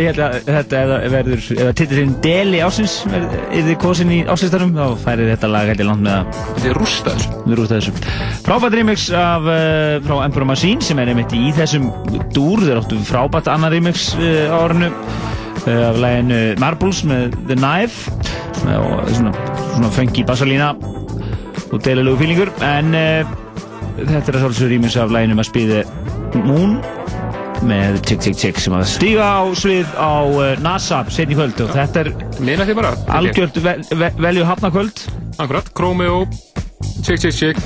ég 0.00 0.06
held 0.06 0.22
að 0.24 0.38
þetta 0.46 0.80
það 1.12 1.74
titillinn 1.76 2.14
deli 2.24 2.62
ásins 2.64 2.94
yfir 3.52 3.76
kosin 3.82 4.14
í 4.16 4.22
ásinstarum, 4.24 4.72
þá 4.78 4.96
færi 5.02 5.26
þetta 5.28 5.50
lag 5.52 5.68
held 5.68 5.82
ég 5.84 5.90
langt 5.90 6.06
með 6.06 6.16
að... 6.22 6.40
Þetta 6.54 6.70
er 6.70 6.80
rústa 6.80 7.12
þessu. 7.18 7.42
Við 7.44 7.60
rústa 7.60 7.80
þessu. 7.82 7.92
Frábært 8.48 8.78
remix 8.78 9.06
af, 9.12 9.50
uh, 9.50 9.98
frá 10.08 10.16
Emperor 10.22 10.48
Machine 10.54 10.88
sem 10.88 11.04
er 11.04 11.12
einmitt 11.12 11.36
í 11.36 11.50
þessum 11.58 11.90
dúr, 12.32 12.64
þeir 12.64 12.80
áttu 12.80 13.02
frábært 13.10 13.52
annar 13.52 13.76
remix 13.76 14.08
uh, 14.16 14.48
á 14.48 14.56
árinu 14.64 14.88
uh, 14.88 15.84
af 15.90 16.00
læginu 16.00 16.40
Marbles 16.64 17.04
með 17.12 17.36
The 17.44 17.60
Knife 17.60 18.08
og 18.66 19.12
svona, 19.12 19.36
svona 19.76 19.92
funky 19.92 20.24
bassalína 20.24 20.70
og 21.72 21.80
deililegu 21.84 22.16
fílingur 22.20 22.52
en 22.64 22.94
uh, 22.96 23.34
þetta 23.98 24.30
er 24.32 24.38
að 24.38 24.44
svolítið 24.44 24.70
remix 24.72 24.96
af 25.00 25.12
læginu 25.12 25.36
maður 25.36 25.50
spýði 25.50 25.82
Moon 26.46 26.78
með 27.66 27.98
Tick 28.08 28.22
Tick 28.24 28.38
Tick 28.40 28.60
sem 28.60 28.76
að 28.76 28.86
stíga 28.94 29.26
á 29.40 29.44
svið 29.56 29.92
á 29.96 30.12
uh, 30.24 30.46
NASA 30.64 31.02
setni 31.12 31.36
kvöld 31.36 31.60
og 31.64 31.74
þetta 31.76 32.06
er 32.06 32.72
bara 32.76 32.94
algjört 33.18 33.60
vel, 33.64 33.78
vel, 33.92 34.10
velju 34.28 34.48
hafna 34.48 34.72
kvöld 34.72 35.04
Akkurat, 35.36 35.68
Chromeo, 35.76 36.24
Chick 37.04 37.20
Chick 37.20 37.34
Chick. 37.36 37.58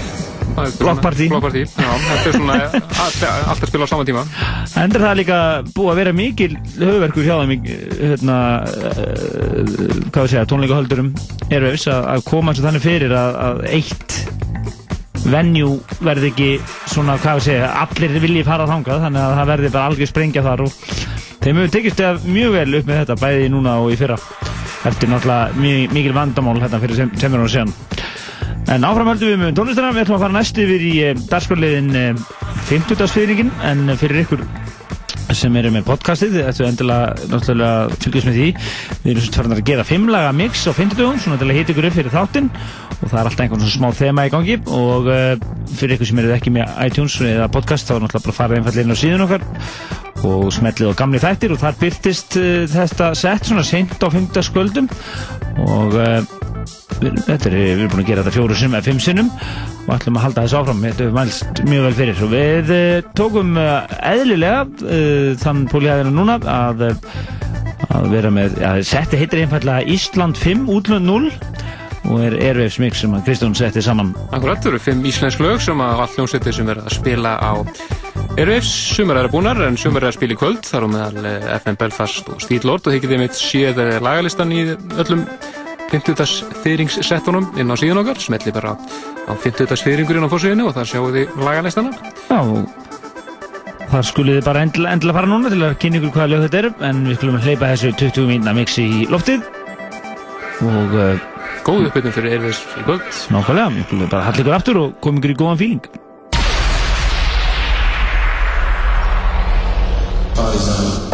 Block 0.81 0.99
Party. 1.01 1.29
Block 1.31 1.45
Party, 1.45 1.61
já, 1.63 1.91
þetta 2.03 2.25
er 2.27 2.35
svona 2.35 2.57
allt 2.65 3.21
allt 3.23 3.63
að 3.63 3.69
spila 3.71 3.87
á 3.87 3.91
sama 3.93 4.07
tíma. 4.09 4.25
Endur 4.83 5.05
það 5.07 5.15
líka 5.21 5.39
búið 5.77 5.93
að 5.93 6.01
vera 6.01 6.15
mikil 6.19 6.49
höfverkur 6.81 7.29
hjá 7.29 7.37
í, 7.55 7.61
hérna, 8.01 8.41
uh, 8.67 9.63
hvað 10.11 10.27
við 10.27 10.33
segja, 10.35 10.49
tónleikahöldurum 10.51 11.15
Airwaves 11.51 11.87
að, 11.91 12.25
koma 12.27 12.53
eins 12.53 12.61
og 12.63 12.69
þannig 12.69 12.85
fyrir 12.85 13.15
að, 13.17 13.39
að 13.47 13.63
eitt 13.75 14.17
venue 15.31 15.81
verði 16.01 16.31
ekki 16.31 16.51
svona, 16.89 17.19
hvað 17.21 17.41
við 17.41 17.47
segja, 17.49 17.71
allir 17.83 18.15
vilji 18.23 18.45
fara 18.47 18.69
þangað 18.71 19.05
þannig 19.05 19.25
að 19.25 19.35
það 19.39 19.51
verði 19.53 19.73
bara 19.75 19.91
algjör 19.91 20.11
sprengja 20.11 20.45
þar 20.47 20.65
og 20.65 20.79
þeim 21.41 21.61
hefur 21.61 21.75
tekist 21.75 22.03
mjög 22.25 22.57
vel 22.57 22.79
upp 22.81 22.89
með 22.89 23.03
þetta 23.03 23.19
bæði 23.21 23.51
núna 23.53 23.77
og 23.83 23.93
í 23.93 23.99
fyrra 24.01 24.17
eftir 24.89 25.11
náttúrulega 25.11 25.61
mjög, 25.61 25.95
mikil 25.97 26.17
vandamál 26.17 26.57
hérna 26.63 26.81
fyrir 26.81 27.03
sem, 27.03 27.13
semur 27.21 27.45
og 27.45 27.53
síðan. 27.53 27.75
En 28.71 28.87
áfram 28.87 29.11
höldum 29.11 29.33
við 29.33 29.41
með 29.41 29.55
tónlistina, 29.59 29.93
við 29.93 30.05
ætlum 30.05 30.17
að 30.17 30.25
fara 30.25 30.37
næst 30.37 30.59
yfir 30.63 30.85
í 30.87 30.93
eh, 31.05 31.23
dagskorliðin 31.31 31.91
eh, 31.99 32.25
50-dagsfyrringin 32.71 33.51
en 33.67 33.97
fyrir 34.01 34.23
ykkur 34.25 34.45
sem 35.37 35.57
eru 35.61 35.71
með 35.75 35.87
podcastið, 35.87 36.37
þið 36.37 36.49
ættu 36.51 36.65
endilega 36.67 37.29
náttúrulega 37.31 37.99
fylgjast 38.03 38.29
með 38.29 38.39
því. 38.39 38.49
Við 39.05 39.11
erum 39.13 39.25
svona 39.25 39.37
farin 39.37 39.55
að 39.57 39.63
gera 39.71 39.87
fimmlaga 39.87 40.33
mix 40.37 40.65
á 40.67 40.73
50 40.73 40.99
dögum 40.99 41.21
svona 41.23 41.39
til 41.41 41.49
að 41.49 41.59
hita 41.59 41.75
ykkur 41.75 41.89
upp 41.89 41.97
fyrir 41.99 42.15
þáttinn. 42.15 42.51
Og 43.01 43.05
það 43.05 43.17
er 43.21 43.31
alltaf 43.31 43.45
einhvern 43.45 43.65
svona 43.65 43.77
smá 43.77 44.01
þema 44.01 44.27
í 44.27 44.33
gangi. 44.35 44.59
Og 44.81 45.11
uh, 45.11 45.49
fyrir 45.77 45.97
ykkur 45.97 46.11
sem 46.11 46.23
eru 46.23 46.35
ekki 46.35 46.55
með 46.55 46.75
iTunes 46.87 47.17
eða 47.31 47.49
podcast 47.55 47.89
þá 47.89 47.97
er 47.97 48.05
náttúrulega 48.07 48.27
bara 48.27 48.35
að 48.35 48.41
fara 48.41 48.61
einfallega 48.61 48.87
inn 48.87 48.95
á 48.95 49.03
síðun 49.03 49.27
okkar 49.27 49.47
og 50.31 50.51
smellið 50.53 50.93
á 50.93 51.01
gamli 51.01 51.23
þættir. 51.23 51.55
Og 51.55 51.63
þar 51.63 51.81
byrtist 51.85 52.39
uh, 52.41 52.51
þetta 52.75 53.13
sett 53.19 53.51
svona 53.51 53.67
seint 53.67 53.97
á 54.01 54.09
50 54.11 54.49
skvöldum. 54.51 54.91
Og 55.67 55.99
uh, 56.01 56.39
Þetta 57.01 57.49
er, 57.49 57.55
við 57.55 57.71
erum 57.73 57.93
búin 57.95 58.03
að 58.03 58.09
gera 58.11 58.25
þetta 58.25 58.35
fjóru 58.35 58.57
sinum 58.59 58.77
eða 58.77 58.87
fimm 58.91 58.99
sinum 59.01 59.31
og 59.87 59.93
ætlum 59.95 60.19
að 60.19 60.25
halda 60.27 60.45
þessu 60.45 60.59
áfram, 60.61 60.83
þetta 60.85 61.05
hefur 61.05 61.17
mælst 61.17 61.63
mjög 61.67 61.87
vel 61.87 61.95
fyrir. 61.99 62.23
Og 62.25 62.33
við 62.35 62.73
eh, 62.77 63.07
tókum 63.19 63.55
eh, 63.61 63.95
eðlilega 64.11 64.91
eh, 64.97 65.31
þann 65.41 65.65
pólíhæðina 65.71 66.13
núna 66.15 66.37
að, 66.45 66.85
að 67.89 68.11
vera 68.13 68.33
með, 68.35 68.61
að 68.67 68.83
setja 68.91 69.21
hittir 69.21 69.45
einfallega 69.45 69.87
Ísland 69.97 70.41
5 70.41 70.69
útlönd 70.77 71.09
0 71.09 71.31
og 72.11 72.23
er 72.25 72.37
erveifs 72.43 72.79
mix 72.83 73.03
sem 73.03 73.13
að 73.15 73.27
Kristjón 73.29 73.57
setti 73.57 73.83
saman. 73.85 74.13
Akkurat, 74.31 74.61
það 74.61 74.75
eru 74.75 74.83
fimm 74.83 75.03
íslensk 75.07 75.43
lög 75.45 75.61
sem 75.63 75.83
að 75.85 76.05
all 76.05 76.15
hljómsettir 76.15 76.57
sem 76.57 76.71
er 76.73 76.81
að 76.83 76.95
spila 76.97 77.37
á 77.39 77.53
erveifs, 78.41 78.71
sumur 78.97 79.19
er 79.21 79.29
að 79.29 79.35
búnar 79.35 79.61
en 79.67 79.79
sumur 79.81 80.05
er 80.05 80.11
að 80.11 80.17
spila 80.17 80.37
í 80.37 80.41
kvöld, 80.41 80.63
þar 80.67 80.87
á 80.87 80.89
meðal 80.95 81.33
FM 81.61 81.81
Belfast 81.81 82.31
og 82.33 82.43
Stíl 82.43 82.63
Lord. 82.67 82.87
Og 82.87 82.95
þeir 82.95 83.05
getið 83.05 83.23
mitt 83.25 83.39
séð 83.39 83.83
lagalistan 84.03 84.55
í 84.55 84.65
öllum 84.73 85.27
50. 85.91 86.55
fyrringssettunum 86.63 87.49
inn 87.59 87.73
á 87.73 87.75
síðan 87.79 88.01
okkar, 88.03 88.21
smelli 88.23 88.53
bara 88.55 88.77
á 88.77 89.33
50. 89.35 89.75
fyrringurinn 89.83 90.27
á 90.27 90.31
fórsvíðinu 90.31 90.69
og 90.71 90.77
þar 90.77 90.91
sjáu 90.91 91.09
þið 91.15 91.41
lagalistana. 91.43 91.91
Já, 92.31 92.41
þar 93.91 94.07
skulum 94.07 94.39
við 94.39 94.45
bara 94.47 94.63
endla, 94.67 94.93
endla 94.95 95.17
fara 95.17 95.31
núna 95.31 95.51
til 95.51 95.65
að 95.67 95.75
kynna 95.83 96.01
ykkur 96.01 96.15
hvaða 96.15 96.31
lög 96.35 96.47
þetta 96.47 96.63
er, 96.63 96.71
en 96.91 97.03
við 97.09 97.19
skulum 97.19 97.41
hleypa 97.43 97.73
þessu 97.75 97.93
20 98.05 98.31
mínuna 98.31 98.57
mixi 98.61 98.87
í 98.87 99.03
loftið 99.11 99.45
og... 100.63 100.95
Uh, 100.95 101.27
Góð 101.61 101.91
uppbyrjum 101.91 102.15
fyrir 102.17 102.39
erfiðs 102.39 102.63
í 102.81 102.85
kvöld. 102.87 103.11
Nákvæmlega, 103.35 103.75
við 103.75 103.85
skulum 103.85 104.09
bara 104.15 104.25
hall 104.31 104.41
ykkur 104.41 104.57
aftur 104.57 104.81
og 104.81 104.97
koma 105.05 105.21
ykkur 105.21 105.35
í 105.35 105.39
góðan 105.43 105.61
fíling. 105.61 105.93
Partisan. 110.41 111.10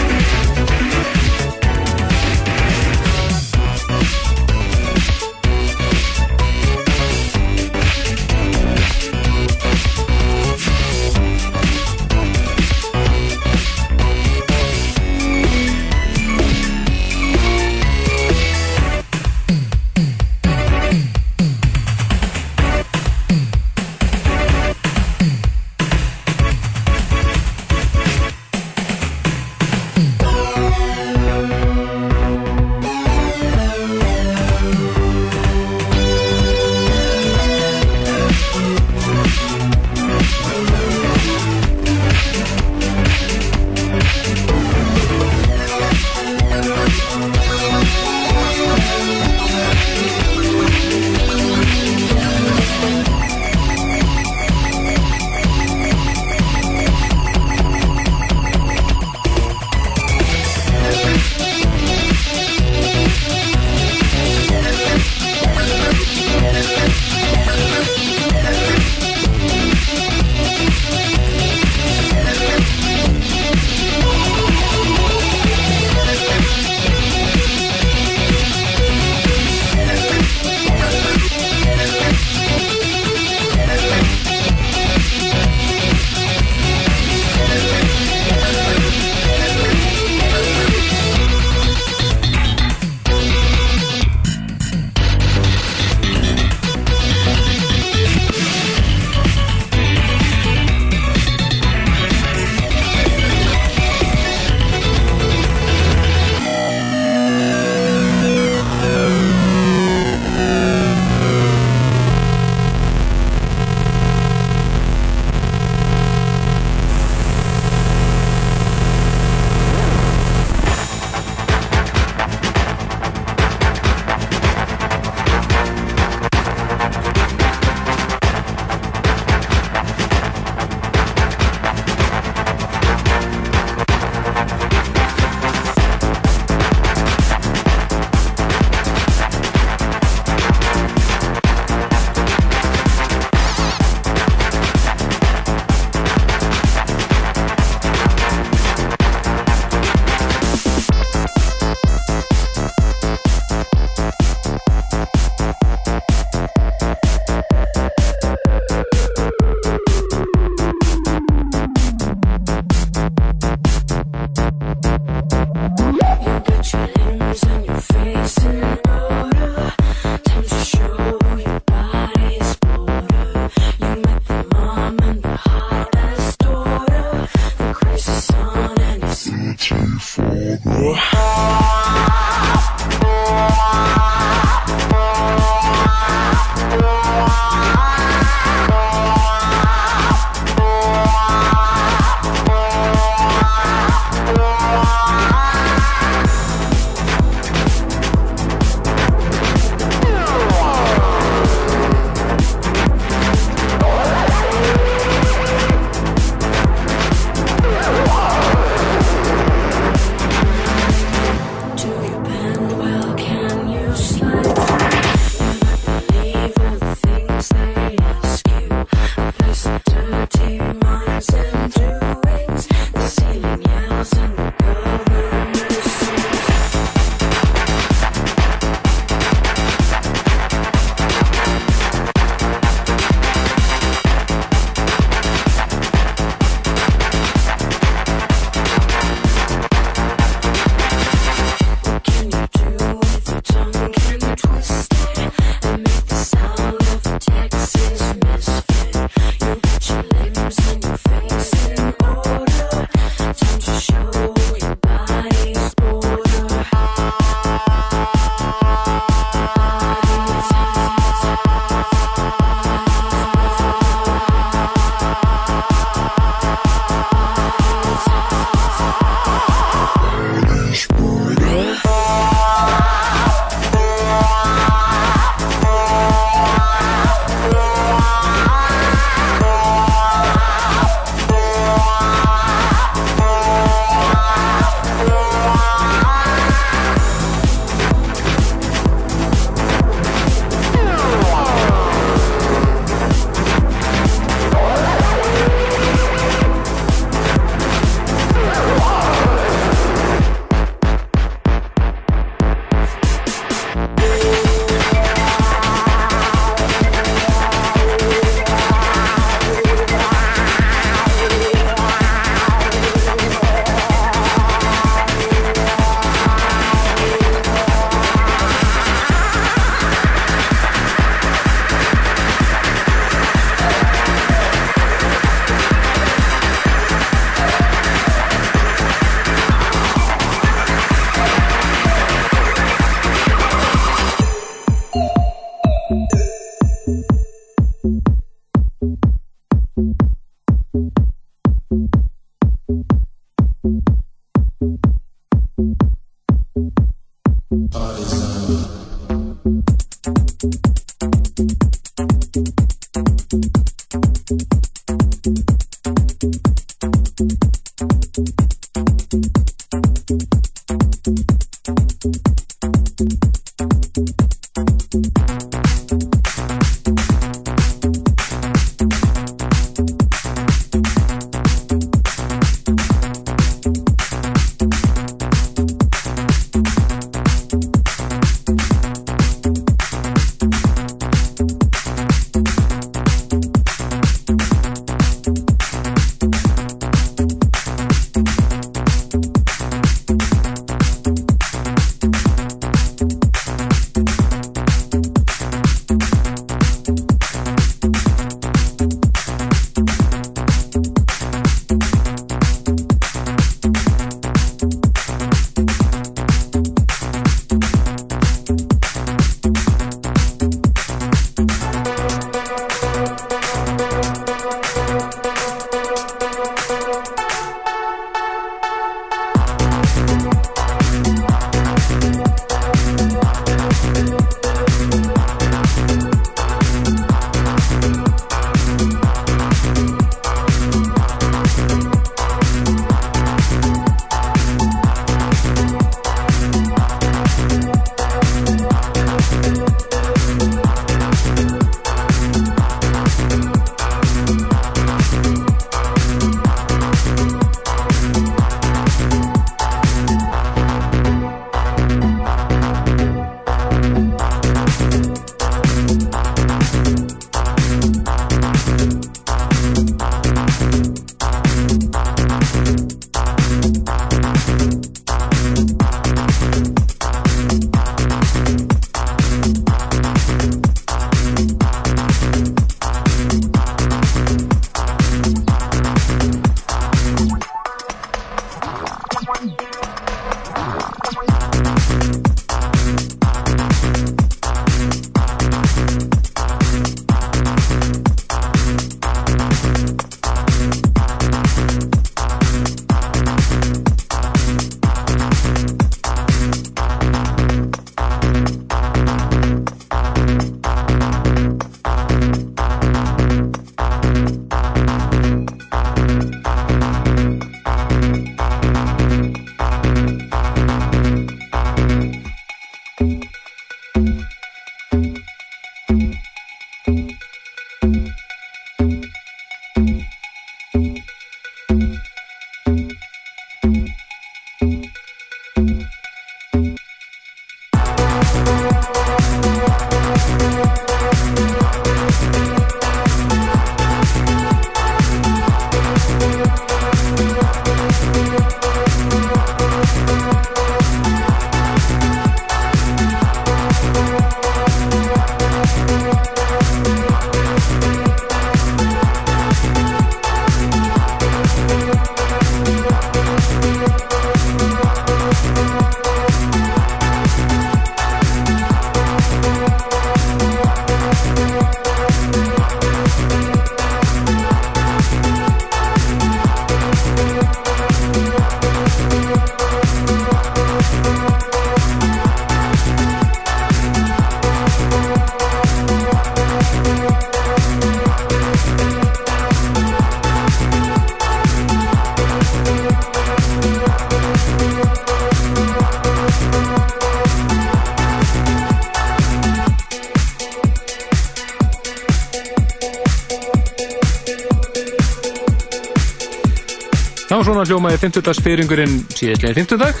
50. 598.66 598.76
fyrringurinn 598.76 599.02
síðastlega 599.14 599.54
50 599.54 599.78
dag. 599.80 600.00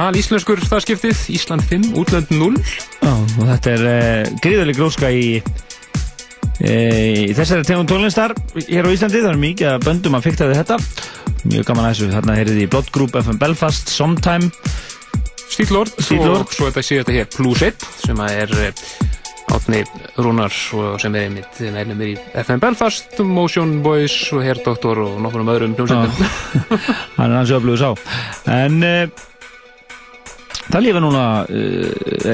Al 0.00 0.16
íslenskur 0.16 0.60
það 0.64 0.84
skiptið, 0.84 1.22
Ísland 1.34 1.64
5, 1.68 1.88
útlönd 2.00 2.30
0. 2.32 2.56
Já, 3.02 3.12
og 3.12 3.48
þetta 3.50 3.72
er 3.74 3.84
uh, 3.90 4.30
gríðarlega 4.40 4.78
gróska 4.78 5.10
í, 5.12 5.40
e, 6.62 6.74
í 7.26 7.34
þessari 7.36 7.66
tegum 7.66 7.88
tónlistar 7.90 8.34
hér 8.68 8.88
á 8.88 8.94
Íslandi. 8.94 9.20
Það 9.20 9.32
er 9.34 9.42
mikið 9.42 9.72
að 9.72 9.86
böndum 9.88 10.16
að 10.18 10.28
fykta 10.28 10.48
þetta. 10.52 10.78
Mjög 11.50 11.68
gaman 11.68 11.88
að 11.88 11.92
þessu. 11.92 12.10
Þarna 12.14 12.38
heyrið 12.38 12.62
í 12.62 12.70
Blood 12.70 12.90
Group, 12.94 13.20
FM 13.20 13.40
Belfast, 13.42 13.92
Sometime. 13.92 14.50
Stílord, 15.50 15.92
Stílord. 15.98 16.46
og 16.46 16.54
svo 16.54 16.70
þetta 16.70 16.86
sé 16.86 17.00
þetta 17.00 17.16
hér 17.16 17.30
Plus 17.34 17.64
1 17.66 17.86
sem 18.04 18.20
að 18.22 18.36
er 18.44 18.52
eh, 18.68 18.84
Átni 19.50 19.80
Rúnar 20.24 20.52
sem 21.00 21.14
er 21.16 21.26
einmitt 21.28 21.60
meðlumir 21.74 22.12
í 22.12 22.18
FM 22.42 22.60
Belfast, 22.62 23.18
Motion 23.26 23.78
Boys 23.84 24.14
og 24.34 24.44
Hair 24.44 24.60
Doctor 24.64 25.00
og 25.06 25.18
nokkur 25.24 25.42
um 25.44 25.50
öðrum 25.54 25.74
hljómsveitum. 25.78 26.30
Hann 27.18 27.30
er 27.32 27.36
hans 27.40 27.52
öflugur 27.56 27.80
sá. 27.80 27.90
En 28.50 28.78
uh, 28.84 29.06
það 30.70 30.84
lifir 30.86 31.02
núna, 31.04 31.24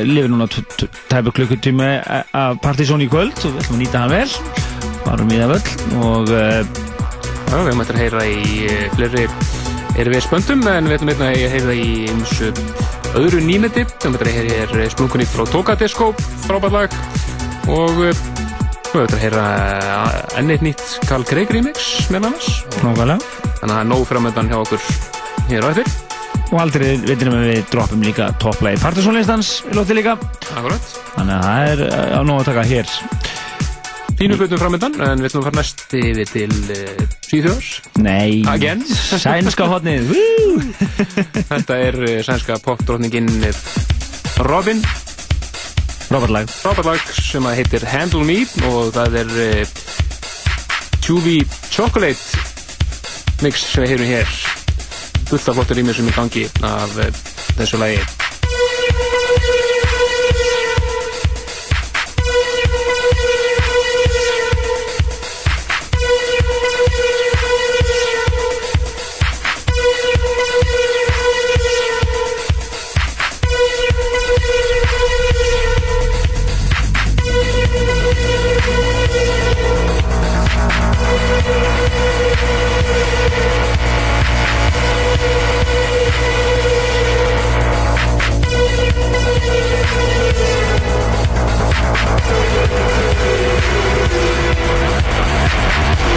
lifir 0.07 0.33
núna 0.33 0.49
t- 0.53 0.65
t- 0.77 0.91
tæpa 1.11 1.33
klukkutími 1.37 1.93
af 2.37 2.59
partysón 2.65 3.05
í 3.05 3.09
kvöld 3.13 3.39
og 3.47 3.55
við 3.55 3.63
ætlum 3.65 3.79
að 3.79 3.83
nýta 3.85 4.03
hann 4.05 4.15
vel. 4.17 4.29
Varum 5.07 5.31
í 5.33 5.41
það 5.41 5.55
völl 5.55 6.05
og 6.11 6.35
uh, 6.35 6.85
Já, 7.47 7.55
við 7.63 7.69
höfum 7.69 7.83
eftir 7.85 7.95
að 7.97 8.03
heyra 8.03 8.23
í 8.27 8.55
eh, 8.67 8.87
fleiri 8.97 9.27
erfið 10.03 10.25
spöndum 10.25 10.65
en 10.67 10.89
við 10.91 10.97
ætlum 10.97 11.13
einnig 11.13 11.45
að 11.47 11.53
heyra 11.55 11.77
í 11.79 11.93
eins 12.11 12.33
öðru 13.17 13.39
nýmeti. 13.47 13.85
Við 13.87 14.03
höfum 14.03 14.19
eftir 14.19 14.33
að 14.33 14.51
heyra 14.59 14.83
í 14.83 14.91
splunkunni 14.97 15.29
frá 15.31 15.47
Toka 15.53 15.77
Disco, 15.79 16.11
frábært 16.49 16.75
lag 16.75 16.99
og 17.73 18.03
eh, 18.07 18.25
hefur 18.87 19.07
þetta 19.07 19.17
að 19.17 19.23
heyra 19.25 19.45
eh, 19.61 20.41
enn 20.41 20.53
eitt 20.55 20.65
nýtt 20.65 20.85
Carl 21.09 21.25
Craig 21.27 21.51
remix 21.53 22.09
með. 22.13 22.29
Nákvæmlega. 22.83 23.19
Þannig 23.59 23.63
að 23.63 23.73
það 23.73 23.81
er 23.81 23.89
nóg 23.91 24.05
framöndan 24.09 24.53
hjá 24.53 24.59
okkur 24.61 24.91
hér 25.51 25.67
á 25.67 25.69
eftir. 25.73 25.91
Og 26.47 26.61
aldrei 26.63 26.93
veitum 27.03 27.33
við 27.35 27.49
við 27.51 27.65
droppum 27.73 28.05
líka 28.07 28.29
topplægi 28.43 28.79
Partiðsónlistans 28.85 29.51
í 29.67 29.75
lótti 29.75 29.97
líka. 29.99 30.15
Akkurat. 30.55 30.93
Þannig 31.17 31.35
að 31.37 31.49
það 31.49 31.73
er 31.73 31.85
eh, 31.89 32.15
á 32.15 32.21
nóg 32.23 32.41
að 32.41 32.49
taka 32.53 32.67
hér. 32.71 32.95
Fínu 34.17 34.39
hlutum 34.41 34.57
framöndan, 34.57 34.95
en 35.05 35.21
við 35.21 35.29
ætlum 35.29 35.43
að 35.43 35.49
fara 35.51 35.59
næst 35.59 35.83
yfir 35.99 36.31
til 36.31 36.55
uh, 36.73 37.03
Svíþjóðs. 37.27 37.67
Nei. 38.01 38.47
Again. 38.49 38.81
Sænska 39.27 39.67
hotnið. 39.69 40.09
Woo! 40.09 40.63
Þetta 41.51 41.77
er 41.91 42.01
uh, 42.01 42.15
sænska 42.25 42.57
popdrottningin 42.65 43.29
eh, 43.45 43.61
Robin. 44.49 44.81
Robert 46.11 46.31
lag. 46.31 46.51
Robert 46.63 46.87
lag 46.87 47.09
sem 47.19 47.47
að 47.49 47.59
heitir 47.61 47.87
Handle 47.91 48.23
Me 48.27 48.43
og 48.71 48.93
það 48.95 49.17
er 49.23 49.33
uh, 49.47 49.73
Chewy 51.03 51.41
Chocolate 51.73 52.45
mix 53.43 53.67
sem 53.73 53.85
við 53.85 53.97
heyrum 53.97 54.13
hér. 54.15 54.37
Fullt 55.27 55.51
af 55.51 55.59
flottur 55.59 55.81
rýmur 55.81 55.99
sem 55.99 56.07
er 56.07 56.15
í 56.15 56.21
gangi 56.21 56.47
af 56.67 57.01
uh, 57.03 57.25
þessu 57.59 57.83
lagi. 57.83 58.16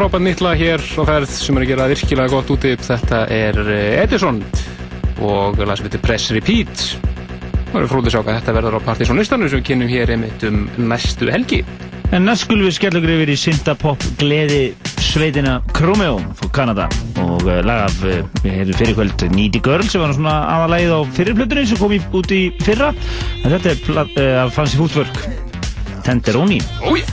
frábært 0.00 0.22
nýtla 0.24 0.50
hér 0.56 0.80
á 0.80 1.02
ferð 1.04 1.28
sem 1.28 1.58
er 1.58 1.64
að 1.66 1.70
gera 1.74 1.86
virkilega 1.90 2.32
gott 2.32 2.50
úti 2.54 2.70
þetta 2.80 3.18
er 3.36 3.58
eh, 3.68 3.98
Edison 4.00 4.38
og 5.20 5.60
lasum 5.60 5.84
við 5.84 5.98
til 5.98 6.00
Press 6.06 6.32
Repeat. 6.32 6.84
Og 7.02 7.74
við 7.74 7.76
erum 7.82 7.90
fróðið 7.90 8.08
að 8.08 8.14
sjá 8.14 8.22
hvað 8.22 8.38
þetta 8.38 8.54
verður 8.56 8.78
á 8.80 8.86
partysónistanu 8.86 9.50
sem 9.50 9.60
við 9.60 9.66
kynum 9.68 9.92
hér 9.92 10.14
einmitt 10.14 10.46
um 10.48 10.62
næstu 10.88 11.28
helgi. 11.28 11.60
En 12.16 12.24
næst 12.24 12.46
skulum 12.46 12.70
við 12.70 12.78
skella 12.78 13.02
okkur 13.02 13.14
yfir 13.18 13.34
í 13.34 13.38
syndapopp 13.42 14.08
gleði 14.22 14.62
sveitina 15.04 15.58
Kromeo 15.76 16.16
fór 16.40 16.54
Kanada. 16.56 16.88
Og 17.20 17.44
eh, 17.44 17.60
laga 17.60 17.90
af, 17.90 18.00
eh, 18.08 18.24
við 18.40 18.56
hefum 18.56 18.80
fyrirkvöld 18.80 19.28
Needy 19.36 19.60
Girl 19.68 19.84
sem 19.84 20.00
var 20.00 20.16
svona 20.16 20.38
aðalæð 20.56 20.96
á 20.96 21.00
fyrirblöðunni 21.18 21.68
sem 21.68 21.82
kom 21.82 21.92
í, 21.92 22.00
út 22.16 22.32
í 22.32 22.46
fyrra. 22.64 22.94
En 23.44 23.52
þetta 23.52 23.76
er, 23.76 24.06
uh, 24.08 24.46
fannst 24.56 24.78
í 24.78 24.80
hútvörk 24.80 25.26
Tenderoni. 26.08 26.62
Ói 26.88 27.04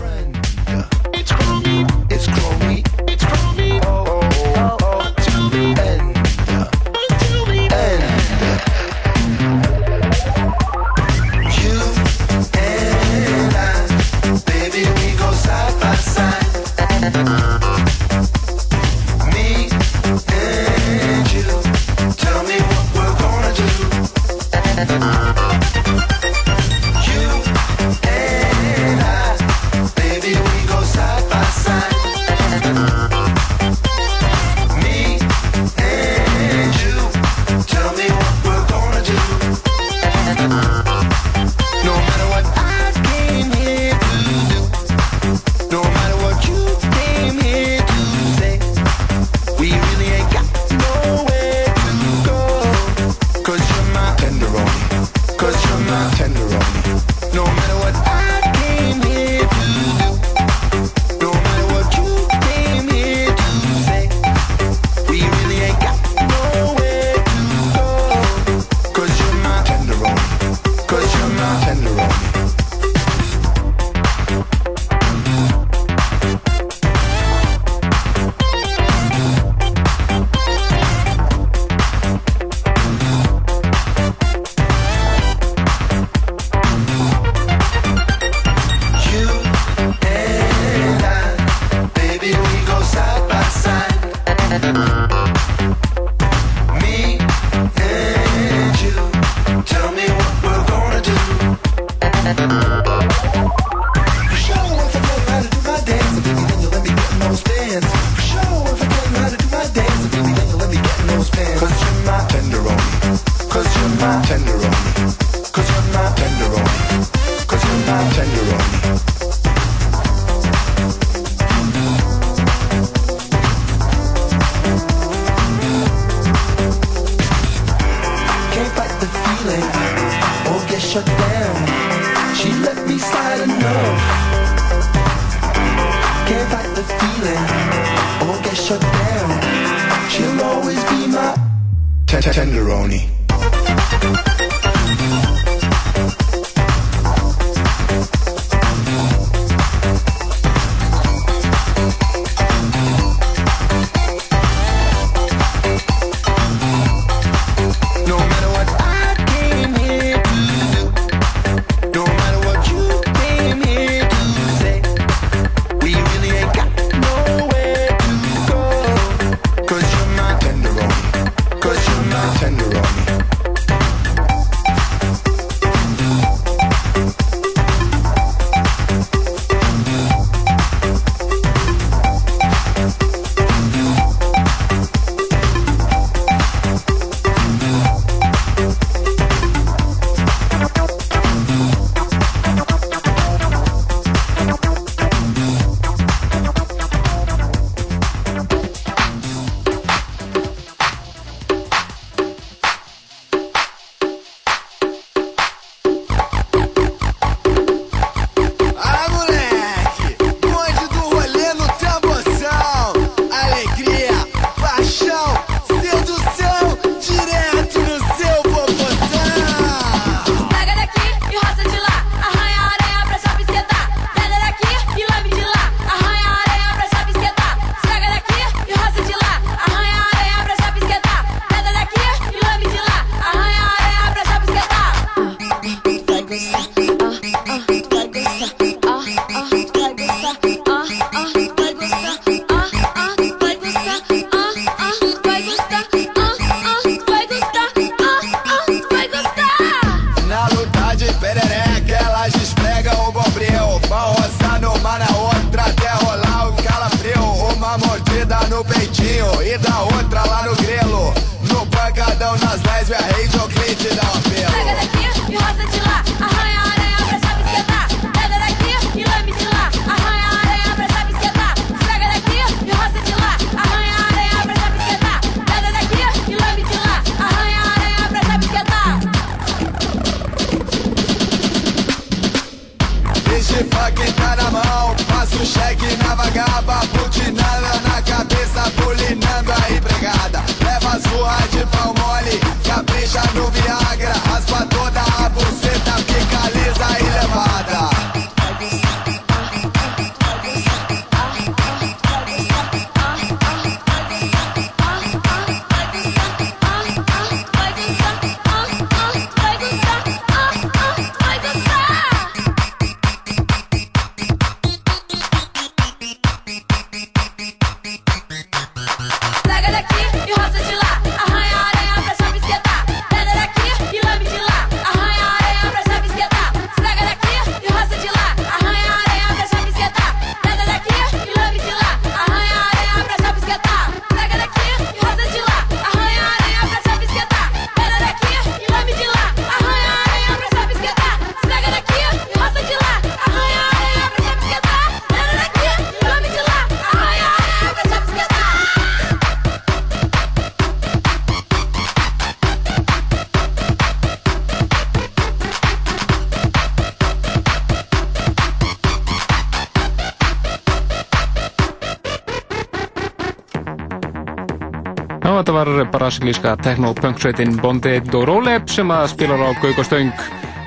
þetta 365.48 365.64
var 365.64 365.86
brasilíska 365.94 366.52
techno-punk-sveitin 366.60 367.54
Bondi 367.64 368.02
Dorole 368.12 368.58
sem 368.68 368.90
að 368.92 369.06
spilar 369.14 369.40
á 369.40 369.56
Gauk 369.62 369.78
og 369.80 369.86
Stöng 369.88 370.10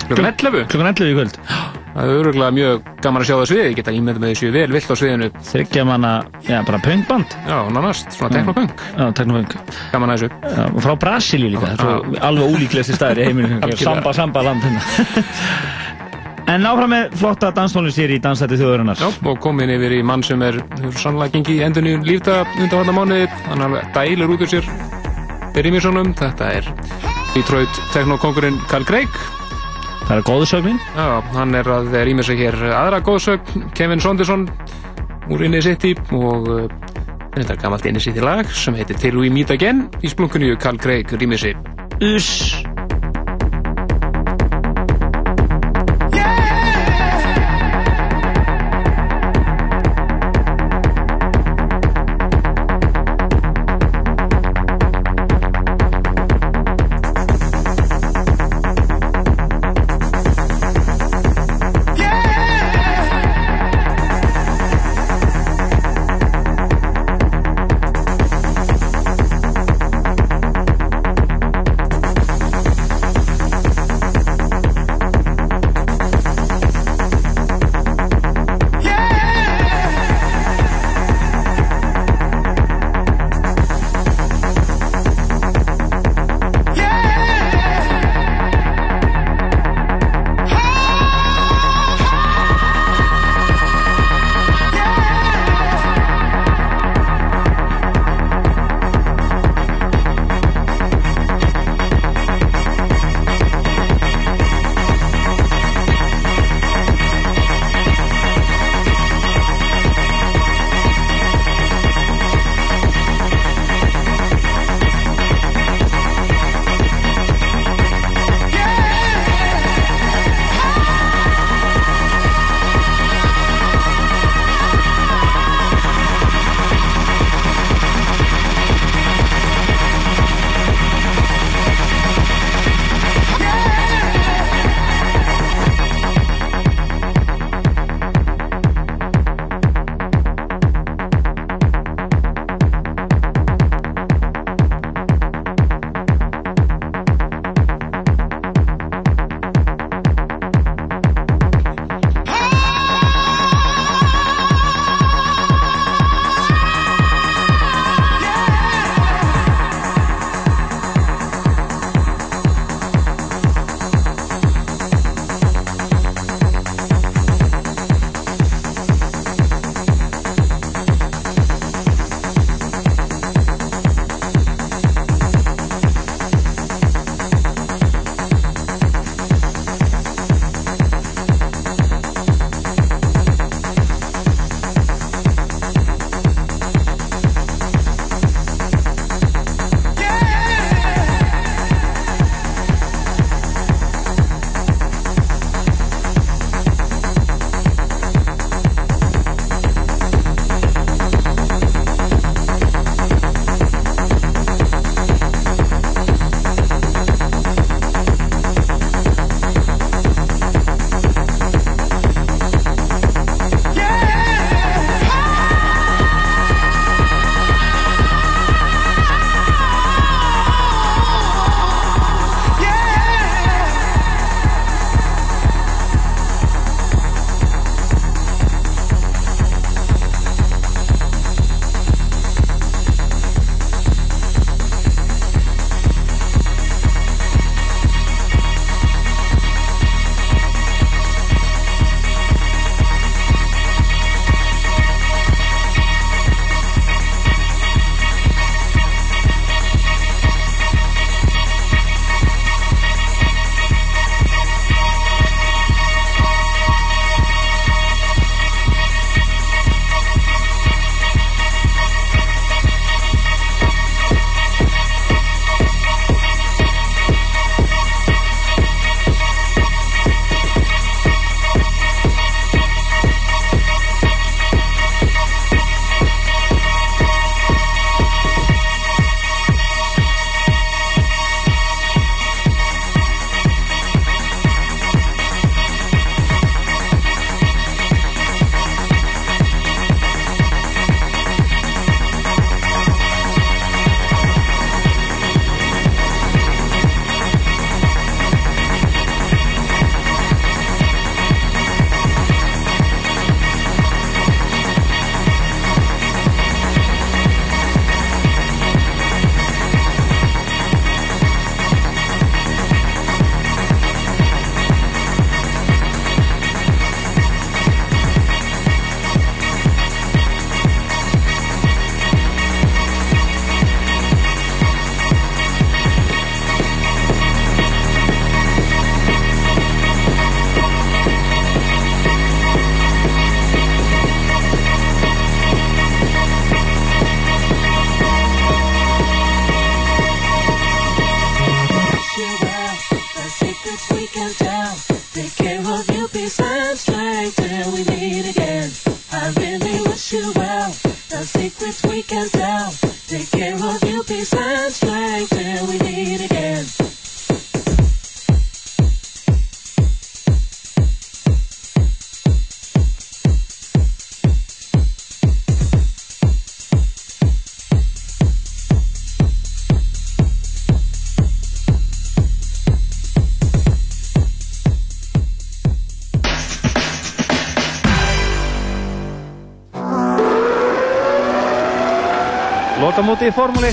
klukkan 0.09 0.31
11. 0.31 0.62
Klukkan 0.73 0.89
11 0.89 1.11
í 1.11 1.16
kvöld. 1.19 1.36
Það 1.90 2.07
er 2.07 2.20
öruglega 2.20 2.55
mjög 2.55 2.89
gaman 3.02 3.20
að 3.20 3.27
sjá 3.28 3.35
það 3.35 3.48
sviði, 3.51 3.65
ég 3.66 3.77
geta 3.77 3.93
ímyndið 3.98 4.23
með 4.23 4.32
þessu 4.32 4.51
vel 4.55 4.65
vilt 4.73 4.89
á 4.89 4.94
sviðinu. 4.97 5.28
Þryggja 5.51 5.85
manna, 5.85 6.12
já, 6.47 6.57
bara 6.65 6.81
punkband. 6.86 7.36
Já, 7.51 7.57
nánast, 7.74 8.15
svona 8.16 8.39
techno-punk. 8.39 8.85
Já, 8.94 9.05
techno-punk. 9.20 9.57
Gaman 9.93 10.15
að 10.15 10.23
þessu. 10.23 10.55
Já, 10.55 10.65
og 10.70 10.81
frá 10.86 10.94
Brasilíu 11.05 11.52
líka, 11.52 11.73
Já. 11.74 11.77
svo 11.82 12.23
alveg 12.31 12.55
ólíklegasti 12.57 12.97
staðir 12.97 13.20
í 13.20 13.28
heiminu. 13.28 13.61
Samba, 13.82 14.15
samba 14.16 14.47
land 14.48 14.65
hérna. 14.65 15.27
En 16.51 16.66
áfram 16.66 16.90
með 16.90 17.12
flotta 17.20 17.51
danstónlist 17.55 18.01
hér 18.01 18.14
í 18.16 18.20
Dansætti 18.22 18.59
þjóðurinnar. 18.59 18.98
Já, 18.98 19.10
og 19.31 19.39
komin 19.43 19.70
yfir 19.70 19.94
í 19.98 20.01
mann 20.06 20.24
sem 20.27 20.43
er 20.43 20.59
sannlega 20.98 21.36
gengið 21.36 21.60
í 21.60 21.64
endurinn 21.66 22.06
lífta 22.06 22.40
undanvarna 22.56 22.94
mánuði. 22.97 23.28
Hann 23.47 23.66
alveg 23.66 23.93
dælir 23.94 24.32
út 24.35 24.43
úr 24.47 24.51
sér 24.51 24.66
Byrjimíssonum. 25.55 26.14
Þetta 26.18 26.51
er 26.59 26.70
Detroit 27.35 27.82
techno-kongurinn 27.94 28.59
Carl 28.70 28.86
Craig. 28.89 29.20
Það 30.09 30.16
er 30.16 30.27
góðsögnin. 30.27 30.81
Já, 30.97 31.09
hann 31.36 31.55
er 31.55 31.70
að 31.70 31.94
rýma 32.09 32.27
sig 32.27 32.43
hér 32.43 32.59
aðra 32.74 32.98
góðsögn, 33.06 33.68
Kevin 33.78 34.02
Sonderson 34.02 34.48
úr 35.31 35.44
Inni 35.47 35.62
City 35.62 35.94
og 36.16 36.48
þetta 37.36 37.55
er 37.55 37.60
gammalt 37.62 37.86
Inni 37.86 38.02
City 38.02 38.24
lag 38.24 38.51
sem 38.51 38.74
heitir 38.74 38.98
Till 38.98 39.20
We 39.20 39.31
Meet 39.31 39.55
Again 39.55 39.86
í 40.02 40.10
splunkunni 40.10 40.51
Carl 40.59 40.82
Craig 40.82 41.14
rýmið 41.14 41.47
sig. 41.47 41.70
Uss. 42.01 42.49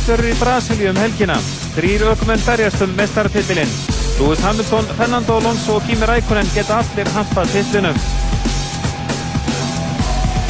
Í 0.07 0.13
Formule 0.13 0.23
1 0.23 0.23
verður 0.23 0.29
í 0.31 0.39
Brasilíu 0.39 0.89
um 0.91 0.99
helgina. 1.01 1.35
Þrýr 1.75 2.03
ökumenn 2.11 2.43
berjast 2.45 2.81
um 2.81 2.93
mestartitilinn. 2.95 3.71
Lewis 4.19 4.43
Hamilton, 4.43 4.85
Fernando 4.97 5.37
Alonso 5.37 5.75
og 5.75 5.83
Kimi 5.87 6.05
Rækonen 6.07 6.47
geta 6.53 6.79
allir 6.79 7.09
hampað 7.15 7.51
titlinum. 7.51 7.97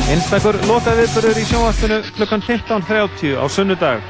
Einstakur 0.07 0.55
lokaðiðburður 0.69 1.41
í 1.41 1.45
sjónvastinu 1.49 1.97
klukkan 2.15 2.43
15.30 2.45 3.33
á 3.35 3.45
sunnudag. 3.49 4.01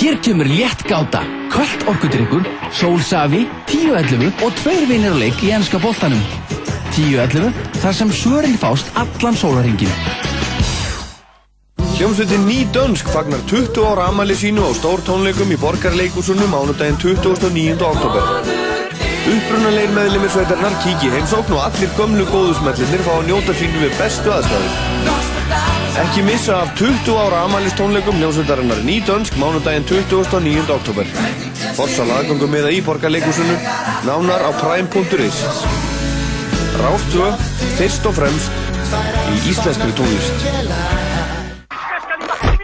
Hér 0.00 0.16
kemur 0.24 0.48
létt 0.48 0.82
gáta, 0.88 1.22
kvöld 1.52 1.86
orkudrykkur, 1.92 2.48
sólsafi, 2.72 3.46
10.11 3.68 4.42
og 4.42 4.56
tveir 4.62 4.88
vinir 4.88 5.14
á 5.14 5.18
leik 5.22 5.44
í 5.44 5.52
ennska 5.54 5.78
boltanum. 5.78 6.20
10.11 6.96 7.52
þar 7.78 7.94
sem 7.94 8.10
svörin 8.10 8.58
fást 8.58 8.90
allan 8.98 9.38
sólaringin. 9.38 10.19
Hljómsveitin 12.00 12.46
Ný 12.48 12.64
Dönsk 12.72 13.08
fagnar 13.12 13.40
20 13.44 13.84
ára 13.84 14.08
amali 14.08 14.32
sínu 14.32 14.64
á 14.64 14.72
stór 14.72 15.02
tónleikum 15.04 15.50
í 15.52 15.56
borgarleikusunum 15.60 16.48
mánudaginn 16.48 16.96
29. 16.96 17.76
oktober. 17.76 18.24
Upprunalegir 19.28 19.92
meðlumir 19.92 20.32
sveitarnar 20.32 20.78
kíki 20.80 21.10
heimsókn 21.12 21.52
og 21.58 21.60
allir 21.66 21.92
gömlu 21.98 22.24
góðusmellinir 22.32 23.04
fá 23.04 23.10
að 23.18 23.28
njóta 23.28 23.56
sínu 23.60 23.82
við 23.84 23.92
bestu 24.00 24.32
aðstæður. 24.32 24.72
Ekki 26.06 26.24
missa 26.24 26.62
af 26.62 26.72
20 26.80 27.20
ára 27.20 27.44
amalist 27.50 27.76
tónleikum 27.76 28.16
hljómsveitarinnar 28.16 28.80
Ný 28.88 28.96
Dönsk 29.04 29.36
mánudaginn 29.36 29.84
29. 29.92 30.72
oktober. 30.72 31.14
Forsal 31.76 32.08
aðgangum 32.16 32.56
með 32.56 32.72
í 32.78 32.82
borgarleikusunu, 32.88 33.60
nánar 34.08 34.48
á 34.48 34.50
prime.is. 34.56 35.44
Rástvö, 36.80 37.28
fyrst 37.76 38.08
og 38.08 38.16
fremst 38.24 38.60
í 39.36 39.48
íslenskri 39.52 39.92
tónlist. 40.00 41.09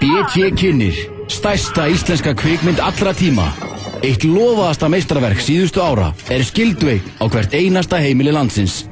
BT 0.07 0.53
kynir, 0.55 0.95
stærsta 1.27 1.89
íslenska 1.91 2.31
kvikmynd 2.39 2.79
allra 2.79 3.11
tíma. 3.17 3.49
Eitt 4.07 4.23
lofaðasta 4.23 4.87
meistarverk 4.93 5.41
síðustu 5.43 5.83
ára 5.83 6.13
er 6.31 6.45
skildveik 6.47 7.03
á 7.19 7.27
hvert 7.27 7.55
einasta 7.59 7.99
heimili 7.99 8.31
landsins. 8.31 8.85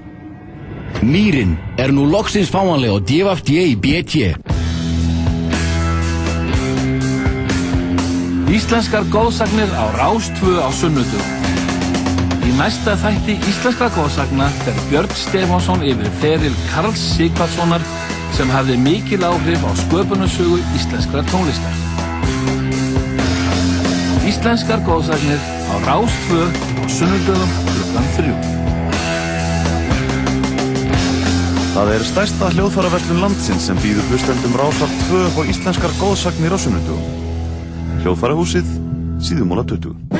Mýrin 1.07 1.53
er 1.79 1.93
nú 1.95 2.09
loksins 2.11 2.51
fáanlega 2.51 2.99
á 2.99 3.05
DFD 3.07 3.55
í 3.63 3.77
BT. 3.79 4.33
Íslenskar 8.51 9.07
góðsagnir 9.15 9.71
á 9.71 9.85
Rástvö 9.95 10.59
á 10.67 10.69
sunnudum. 10.75 11.29
Í 12.43 12.51
næsta 12.59 12.97
þætti 13.05 13.39
Íslenskra 13.53 13.93
góðsagna 13.95 14.51
fer 14.65 14.83
Björn 14.91 15.15
Stefánsson 15.23 15.87
yfir 15.87 16.11
feril 16.19 16.59
Karls 16.73 17.07
Sigvardssonar 17.15 17.87
sem 18.35 18.51
hafði 18.51 18.75
mikil 18.83 19.23
áhrif 19.23 19.63
á 19.63 19.71
sköpunarsögu 19.79 20.57
íslenskra 20.75 21.23
tónlistar. 21.31 21.75
Íslenskar 24.27 24.83
góðsagnir 24.83 25.39
á 25.71 25.75
Rástvö 25.87 26.49
á 26.51 26.85
sunnudum 26.91 27.53
klukkan 27.69 28.09
þrjú. 28.17 28.35
Það 31.75 31.93
er 31.95 32.07
stærsta 32.11 32.51
hljóðfæraverslun 32.57 33.23
landsins 33.23 33.69
sem 33.71 33.79
býður 33.83 34.11
hlustendum 34.11 34.59
2 34.59 35.23
og 35.39 35.55
íslenskar 35.55 35.95
góðsagnir 36.03 36.55
á 36.55 36.59
sunnudum. 36.59 37.07
Hljóðfærahúsið, 38.03 38.67
síðumóla 39.23 39.67
20. 39.67 40.14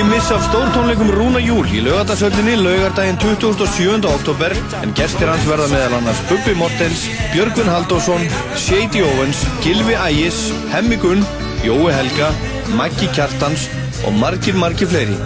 Ekki 0.00 0.16
missa 0.16 0.34
af 0.34 0.44
stórtónleikum 0.48 1.10
Rúna 1.12 1.40
Júl 1.44 1.66
í 1.76 1.82
laugardagsöllinni 1.84 2.54
laugardaginn 2.56 3.18
27. 3.20 4.06
oktober 4.08 4.54
en 4.80 4.94
gestir 4.96 5.28
hans 5.28 5.44
verða 5.44 5.66
meðal 5.68 5.98
annars 5.98 6.22
Bubbi 6.30 6.54
Mortens, 6.56 7.02
Björgvin 7.34 7.68
Haldásson, 7.68 8.24
Shady 8.56 9.02
Owens, 9.04 9.42
Gilvi 9.60 9.98
Ægis, 10.00 10.38
Hemmi 10.72 10.96
Gunn, 11.02 11.20
Jói 11.66 11.92
Helga, 11.92 12.30
Maggi 12.80 13.10
Kjartans 13.12 13.68
og 14.08 14.16
margir 14.16 14.56
margir 14.56 14.88
fleiri. 14.88 15.20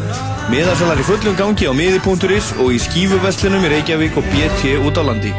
Miðarsalar 0.50 0.98
í 0.98 1.06
fullum 1.06 1.38
gangi 1.38 1.70
á 1.70 1.72
miði.is 1.78 2.50
og 2.58 2.74
í 2.74 2.82
skífuveslinum 2.82 3.62
í 3.68 3.76
Reykjavík 3.76 4.18
og 4.18 4.26
BT 4.34 4.74
út 4.82 4.98
á 4.98 5.02
landi. 5.06 5.30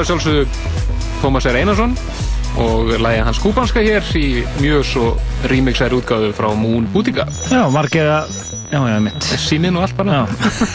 Já, 0.00 0.04
er 0.06 0.06
að 0.06 0.12
sjálfsögðu 0.14 0.44
Tómas 1.20 1.44
R. 1.44 1.56
Einarsson 1.60 1.90
og 2.56 2.92
lægja 3.04 3.24
hans 3.26 3.40
kúbanska 3.42 3.82
hér 3.84 4.06
í 4.16 4.46
mjög 4.56 4.86
svo 4.88 5.08
remixæri 5.50 5.98
útgáðu 5.98 6.30
frá 6.38 6.46
Moon 6.56 6.86
Boutica. 6.88 7.26
Já, 7.52 7.66
margir 7.68 8.08
að, 8.08 8.32
já, 8.70 8.78
já, 8.80 8.96
mitt. 9.04 9.28
Sýnin 9.44 9.76
og 9.76 9.84
allt 9.84 9.98
bara. 9.98 10.22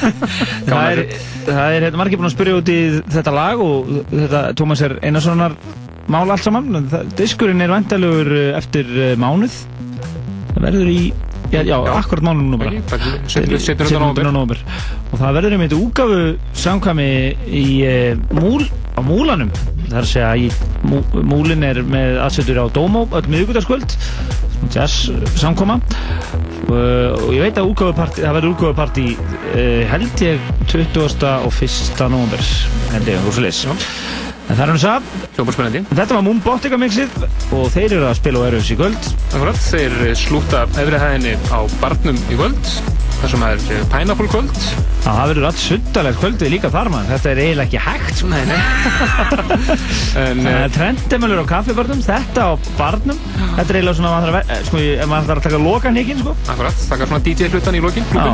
það 0.70 0.92
er, 0.92 1.02
það 1.48 1.64
er 1.64 1.88
hérna, 1.88 2.02
margir 2.04 2.22
búin 2.22 2.30
að 2.30 2.36
spyrja 2.36 2.60
út 2.60 2.70
í 2.70 2.78
þetta 3.18 3.34
lag 3.34 3.66
og 3.66 3.90
þetta 4.14 4.44
Tómas 4.62 4.86
er 4.86 4.98
Einarssonar 5.02 5.58
mál 6.06 6.30
allt 6.30 6.46
saman. 6.46 6.86
Það, 6.94 7.12
diskurinn 7.18 7.66
er 7.66 7.74
vandalugur 7.74 8.34
eftir 8.62 8.94
eh, 8.94 9.18
mánuð. 9.18 9.58
Það 10.54 10.64
verður 10.70 10.94
í, 10.94 11.02
já, 11.50 11.64
já, 11.66 11.76
akkurat 11.98 12.30
mánuð 12.30 12.54
nú 12.54 12.62
bara. 12.62 12.78
Setjum 13.26 13.58
þetta 13.58 13.90
á 13.90 14.06
nóvember. 14.06 14.30
nóvember. 14.30 14.66
Og 15.10 15.18
það 15.18 15.38
verður 15.42 15.58
einmitt 15.58 15.78
úgafu 15.82 16.26
samkvæmi 16.62 17.14
í 17.50 17.70
uh, 17.90 18.26
múl, 18.38 18.62
á 18.62 18.75
múlanum. 19.06 19.52
Það 19.86 19.96
er 19.96 20.02
að 20.02 20.12
segja, 20.12 20.32
í, 20.36 20.50
mú, 20.90 21.02
múlin 21.30 21.66
er 21.68 21.82
með 21.86 22.20
aðsetur 22.26 22.62
á 22.62 22.66
Dómó 22.74 23.06
öll 23.16 23.26
miðugudagskvöld, 23.32 23.96
jazz 24.74 25.10
samkoma. 25.40 25.80
Uh, 26.66 27.14
og 27.14 27.32
ég 27.36 27.44
veit 27.46 27.60
að 27.62 27.70
útgáfuparti, 27.70 28.24
það 28.26 28.38
verður 28.40 28.54
útgáfuparti 28.56 29.08
uh, 29.14 29.82
held 29.92 30.24
ég 30.26 30.48
20. 30.72 31.04
og 31.46 31.52
1. 31.54 32.00
november 32.10 32.42
held 32.96 33.12
ég, 33.12 33.22
úr 33.22 33.36
svo 33.36 33.46
leys 33.46 33.62
en 34.46 34.58
það 34.58 34.64
er 34.66 34.72
hann 34.74 34.82
spennandi 35.54 35.82
Þetta 35.90 36.18
var 36.18 36.26
Moonbotica 36.26 36.80
mixið 36.80 37.16
og 37.56 37.70
þeir 37.74 37.98
eru 37.98 38.10
að 38.10 38.18
spila 38.20 38.44
á 38.44 38.48
Erfus 38.50 38.74
í 38.74 38.78
kvöld 38.80 39.08
Akkurat, 39.32 39.62
þeir 39.72 39.96
slúta 40.20 40.66
efri 40.82 41.02
hæðinni 41.02 41.34
á 41.50 41.60
barnum 41.82 42.20
í 42.30 42.38
kvöld 42.38 42.74
þar 43.22 43.34
sem 43.34 43.48
er 43.48 43.66
eh, 43.74 43.88
Pineapple 43.94 44.30
kvöld 44.32 44.54
Já, 44.54 44.85
það 45.06 45.30
verður 45.32 45.48
allt 45.50 45.62
sundalegt 45.62 46.20
kvöldið 46.22 46.52
líka 46.56 46.70
þar 46.74 46.90
mann 46.94 47.10
þetta 47.10 47.32
er 47.32 47.42
eiginlega 47.44 47.68
ekki 47.68 47.82
hægt 47.86 48.20
sko. 48.20 48.30
Nei, 48.32 48.42
nei 48.50 48.62
en, 50.26 50.42
uh, 50.50 50.64
Trendemölur 50.74 51.44
á 51.44 51.46
kaffibörnum, 51.50 52.02
þetta 52.06 52.48
á 52.50 52.52
barnum 52.80 53.20
þetta 53.38 53.68
er 53.68 53.80
eiginlega 53.80 53.98
svona 54.00 54.14
maður 54.16 54.34
þarf 54.34 54.54
að, 54.56 54.64
sko, 54.70 54.82
ef 54.96 55.12
maður 55.12 55.30
þarf 55.30 55.42
að 55.42 55.48
taka 55.50 55.62
lokan 55.66 56.00
hikinn 56.02 56.24
sko. 56.24 56.36
Akkurat, 56.56 56.86
taka 56.90 57.10
svona 57.12 57.24
DJ 57.28 57.52
hlutan 57.54 57.78
í 57.78 57.84
lokin 57.86 58.10
Já, 58.16 58.26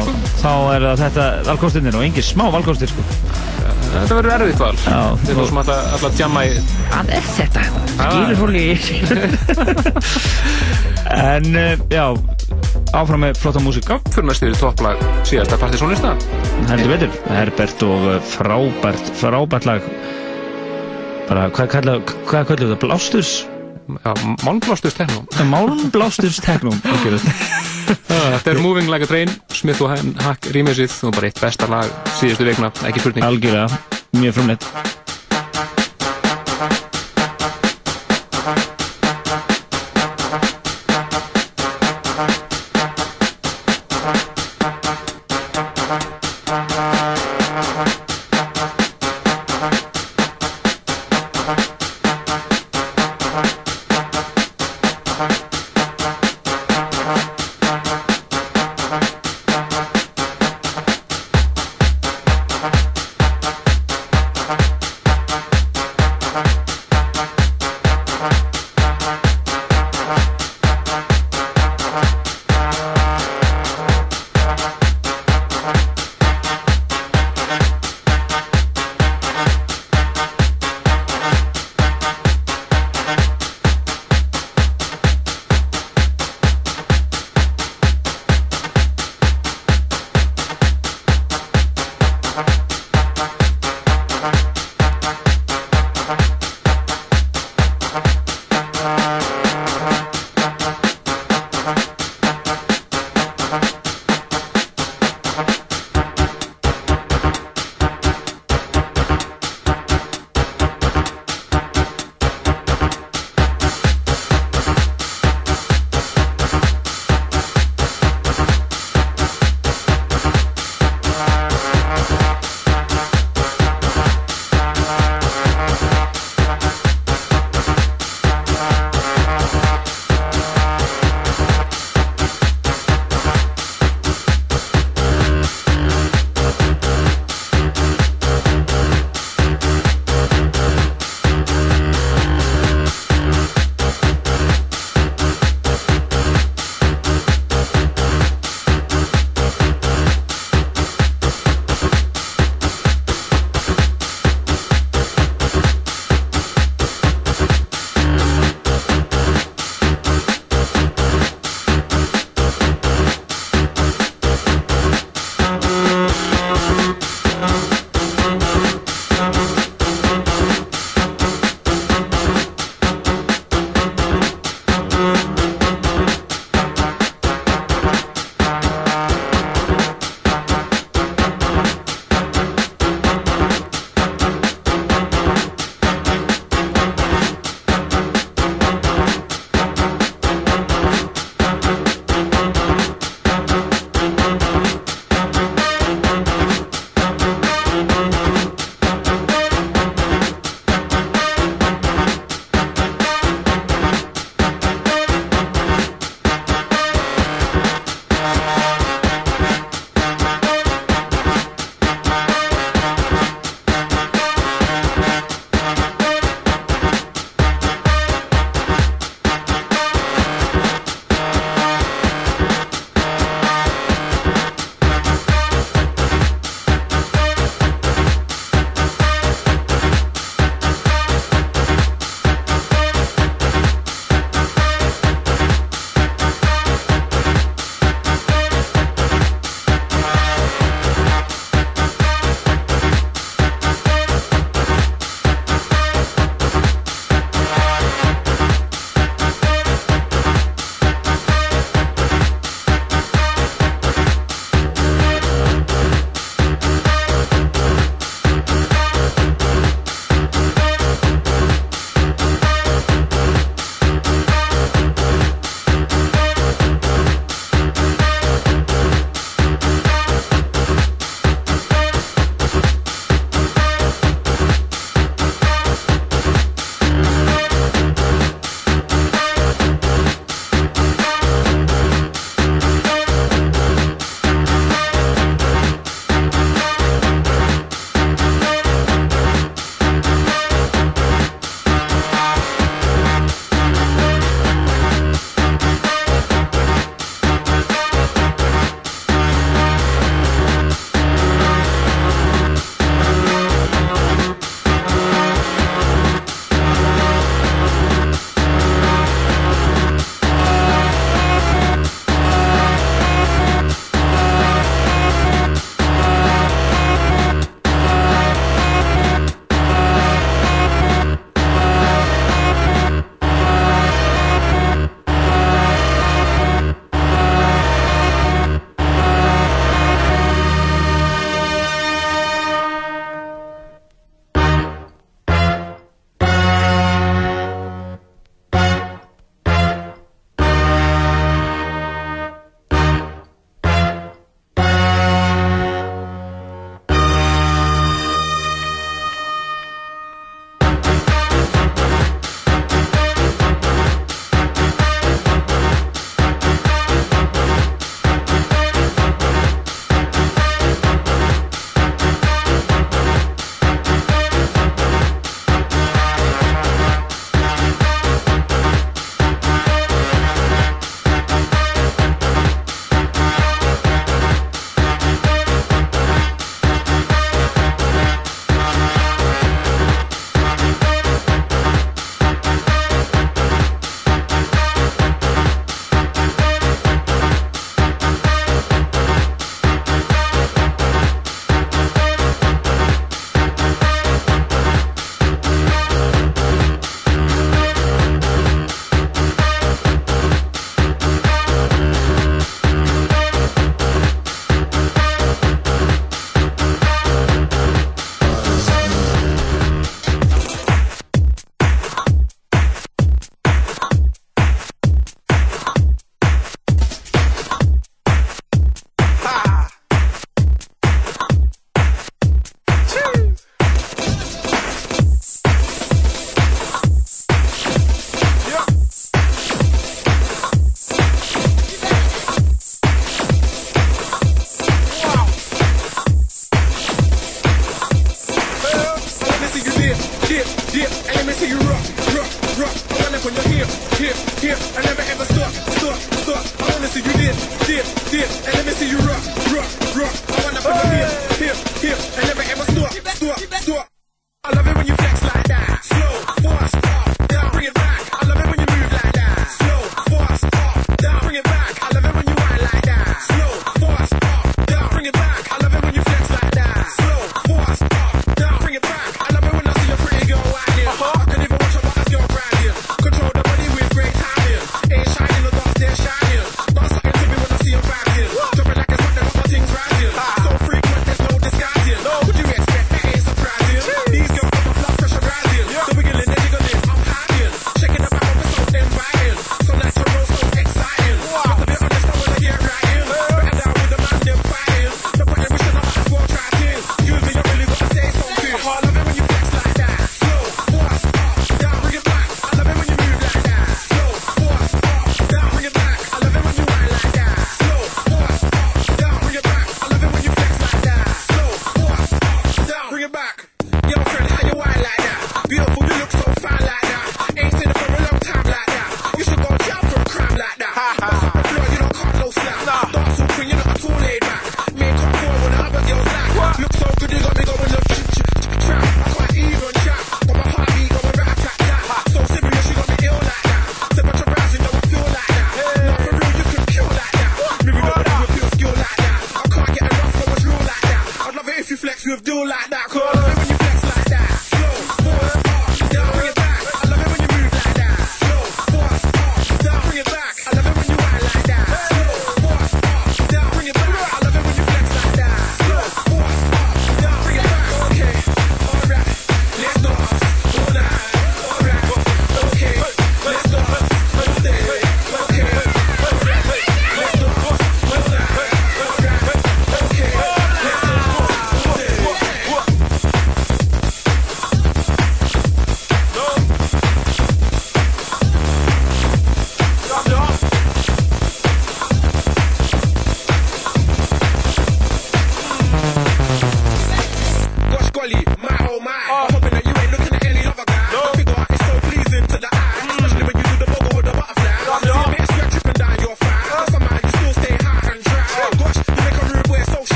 þá 0.41 0.51
er 0.77 0.87
þetta 1.03 1.27
valkostinir 1.51 1.99
og 1.99 2.07
engin 2.07 2.27
smá 2.31 2.45
valkostir 2.55 2.93
sko. 2.93 3.07
Þetta 3.91 4.15
verður 4.15 4.33
erfitt 4.37 4.61
val 4.61 4.75
Þeir 5.25 5.35
fá 5.35 5.41
sem 5.49 5.57
alltaf 5.59 5.95
alltaf 5.97 6.13
djamma 6.15 6.45
í 6.47 6.53
Hvað 6.93 7.11
er 7.17 7.25
þetta? 7.35 7.63
Skilur 7.97 8.37
fólki 8.39 8.63
En, 11.31 11.51
uh, 11.51 11.75
já 11.91 12.05
áfram 12.97 13.23
með 13.25 13.39
flotta 13.41 13.61
músík. 13.63 13.87
Já, 13.89 13.99
fyrir 14.13 14.27
næstu 14.29 14.49
yfir 14.49 14.59
topplag 14.61 15.05
síðasta 15.27 15.59
partysónlista 15.61 16.15
Heldur 16.69 16.93
betur, 16.93 17.15
Herbert 17.31 17.85
og 17.87 18.09
uh, 18.09 18.19
frábært, 18.33 19.13
frábært 19.19 19.67
lag. 19.69 19.87
Bara, 21.29 21.47
hvað 21.55 21.71
kallar 21.75 22.05
hvað 22.27 22.51
kallar 22.51 22.63
þetta, 22.65 22.79
blástus? 22.83 23.33
Já, 23.91 24.13
málnblástus 24.45 24.95
teknum 24.95 25.25
Málnblástus 25.49 26.39
teknum 26.43 26.77
Þetta 28.11 28.53
er 28.53 28.61
Moving 28.61 28.91
Like 28.91 29.07
a 29.07 29.09
Train, 29.09 29.31
Smith 29.51 29.83
og 29.83 29.91
Hack 30.23 30.51
rýmessið 30.55 30.95
og 31.09 31.17
bara 31.17 31.31
eitt 31.31 31.41
besta 31.41 31.67
lag 31.71 31.91
síðustu 32.19 32.47
veikna, 32.47 32.71
ekki 32.87 33.03
spurning. 33.03 33.27
Algjörlega, 33.27 33.83
mjög 34.19 34.39
frumleitt 34.39 35.00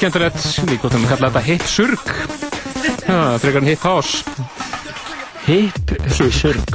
skemmtilegt, 0.00 0.44
líka 0.70 0.88
um 0.96 1.02
að 1.04 1.10
kalla 1.10 1.28
þetta 1.28 1.40
hip-surg 1.44 2.12
það 3.04 3.34
frekar 3.42 3.60
en 3.60 3.68
hip-house 3.68 4.22
Hip-surg 5.44 6.70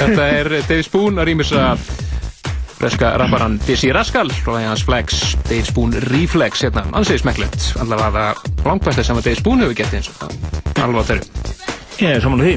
Þetta 0.00 0.24
er 0.26 0.48
Dave 0.66 0.82
Spoon 0.82 1.20
að 1.20 1.28
rýmisa 1.28 1.68
breska 2.80 3.12
rapparann 3.20 3.60
Dizzy 3.62 3.92
Rascal 3.94 4.26
og 4.32 4.48
það 4.48 4.58
er 4.58 4.70
hans 4.72 4.82
flex, 4.88 5.20
Dave 5.46 5.66
Spoon 5.68 5.94
Reflex 6.08 6.64
hérna, 6.66 6.82
ansið 6.98 7.20
smekklegt. 7.22 7.68
Allavega 7.82 8.32
langvægt 8.64 8.98
þess 8.98 9.12
að 9.14 9.22
Dave 9.28 9.38
Spoon 9.38 9.62
hefur 9.62 9.78
gett 9.82 9.98
eins 9.98 10.10
og 10.10 10.18
það. 10.22 10.30
Alveg 10.82 11.02
að 11.02 11.10
þau 11.12 11.18
Ég 12.02 12.16
er 12.16 12.24
saman 12.24 12.42
á 12.42 12.44
því. 12.48 12.54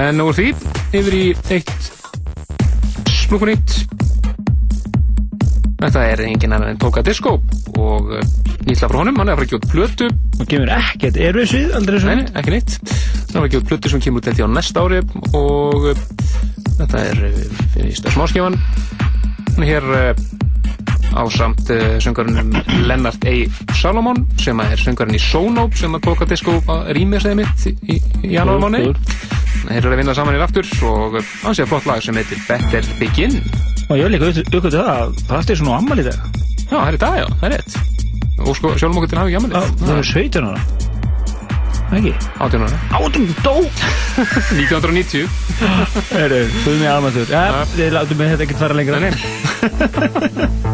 En 0.00 0.20
nú 0.20 0.30
er 0.30 0.38
því 0.38 0.48
yfir 1.02 1.18
í 1.18 1.24
eitt 1.58 1.90
slúkunýtt 3.20 3.82
Þetta 5.82 6.06
er 6.06 6.24
engin 6.28 6.54
annan 6.54 6.76
en 6.76 6.80
Tóka 6.80 7.02
Disco 7.04 7.40
og 7.82 8.12
eh, 8.16 8.26
nýtla 8.66 8.90
frá 8.90 9.00
honum, 9.00 9.18
hann 9.20 9.30
er 9.30 9.34
að 9.34 9.40
fara 9.40 9.48
að 9.48 9.52
gefa 9.52 9.60
út 9.60 9.72
plötu. 9.72 10.10
Og 10.38 10.50
gefur 10.50 10.74
ekkert 10.76 11.18
erfiðsvið 11.28 11.74
aldrei 11.78 12.02
svo. 12.02 12.12
Nei, 12.12 12.26
ekki 12.40 12.54
nýtt 12.56 12.76
hann 12.82 13.40
er 13.40 13.46
að 13.46 13.50
gefa 13.54 13.62
út 13.62 13.72
plötu 13.72 13.92
sem 13.92 14.04
kemur 14.04 14.22
út 14.22 14.28
þetta 14.28 14.46
á 14.46 14.50
næsta 14.52 14.84
ári 14.84 15.02
og 15.38 15.90
eh, 15.92 16.04
þetta 16.78 17.02
er 17.10 17.26
eh, 17.30 17.88
í 17.88 17.96
smáskifan 17.98 18.58
hann 18.60 19.66
er 19.66 19.68
hér 19.68 20.16
á 21.12 21.22
samt 21.28 21.68
söngarinn 22.00 22.54
Lennart 22.88 23.26
A. 23.28 23.34
Salomon 23.76 24.22
sem 24.40 24.60
er 24.64 24.80
söngarinn 24.80 25.18
í 25.18 25.20
Sonope 25.20 25.76
sem 25.76 25.92
að 25.92 26.06
tóka 26.06 26.28
disko 26.28 26.56
rýmislega 26.96 27.36
mitt 27.36 27.66
í, 27.68 27.98
í 28.00 28.32
janúarmáni 28.32 28.94
það 29.62 29.76
er 29.76 29.88
að 29.88 30.00
vinna 30.00 30.14
saman 30.16 30.36
í 30.36 30.40
raftur 30.40 30.68
og 30.88 31.18
hans 31.44 31.60
er 31.60 31.68
flott 31.70 31.88
lag 31.88 32.02
sem 32.04 32.16
heitir 32.18 32.40
Better 32.48 32.88
Begin. 33.00 33.38
Og 33.88 33.98
ég 33.98 34.06
vil 34.06 34.14
líka 34.16 34.30
auðvitað 34.30 34.78
það 34.78 34.92
að 34.94 35.18
það 35.28 35.52
er 35.54 35.60
svona 35.60 35.80
ammalið 35.80 36.10
þegar 36.10 36.31
það 36.82 36.92
er 36.92 36.98
í 36.98 37.02
dag, 37.02 37.18
já, 37.18 37.26
það 37.40 37.48
er 37.48 37.54
rétt. 37.56 37.72
Og 38.42 38.56
sko, 38.58 38.72
sjálfum 38.74 38.98
okkur 39.00 39.12
til 39.12 39.18
að 39.18 39.22
hafa 39.22 39.30
ekki 39.30 39.38
að 39.38 39.44
með 39.46 39.50
þið 39.52 39.58
það 39.82 39.94
eru 39.96 40.06
17 40.12 40.48
ára. 40.50 40.62
Ekki? 41.92 42.12
18 42.40 42.66
ára. 42.66 42.76
18 42.98 43.26
dó. 43.44 43.54
1990 44.16 45.28
það 46.10 46.20
eru, 46.26 46.42
þú 46.58 46.74
erum 46.74 46.84
ég 46.84 46.92
alveg 46.92 47.16
að 47.16 47.30
þú 47.30 47.78
við 47.78 47.96
látum 47.96 48.22
þetta 48.26 48.46
ekki 48.48 48.60
fara 48.60 48.76
lengur 48.76 48.98
að 48.98 49.08
nefn 49.08 50.68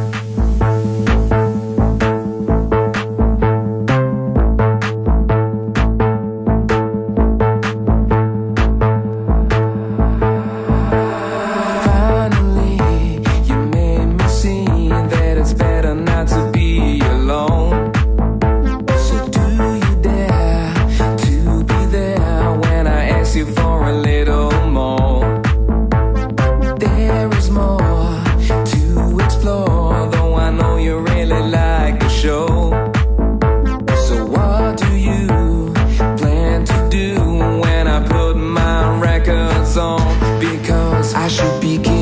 I 41.14 41.28
should 41.28 41.60
be 41.60 41.97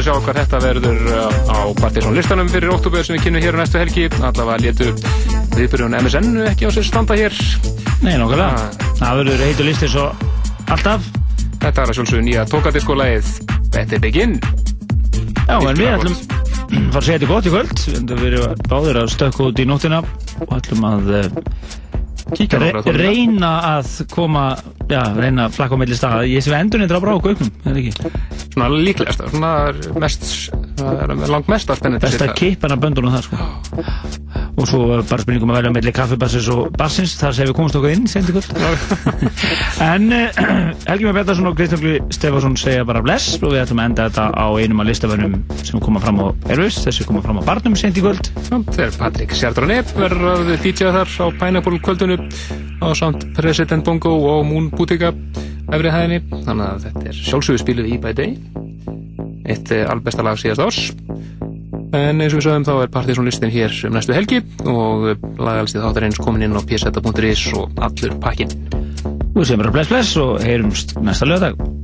að 0.00 0.06
sjá 0.06 0.14
hvað 0.24 0.38
þetta 0.38 0.58
verður 0.64 1.00
uh, 1.12 1.38
á 1.52 1.58
Partiðsson 1.76 2.14
listanum 2.16 2.48
fyrir 2.48 2.72
oktober 2.72 3.04
sem 3.04 3.16
við 3.16 3.24
kynum 3.26 3.42
hér 3.44 3.56
á 3.56 3.60
næstu 3.60 3.80
helgi. 3.80 4.06
Allavega 4.24 4.56
létu 4.62 4.86
viðbyrjun 5.56 5.96
MSN 5.98 6.38
ekki 6.48 6.68
á 6.68 6.70
sér 6.72 6.86
standa 6.88 7.18
hér. 7.18 7.36
Nei, 8.00 8.14
nokkulega. 8.20 8.70
Það 9.00 9.20
verður 9.20 9.44
heitur 9.44 9.68
listi 9.68 9.90
svo 9.92 10.06
alltaf. 10.72 11.04
Þetta 11.60 11.84
er 11.84 11.92
að 11.92 11.98
sjálfsögðu 11.98 12.24
nýja 12.30 12.46
tókadiskólaðið 12.48 13.32
Better 13.74 14.00
Begin. 14.00 14.38
Já, 15.44 15.58
en 15.58 15.76
við 15.76 15.92
ætlum 15.92 16.16
að 16.16 16.88
fara 16.94 17.02
að 17.02 17.08
segja 17.10 17.18
þetta 17.18 17.30
gott 17.34 17.50
í 17.50 17.54
kvöld. 17.56 17.84
Við 18.14 18.26
erum 18.30 18.64
báðir 18.72 19.02
að 19.02 19.12
stökka 19.18 19.50
út 19.50 19.60
í 19.60 19.68
nóttina 19.68 20.00
og 20.46 20.56
ætlum 20.56 20.88
að 20.88 21.12
Kíkja 22.30 22.60
re 22.62 22.70
reyna 22.94 23.48
að 23.72 24.04
koma, 24.12 24.52
já, 24.86 25.00
reyna 25.16 25.48
að 25.48 25.56
flakka 25.56 25.74
á 25.74 25.80
milli 25.82 25.96
staða. 25.98 26.26
Ég 26.30 26.44
sé 26.44 26.52
við 26.52 26.60
endur 26.60 26.82
nýttra 26.84 27.00
á 27.00 27.02
bráku 27.02 27.32
auknum, 27.32 27.50
er 27.66 27.80
ekki? 27.80 28.10
Svona 28.60 28.82
líklegast, 28.84 29.22
svona 29.32 29.50
er 29.72 29.84
mest 31.48 31.70
að 31.70 31.78
spennandi 31.78 32.04
Best 32.04 32.20
að 32.20 32.32
kippa 32.36 32.68
hana 32.68 32.76
böndunum 32.80 33.14
það, 33.14 33.22
sko. 33.24 33.38
Og 34.60 34.66
svo 34.68 34.80
bara 35.08 35.22
spurningum 35.22 35.52
að 35.52 35.60
velja 35.60 35.72
milli 35.72 35.92
kaffibassins 35.96 36.48
og 36.52 36.68
bassins, 36.76 37.14
þar 37.16 37.36
sem 37.36 37.48
við 37.48 37.54
komumst 37.56 37.78
okkur 37.78 37.94
inn, 37.94 38.04
sendi 38.10 38.34
kvöld. 38.34 38.50
en 39.92 40.12
uh, 40.12 40.42
Helgi 40.90 41.08
Már 41.08 41.16
Bjartarsson 41.16 41.48
og 41.48 41.56
Kristján 41.56 41.80
Gli 41.80 41.94
Stefansson 42.12 42.58
segja 42.60 42.84
bara 42.88 43.00
bless 43.04 43.38
og 43.40 43.54
við 43.54 43.62
ætlum 43.62 43.80
að 43.80 43.88
enda 43.90 44.08
þetta 44.10 44.26
á 44.36 44.46
einum 44.60 44.84
af 44.84 44.90
listafönum 44.90 45.38
sem 45.62 45.80
koma 45.80 46.02
fram 46.04 46.20
á 46.20 46.26
Erfus, 46.52 46.82
þessi 46.84 47.08
koma 47.08 47.24
fram 47.24 47.40
á 47.40 47.42
Barnum 47.48 47.78
sendi 47.80 48.04
kvöld. 48.04 48.28
Þegar 48.50 48.98
Patrik 49.00 49.32
Sjardronep 49.40 49.94
verður 49.96 50.34
að 50.34 50.52
DJ 50.66 50.92
þar 50.98 51.16
á 51.16 51.26
Pineapple 51.40 51.80
kvöldunu 51.80 52.20
á 52.84 52.88
samt 52.92 53.24
President 53.38 53.88
Bongo 53.88 54.18
og 54.34 54.44
Moon 54.48 54.68
Boutica 54.74 55.14
efri 55.70 55.92
hæðinni. 55.94 56.20
Þannig 56.46 56.66
að 56.66 56.86
þetta 56.86 57.06
er 57.10 57.20
sjálfsögur 57.20 57.62
spiluð 57.62 57.90
í 57.90 57.98
day 58.18 58.34
eitt 59.50 59.72
eh, 59.74 59.86
albesta 59.88 60.24
lag 60.26 60.38
síðast 60.40 60.62
árs. 60.64 60.80
En 61.90 62.22
eins 62.22 62.34
og 62.34 62.38
við 62.38 62.46
sögum 62.46 62.66
þá 62.68 62.74
er 62.76 62.92
Partiðsson 62.94 63.26
listin 63.26 63.50
hér 63.50 63.74
um 63.88 63.96
næstu 63.96 64.14
helgi 64.14 64.38
og 64.62 65.08
lagalstið 65.40 65.86
þáttar 65.86 66.06
eins 66.06 66.20
komin 66.22 66.46
inn 66.46 66.54
á 66.54 66.62
pseta.is 66.62 67.48
og 67.58 67.82
allur 67.82 68.14
pakkin 68.22 68.54
Við 69.34 69.46
segjum 69.46 69.64
bara 69.64 69.74
bless 69.74 69.90
bless 69.90 70.16
og 70.20 70.38
heyrumst 70.44 70.98
næsta 71.02 71.26
lögadag. 71.26 71.79